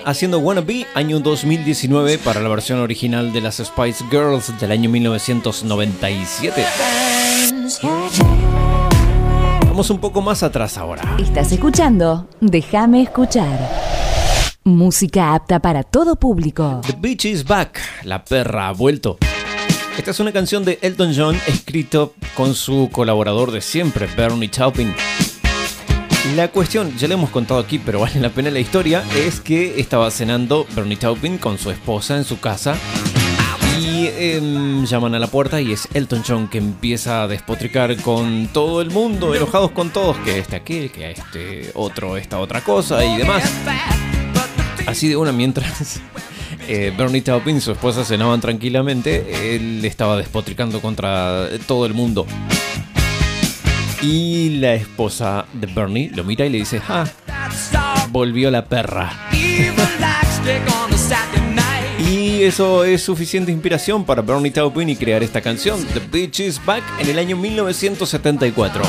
Haciendo 0.08 0.38
Wannabe, 0.38 0.86
año 0.94 1.20
2019 1.20 2.16
para 2.16 2.40
la 2.40 2.48
versión 2.48 2.78
original 2.78 3.30
de 3.30 3.42
las 3.42 3.56
Spice 3.56 4.02
Girls 4.10 4.58
del 4.58 4.70
año 4.70 4.88
1997. 4.88 6.64
Vamos 9.66 9.90
un 9.90 9.98
poco 9.98 10.22
más 10.22 10.42
atrás 10.42 10.78
ahora. 10.78 11.02
Estás 11.18 11.52
escuchando 11.52 12.26
Déjame 12.40 13.02
escuchar. 13.02 13.70
Música 14.64 15.34
apta 15.34 15.60
para 15.60 15.82
todo 15.82 16.16
público. 16.16 16.80
The 16.86 16.96
Beach 16.98 17.26
is 17.26 17.44
Back, 17.44 17.78
la 18.04 18.24
perra 18.24 18.68
ha 18.68 18.72
vuelto. 18.72 19.18
Esta 19.98 20.12
es 20.12 20.20
una 20.20 20.32
canción 20.32 20.64
de 20.64 20.78
Elton 20.80 21.12
John 21.14 21.38
escrito 21.46 22.14
con 22.34 22.54
su 22.54 22.88
colaborador 22.90 23.50
de 23.50 23.60
siempre, 23.60 24.08
Bernie 24.16 24.48
Taupin. 24.48 24.94
La 26.34 26.48
cuestión, 26.48 26.96
ya 26.96 27.08
le 27.08 27.14
hemos 27.14 27.30
contado 27.30 27.60
aquí, 27.60 27.78
pero 27.78 28.00
vale 28.00 28.20
la 28.20 28.30
pena 28.30 28.50
la 28.50 28.60
historia, 28.60 29.02
es 29.16 29.40
que 29.40 29.80
estaba 29.80 30.10
cenando 30.10 30.66
Bernie 30.74 30.96
Taupin 30.96 31.38
con 31.38 31.58
su 31.58 31.70
esposa 31.70 32.16
en 32.16 32.24
su 32.24 32.38
casa 32.38 32.76
y 33.80 34.06
em, 34.18 34.84
llaman 34.84 35.14
a 35.14 35.18
la 35.18 35.26
puerta 35.26 35.60
y 35.60 35.72
es 35.72 35.88
Elton 35.94 36.22
John 36.26 36.48
que 36.48 36.58
empieza 36.58 37.22
a 37.22 37.28
despotricar 37.28 37.96
con 38.02 38.48
todo 38.52 38.82
el 38.82 38.90
mundo, 38.90 39.34
enojados 39.34 39.70
con 39.70 39.90
todos, 39.90 40.16
que 40.18 40.38
este 40.38 40.56
aquel, 40.56 40.90
que 40.90 41.10
este 41.10 41.70
otro, 41.74 42.16
esta 42.16 42.38
otra 42.38 42.60
cosa 42.60 43.04
y 43.04 43.16
demás. 43.16 43.42
Así 44.86 45.08
de 45.08 45.16
una 45.16 45.32
mientras 45.32 46.00
eh, 46.68 46.92
Bernie 46.96 47.22
Taupin 47.22 47.56
y 47.56 47.60
su 47.60 47.72
esposa 47.72 48.04
cenaban 48.04 48.40
tranquilamente, 48.40 49.56
él 49.56 49.84
estaba 49.84 50.16
despotricando 50.16 50.80
contra 50.80 51.48
todo 51.66 51.86
el 51.86 51.94
mundo. 51.94 52.26
Y 54.00 54.58
la 54.60 54.74
esposa 54.74 55.46
de 55.52 55.66
Bernie 55.66 56.10
lo 56.14 56.22
mira 56.22 56.46
y 56.46 56.50
le 56.50 56.58
dice, 56.58 56.80
ah, 56.88 57.04
volvió 58.10 58.50
la 58.50 58.64
perra. 58.64 59.12
Y 61.98 62.42
eso 62.42 62.84
es 62.84 63.02
suficiente 63.02 63.50
inspiración 63.50 64.04
para 64.04 64.22
Bernie 64.22 64.52
Taupin 64.52 64.88
y 64.88 64.96
crear 64.96 65.22
esta 65.22 65.40
canción, 65.40 65.84
The 65.86 66.00
Beach 66.10 66.40
is 66.40 66.64
Back, 66.64 66.84
en 67.00 67.08
el 67.08 67.18
año 67.18 67.36
1974. 67.36 68.82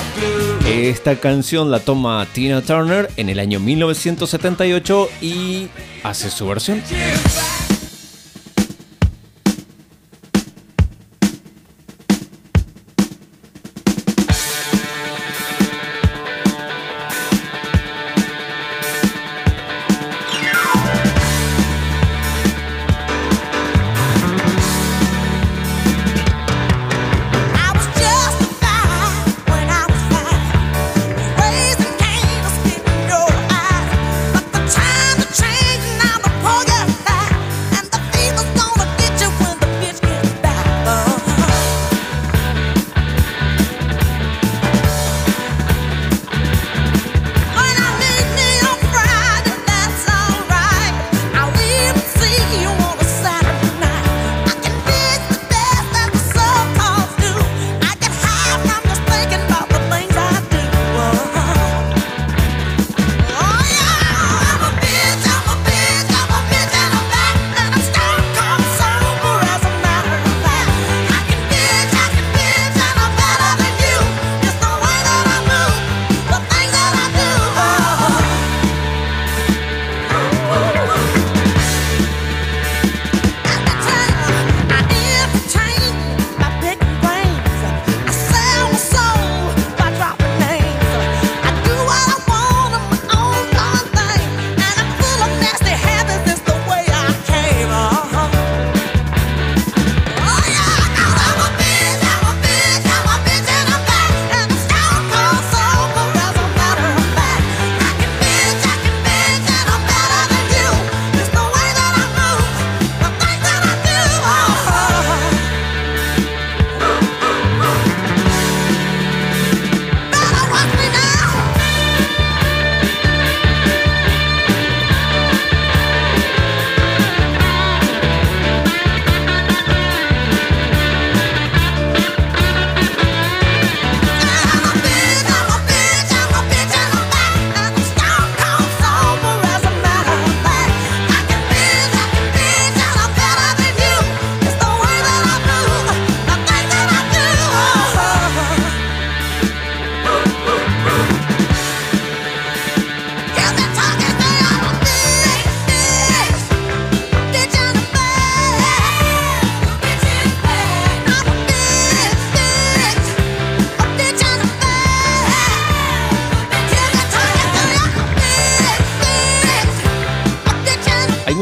Esta 0.68 1.16
canción 1.16 1.72
la 1.72 1.80
toma 1.80 2.26
Tina 2.32 2.62
Turner 2.62 3.10
en 3.18 3.30
el 3.30 3.40
año 3.40 3.60
1978 3.60 5.10
y 5.22 5.68
hace 6.04 6.30
su 6.30 6.48
versión. 6.48 6.84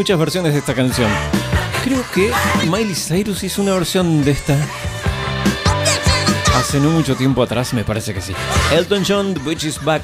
Muchas 0.07 0.19
versiones 0.19 0.53
de 0.53 0.59
esta 0.59 0.73
canción. 0.73 1.11
Creo 1.83 2.01
que 2.15 2.31
Miley 2.71 2.95
Cyrus 2.95 3.43
hizo 3.43 3.61
una 3.61 3.73
versión 3.73 4.23
de 4.23 4.31
esta. 4.31 4.57
Hace 6.55 6.79
no 6.79 6.91
mucho 6.91 7.17
tiempo 7.17 7.43
atrás, 7.43 7.73
me 7.73 7.83
parece 7.83 8.13
que 8.13 8.21
sí. 8.21 8.31
Elton 8.71 9.03
John, 9.05 9.33
The 9.33 9.41
Beach 9.41 9.65
is 9.65 9.83
Back. 9.83 10.03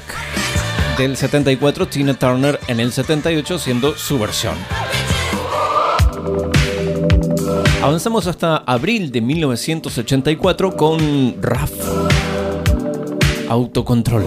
Del 0.98 1.16
74, 1.16 1.88
Tina 1.88 2.12
Turner 2.12 2.60
en 2.68 2.80
el 2.80 2.92
78, 2.92 3.58
siendo 3.58 3.96
su 3.96 4.18
versión. 4.18 4.56
Avanzamos 7.82 8.26
hasta 8.26 8.58
abril 8.58 9.10
de 9.10 9.22
1984 9.22 10.76
con 10.76 11.40
RAF. 11.40 11.72
Autocontrol. 13.48 14.26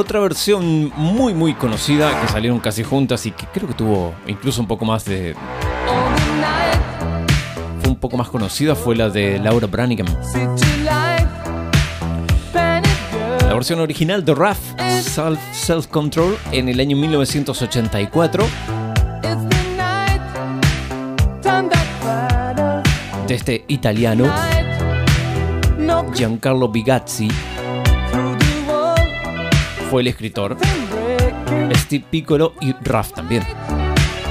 Otra 0.00 0.18
versión 0.20 0.90
muy 0.96 1.34
muy 1.34 1.54
conocida 1.54 2.20
que 2.20 2.28
salieron 2.28 2.58
casi 2.58 2.82
juntas 2.82 3.26
y 3.26 3.32
que 3.32 3.46
creo 3.46 3.68
que 3.68 3.74
tuvo 3.74 4.14
incluso 4.26 4.60
un 4.60 4.66
poco 4.66 4.84
más 4.84 5.04
de... 5.04 5.34
Fue 7.80 7.90
un 7.90 7.96
poco 7.96 8.16
más 8.16 8.28
conocida 8.28 8.74
fue 8.74 8.96
la 8.96 9.10
de 9.10 9.38
Laura 9.38 9.66
Branigan. 9.66 10.06
La 13.42 13.54
versión 13.54 13.80
original 13.80 14.24
de 14.24 14.34
RAF, 14.34 14.58
Self, 15.02 15.38
Self 15.52 15.86
Control, 15.88 16.36
en 16.50 16.68
el 16.68 16.80
año 16.80 16.96
1984. 16.96 18.46
de 23.26 23.34
este 23.36 23.64
italiano 23.68 24.24
Giancarlo 26.12 26.68
Bigazzi 26.68 27.28
fue 29.90 30.02
el 30.02 30.06
escritor, 30.06 30.56
Steve 31.74 32.04
Piccolo 32.08 32.54
y 32.60 32.72
Raf 32.84 33.12
también. 33.12 33.42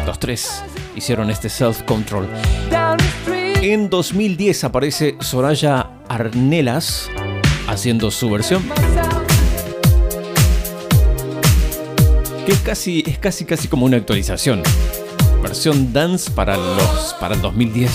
Los 0.05 0.17
tres 0.17 0.63
hicieron 0.95 1.29
este 1.29 1.49
Self 1.49 1.81
Control. 1.81 2.29
En 3.61 3.89
2010 3.89 4.63
aparece 4.63 5.17
Soraya 5.19 5.89
Arnelas 6.07 7.09
haciendo 7.67 8.09
su 8.09 8.29
versión. 8.29 8.63
Que 12.45 12.53
es 12.53 12.59
casi, 12.59 13.03
es 13.05 13.19
casi, 13.19 13.43
casi 13.43 13.67
como 13.67 13.85
una 13.85 13.97
actualización. 13.97 14.63
Versión 15.43 15.91
dance 15.91 16.31
para 16.31 16.55
los 16.55 17.17
para 17.19 17.35
el 17.35 17.41
2010. 17.41 17.91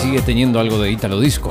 Sigue 0.00 0.22
teniendo 0.22 0.58
algo 0.60 0.78
de 0.80 0.92
Italo 0.92 1.20
Disco. 1.20 1.50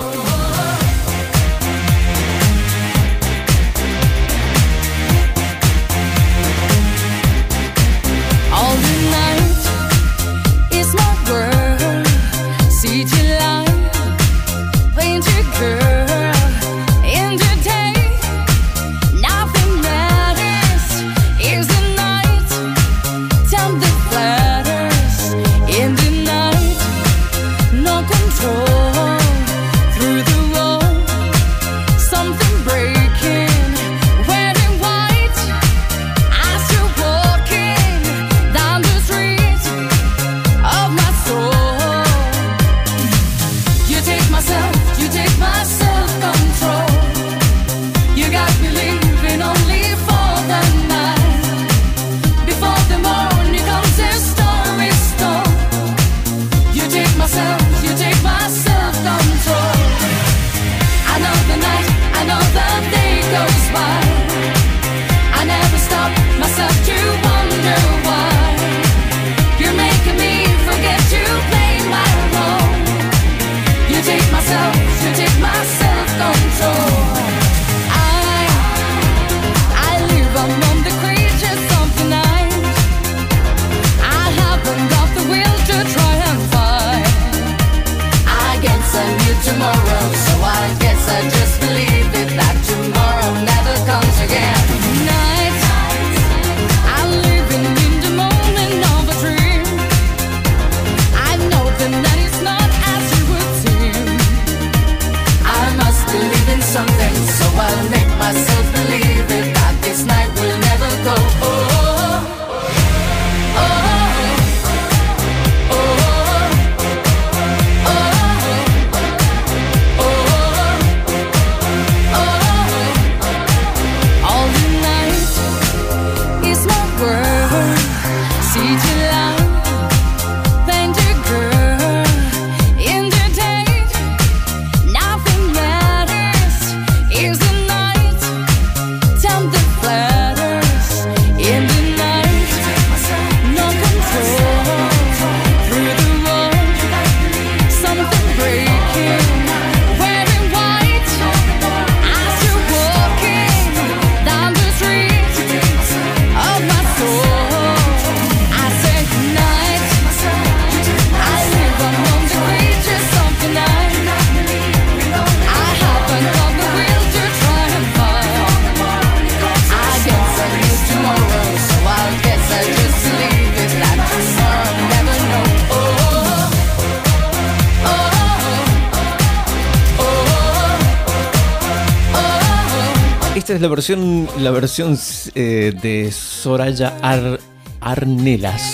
Esta 183.50 183.56
es 183.56 183.62
la 183.64 183.68
versión, 183.68 184.28
la 184.38 184.52
versión 184.52 184.96
eh, 185.34 185.74
de 185.82 186.12
Soraya 186.12 186.96
Ar- 187.02 187.40
Arnelas 187.82 188.74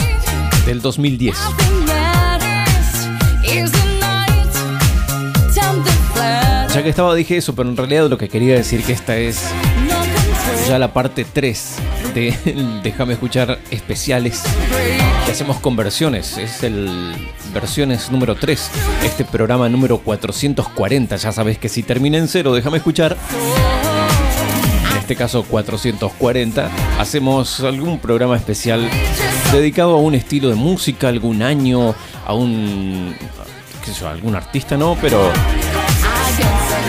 del 0.65 0.81
2010. 0.81 1.33
matters 1.87 3.07
is 3.45 3.71
the 3.71 3.85
night, 4.01 4.51
time 5.53 5.81
that 5.81 6.13
flatters. 6.13 6.73
Ya 6.73 6.83
que 6.83 6.89
estaba 6.89 7.15
dije 7.15 7.37
eso, 7.37 7.55
pero 7.55 7.69
en 7.69 7.77
realidad 7.77 8.09
lo 8.09 8.17
que 8.17 8.27
quería 8.27 8.55
decir 8.55 8.83
que 8.83 8.91
esta 8.91 9.15
es 9.15 9.43
ya 10.67 10.77
la 10.77 10.91
parte 10.91 11.23
3 11.23 11.75
de 12.13 12.79
Déjame 12.83 13.13
escuchar 13.13 13.57
especiales 13.71 14.43
que 15.25 15.31
hacemos 15.31 15.55
con 15.61 15.77
versiones. 15.77 16.37
Es 16.37 16.63
el 16.63 17.13
versiones 17.53 18.11
número 18.11 18.35
3, 18.35 18.71
este 19.05 19.23
programa 19.23 19.69
número 19.69 19.99
440. 19.99 21.15
Ya 21.15 21.31
sabes 21.31 21.57
que 21.59 21.69
si 21.69 21.81
termina 21.81 22.17
en 22.17 22.27
cero, 22.27 22.53
déjame 22.53 22.75
escuchar. 22.79 23.15
En 25.05 25.11
este 25.11 25.17
caso 25.17 25.43
440, 25.43 26.71
hacemos 26.97 27.59
algún 27.59 27.99
programa 27.99 28.35
especial 28.37 28.89
dedicado 29.51 29.93
a 29.93 29.97
un 29.99 30.15
estilo 30.15 30.49
de 30.49 30.55
música, 30.55 31.09
algún 31.09 31.43
año, 31.43 31.93
a 32.25 32.33
un 32.33 33.15
qué 33.83 33.91
sé 33.91 33.99
yo, 33.99 34.09
algún 34.09 34.35
artista 34.35 34.77
no, 34.77 34.97
pero 34.99 35.31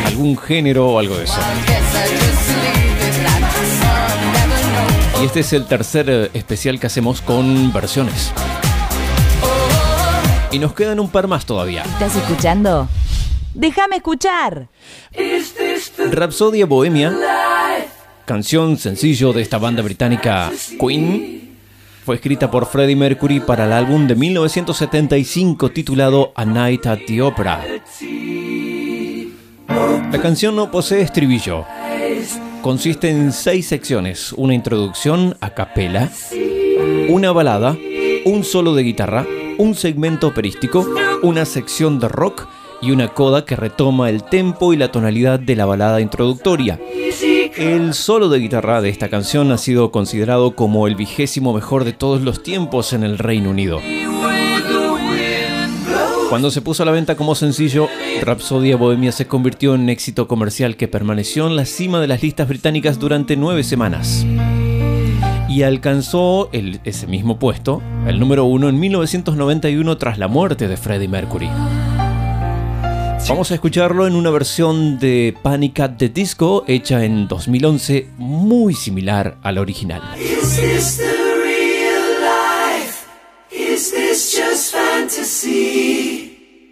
algún 0.07 0.39
género 0.39 0.93
o 0.93 0.99
algo 0.99 1.19
de 1.19 1.25
eso. 1.25 1.39
Y 5.21 5.27
este 5.27 5.41
es 5.41 5.53
el 5.53 5.67
tercer 5.67 6.09
eh, 6.09 6.31
especial 6.33 6.81
que 6.81 6.87
hacemos 6.87 7.21
con 7.21 7.71
versiones. 7.71 8.33
Y 10.53 10.59
nos 10.59 10.73
quedan 10.73 11.01
un 11.01 11.11
par 11.11 11.29
más 11.29 11.45
todavía. 11.45 11.83
¿Estás 11.83 12.17
escuchando? 12.17 12.89
Déjame 13.57 13.97
escuchar. 13.97 14.69
Rapsodia 16.13 16.67
Bohemia, 16.67 17.11
canción 18.27 18.77
sencillo 18.77 19.33
de 19.33 19.41
esta 19.41 19.57
banda 19.57 19.83
británica 19.83 20.51
Queen. 20.81 21.57
Fue 22.05 22.17
escrita 22.17 22.51
por 22.51 22.67
Freddie 22.67 22.97
Mercury 22.97 23.41
para 23.41 23.67
el 23.67 23.73
álbum 23.73 24.07
de 24.09 24.17
1975 24.17 25.71
titulado 25.71 26.33
A 26.35 26.45
Night 26.45 26.87
at 26.87 26.99
the 27.07 27.23
Opera. 27.23 27.65
La 29.69 30.19
canción 30.21 30.57
no 30.57 30.71
posee 30.73 31.03
estribillo. 31.03 31.65
Consiste 32.63 33.11
en 33.11 33.33
seis 33.33 33.69
secciones, 33.69 34.33
una 34.33 34.55
introducción 34.55 35.37
a 35.41 35.51
capela, 35.51 36.11
una 37.09 37.31
balada, 37.31 37.77
un 38.25 38.43
solo 38.43 38.75
de 38.75 38.83
guitarra, 38.83 39.25
un 39.57 39.77
segmento 39.77 40.27
operístico, 40.27 40.85
una 41.23 41.45
sección 41.45 42.01
de 42.01 42.09
rock 42.09 42.49
y 42.83 42.91
una 42.91 43.09
coda 43.09 43.45
que 43.45 43.57
retoma 43.57 44.11
el 44.11 44.25
tempo 44.25 44.73
y 44.73 44.77
la 44.77 44.91
tonalidad 44.91 45.39
de 45.39 45.57
la 45.57 45.65
balada 45.65 46.01
introductoria. 46.01 46.81
El 47.57 47.95
solo 47.95 48.29
de 48.29 48.39
guitarra 48.39 48.83
de 48.83 48.91
esta 48.91 49.09
canción 49.09 49.51
ha 49.51 49.57
sido 49.57 49.91
considerado 49.91 50.55
como 50.55 50.87
el 50.87 50.95
vigésimo 50.95 51.55
mejor 51.55 51.85
de 51.85 51.95
todos 51.95 52.21
los 52.21 52.43
tiempos 52.43 52.93
en 52.93 53.03
el 53.03 53.17
Reino 53.17 53.49
Unido. 53.49 53.81
Cuando 56.29 56.51
se 56.51 56.61
puso 56.61 56.83
a 56.83 56.87
la 56.87 56.93
venta 56.93 57.17
como 57.17 57.35
sencillo, 57.35 57.89
Rapsodia 58.21 58.77
Bohemia 58.77 59.11
se 59.11 59.27
convirtió 59.27 59.75
en 59.75 59.83
un 59.83 59.89
éxito 59.89 60.29
comercial 60.29 60.77
que 60.77 60.87
permaneció 60.87 61.47
en 61.47 61.57
la 61.57 61.65
cima 61.65 61.99
de 61.99 62.09
las 62.09 62.23
listas 62.23 62.47
británicas 62.47 62.99
durante 62.99 63.37
nueve 63.37 63.63
semanas. 63.65 64.27
Y 65.49 65.63
alcanzó 65.63 66.51
el, 66.53 66.81
ese 66.85 67.07
mismo 67.07 67.39
puesto, 67.39 67.81
el 68.07 68.21
número 68.21 68.45
uno, 68.45 68.69
en 68.69 68.79
1991 68.79 69.97
tras 69.97 70.19
la 70.19 70.29
muerte 70.29 70.69
de 70.69 70.77
Freddie 70.77 71.09
Mercury. 71.09 71.49
Vamos 73.29 73.51
a 73.51 73.55
escucharlo 73.55 74.07
en 74.07 74.15
una 74.15 74.31
versión 74.31 75.01
de 75.01 75.35
Panic 75.43 75.81
at 75.81 75.97
the 75.97 76.09
Disco 76.09 76.65
hecha 76.69 77.05
en 77.05 77.27
2011, 77.27 78.11
muy 78.19 78.73
similar 78.73 79.39
a 79.43 79.51
la 79.51 79.61
original. 79.61 80.03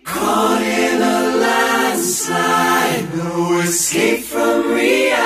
Caught 0.05 0.61
in 0.61 1.03
a 1.03 1.21
landslide, 1.41 3.09
no 3.17 3.63
escape 3.63 4.23
from 4.23 4.75
reality. 4.75 5.25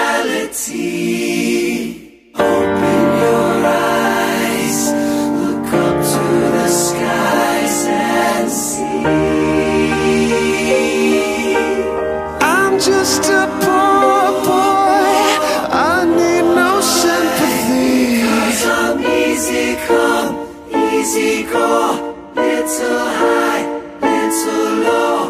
easy 21.08 21.42
go, 21.44 22.14
little 22.34 23.08
high, 23.20 23.64
little 24.02 24.72
low. 24.86 25.20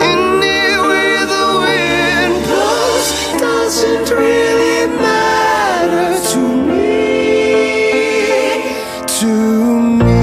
Anyway 0.00 1.12
the 1.32 1.44
wind 1.62 2.34
blows 2.44 3.08
doesn't 3.40 4.08
really 4.18 4.78
matter 5.00 6.10
to 6.30 6.40
me, 6.68 6.92
to 9.18 9.32
me. 10.02 10.22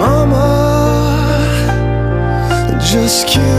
Mama, 0.00 0.48
just 2.80 3.20
kidding. 3.26 3.51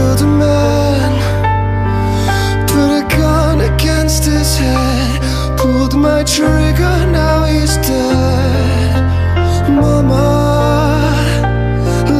mama 9.74 10.24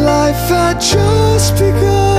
Life 0.04 0.48
had 0.48 0.80
just 0.80 1.54
begun. 1.58 2.13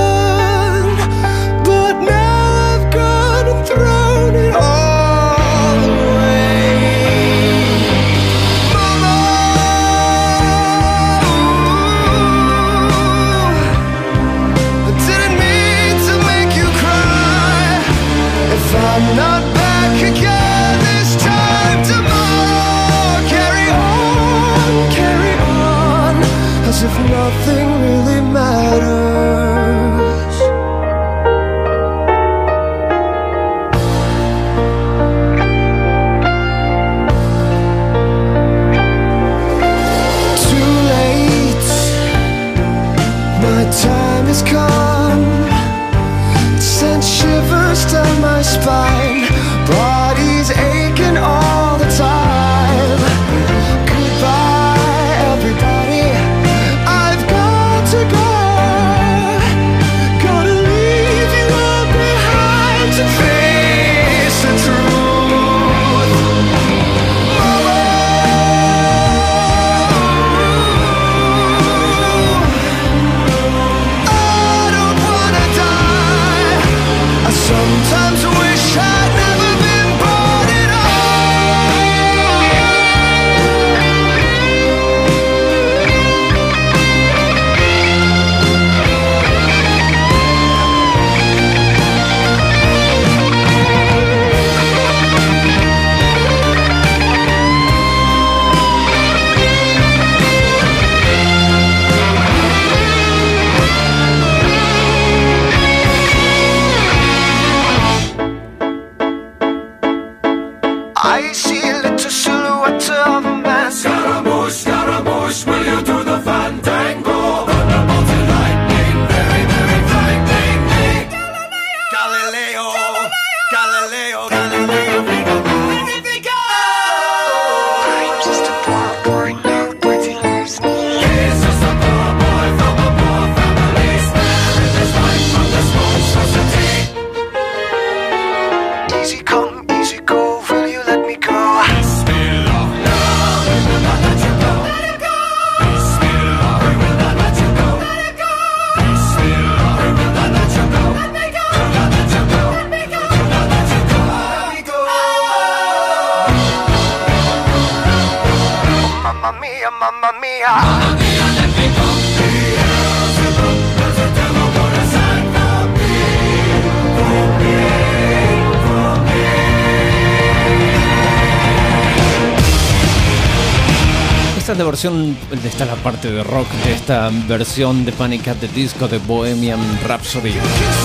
versión, 174.76 175.16
está 175.42 175.64
la 175.64 175.74
parte 175.76 176.10
de 176.10 176.22
rock 176.22 176.46
de 176.66 176.74
esta 176.74 177.10
versión 177.26 177.86
de 177.86 177.92
Panic 177.92 178.28
at 178.28 178.36
the 178.36 178.48
Disco 178.48 178.86
de 178.86 178.98
Bohemian 178.98 179.58
Rhapsody 179.88 180.34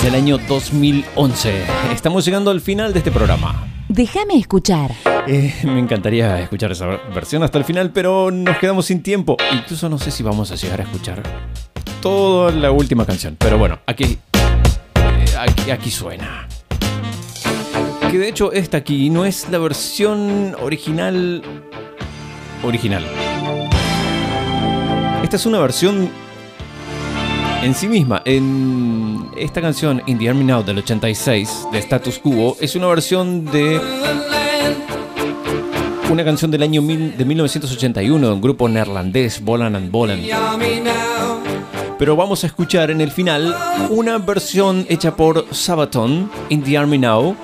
del 0.02 0.14
año 0.14 0.38
2011. 0.48 1.62
Estamos 1.92 2.24
llegando 2.24 2.50
al 2.50 2.62
final 2.62 2.94
de 2.94 3.00
este 3.00 3.10
programa. 3.10 3.66
Déjame 3.90 4.38
escuchar. 4.38 4.92
Eh, 5.26 5.52
me 5.64 5.78
encantaría 5.78 6.40
escuchar 6.40 6.72
esa 6.72 6.86
versión 7.14 7.42
hasta 7.42 7.58
el 7.58 7.64
final, 7.64 7.90
pero 7.90 8.30
nos 8.30 8.56
quedamos 8.56 8.86
sin 8.86 9.02
tiempo. 9.02 9.36
Incluso 9.52 9.90
no 9.90 9.98
sé 9.98 10.10
si 10.10 10.22
vamos 10.22 10.50
a 10.52 10.54
llegar 10.54 10.80
a 10.80 10.84
escuchar 10.84 11.22
toda 12.00 12.50
la 12.50 12.70
última 12.70 13.04
canción. 13.04 13.36
Pero 13.38 13.58
bueno, 13.58 13.78
aquí, 13.84 14.04
eh, 14.04 15.24
aquí, 15.38 15.70
aquí 15.70 15.90
suena 15.90 16.48
que 18.10 18.18
de 18.18 18.28
hecho 18.28 18.52
esta 18.52 18.78
aquí 18.78 19.10
no 19.10 19.26
es 19.26 19.50
la 19.50 19.58
versión 19.58 20.56
original 20.62 21.42
original. 22.64 23.04
Esta 25.22 25.36
es 25.36 25.46
una 25.46 25.58
versión 25.60 26.10
en 27.62 27.74
sí 27.74 27.88
misma. 27.88 28.22
En 28.24 29.28
esta 29.36 29.60
canción, 29.60 30.02
In 30.06 30.18
the 30.18 30.28
Army 30.28 30.44
Now 30.44 30.62
del 30.62 30.78
86, 30.78 31.68
de 31.72 31.78
Status 31.78 32.18
Quo, 32.18 32.56
es 32.60 32.74
una 32.76 32.88
versión 32.88 33.44
de 33.46 33.80
una 36.10 36.24
canción 36.24 36.50
del 36.50 36.62
año 36.62 36.82
mil- 36.82 37.16
de 37.16 37.24
1981 37.24 38.26
de 38.26 38.32
un 38.32 38.40
grupo 38.40 38.68
neerlandés, 38.68 39.40
Bolan 39.42 39.76
and 39.76 39.90
Bolan. 39.90 40.20
Pero 41.98 42.16
vamos 42.16 42.42
a 42.42 42.48
escuchar 42.48 42.90
en 42.90 43.00
el 43.00 43.10
final 43.12 43.54
una 43.90 44.18
versión 44.18 44.84
hecha 44.88 45.14
por 45.16 45.46
Sabaton, 45.52 46.30
In 46.48 46.62
the 46.64 46.76
Army 46.76 46.98
Now, 46.98 47.36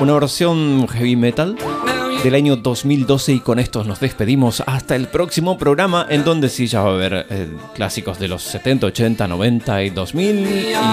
una 0.00 0.12
versión 0.14 0.86
heavy 0.88 1.16
metal 1.16 1.56
del 2.22 2.34
año 2.34 2.56
2012 2.56 3.32
y 3.32 3.40
con 3.40 3.58
esto 3.58 3.82
nos 3.84 3.98
despedimos 3.98 4.62
hasta 4.66 4.94
el 4.94 5.08
próximo 5.08 5.58
programa 5.58 6.06
en 6.08 6.24
donde 6.24 6.48
sí 6.48 6.66
ya 6.66 6.82
va 6.82 6.90
a 6.90 6.94
haber 6.94 7.26
eh, 7.30 7.48
clásicos 7.74 8.18
de 8.18 8.28
los 8.28 8.42
70, 8.42 8.86
80, 8.86 9.26
90 9.26 9.82
y 9.82 9.90
2000 9.90 10.48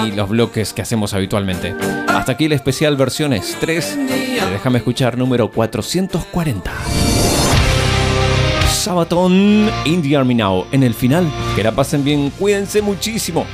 y 0.07 0.11
los 0.15 0.29
bloques 0.29 0.73
que 0.73 0.81
hacemos 0.81 1.13
habitualmente. 1.13 1.75
Hasta 2.07 2.31
aquí 2.31 2.45
el 2.45 2.53
especial 2.53 2.95
versiones 2.95 3.57
3 3.59 3.97
de 4.07 4.29
Déjame 4.51 4.79
escuchar 4.79 5.17
número 5.17 5.51
440. 5.51 6.71
Sabaton 8.69 9.69
in 9.85 10.01
the 10.01 10.17
Army 10.17 10.35
Now 10.35 10.65
en 10.71 10.83
el 10.83 10.93
final. 10.93 11.31
Que 11.55 11.63
la 11.63 11.71
pasen 11.71 12.03
bien, 12.03 12.31
cuídense 12.31 12.81
muchísimo. 12.81 13.45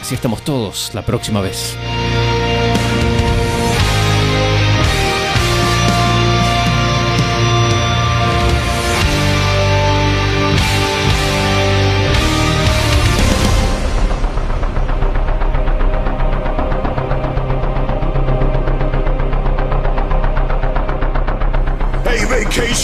Así 0.00 0.14
estamos 0.14 0.42
todos 0.42 0.90
la 0.94 1.02
próxima 1.02 1.40
vez. 1.40 1.76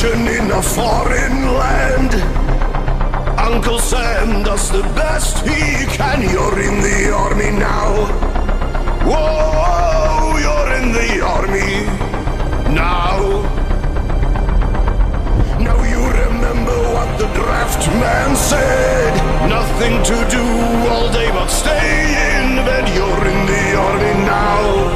Vacation 0.05 0.29
in 0.29 0.51
a 0.51 0.63
foreign 0.63 1.55
land. 1.55 2.15
Uncle 3.39 3.79
Sam 3.79 4.43
does 4.43 4.71
the 4.71 4.83
best 4.95 5.47
he 5.47 5.87
can. 5.97 6.23
You're 6.23 6.61
in 6.61 6.81
the 6.81 7.13
army 7.15 7.51
now. 7.51 8.07
Whoa, 9.09 10.39
you're 10.39 10.73
in 10.81 10.93
the 10.93 11.25
army 11.25 11.87
now. 12.75 13.43
Now 15.61 15.83
you 15.83 16.03
remember 16.25 16.77
what 16.95 17.19
the 17.19 17.29
draft 17.35 17.87
man 17.89 18.37
said. 18.37 19.13
Nothing 19.49 20.03
to 20.03 20.17
do 20.31 20.45
all 20.91 21.11
day 21.13 21.31
but 21.31 21.49
stay 21.49 21.91
in 22.31 22.57
bed. 22.65 22.89
You're 22.95 23.27
in 23.33 23.47
the 23.47 23.77
army 23.77 24.25
now. 24.27 24.94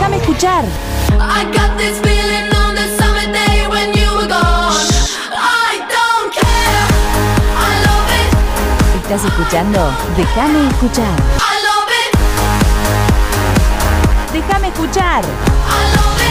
Déjame 0.00 0.16
escuchar. 0.16 0.64
I 1.20 1.44
got 1.52 1.76
this 1.76 2.00
feeling 2.00 2.48
on 2.56 2.74
the 2.74 2.88
summer 2.96 3.30
day 3.34 3.66
when 3.68 3.92
you 3.92 4.08
were 4.16 4.26
gone. 4.26 4.88
I 5.30 5.84
don't 5.92 6.32
care. 6.32 6.88
I 7.54 7.84
love 7.84 8.08
it. 8.16 8.32
¿Estás 9.02 9.22
escuchando? 9.26 9.92
Déjame 10.16 10.68
escuchar. 10.70 11.14
I 11.36 11.60
love 11.68 11.92
it. 12.00 12.16
Déjame 14.32 14.68
escuchar. 14.68 15.22
I 15.22 15.26
love 15.94 16.29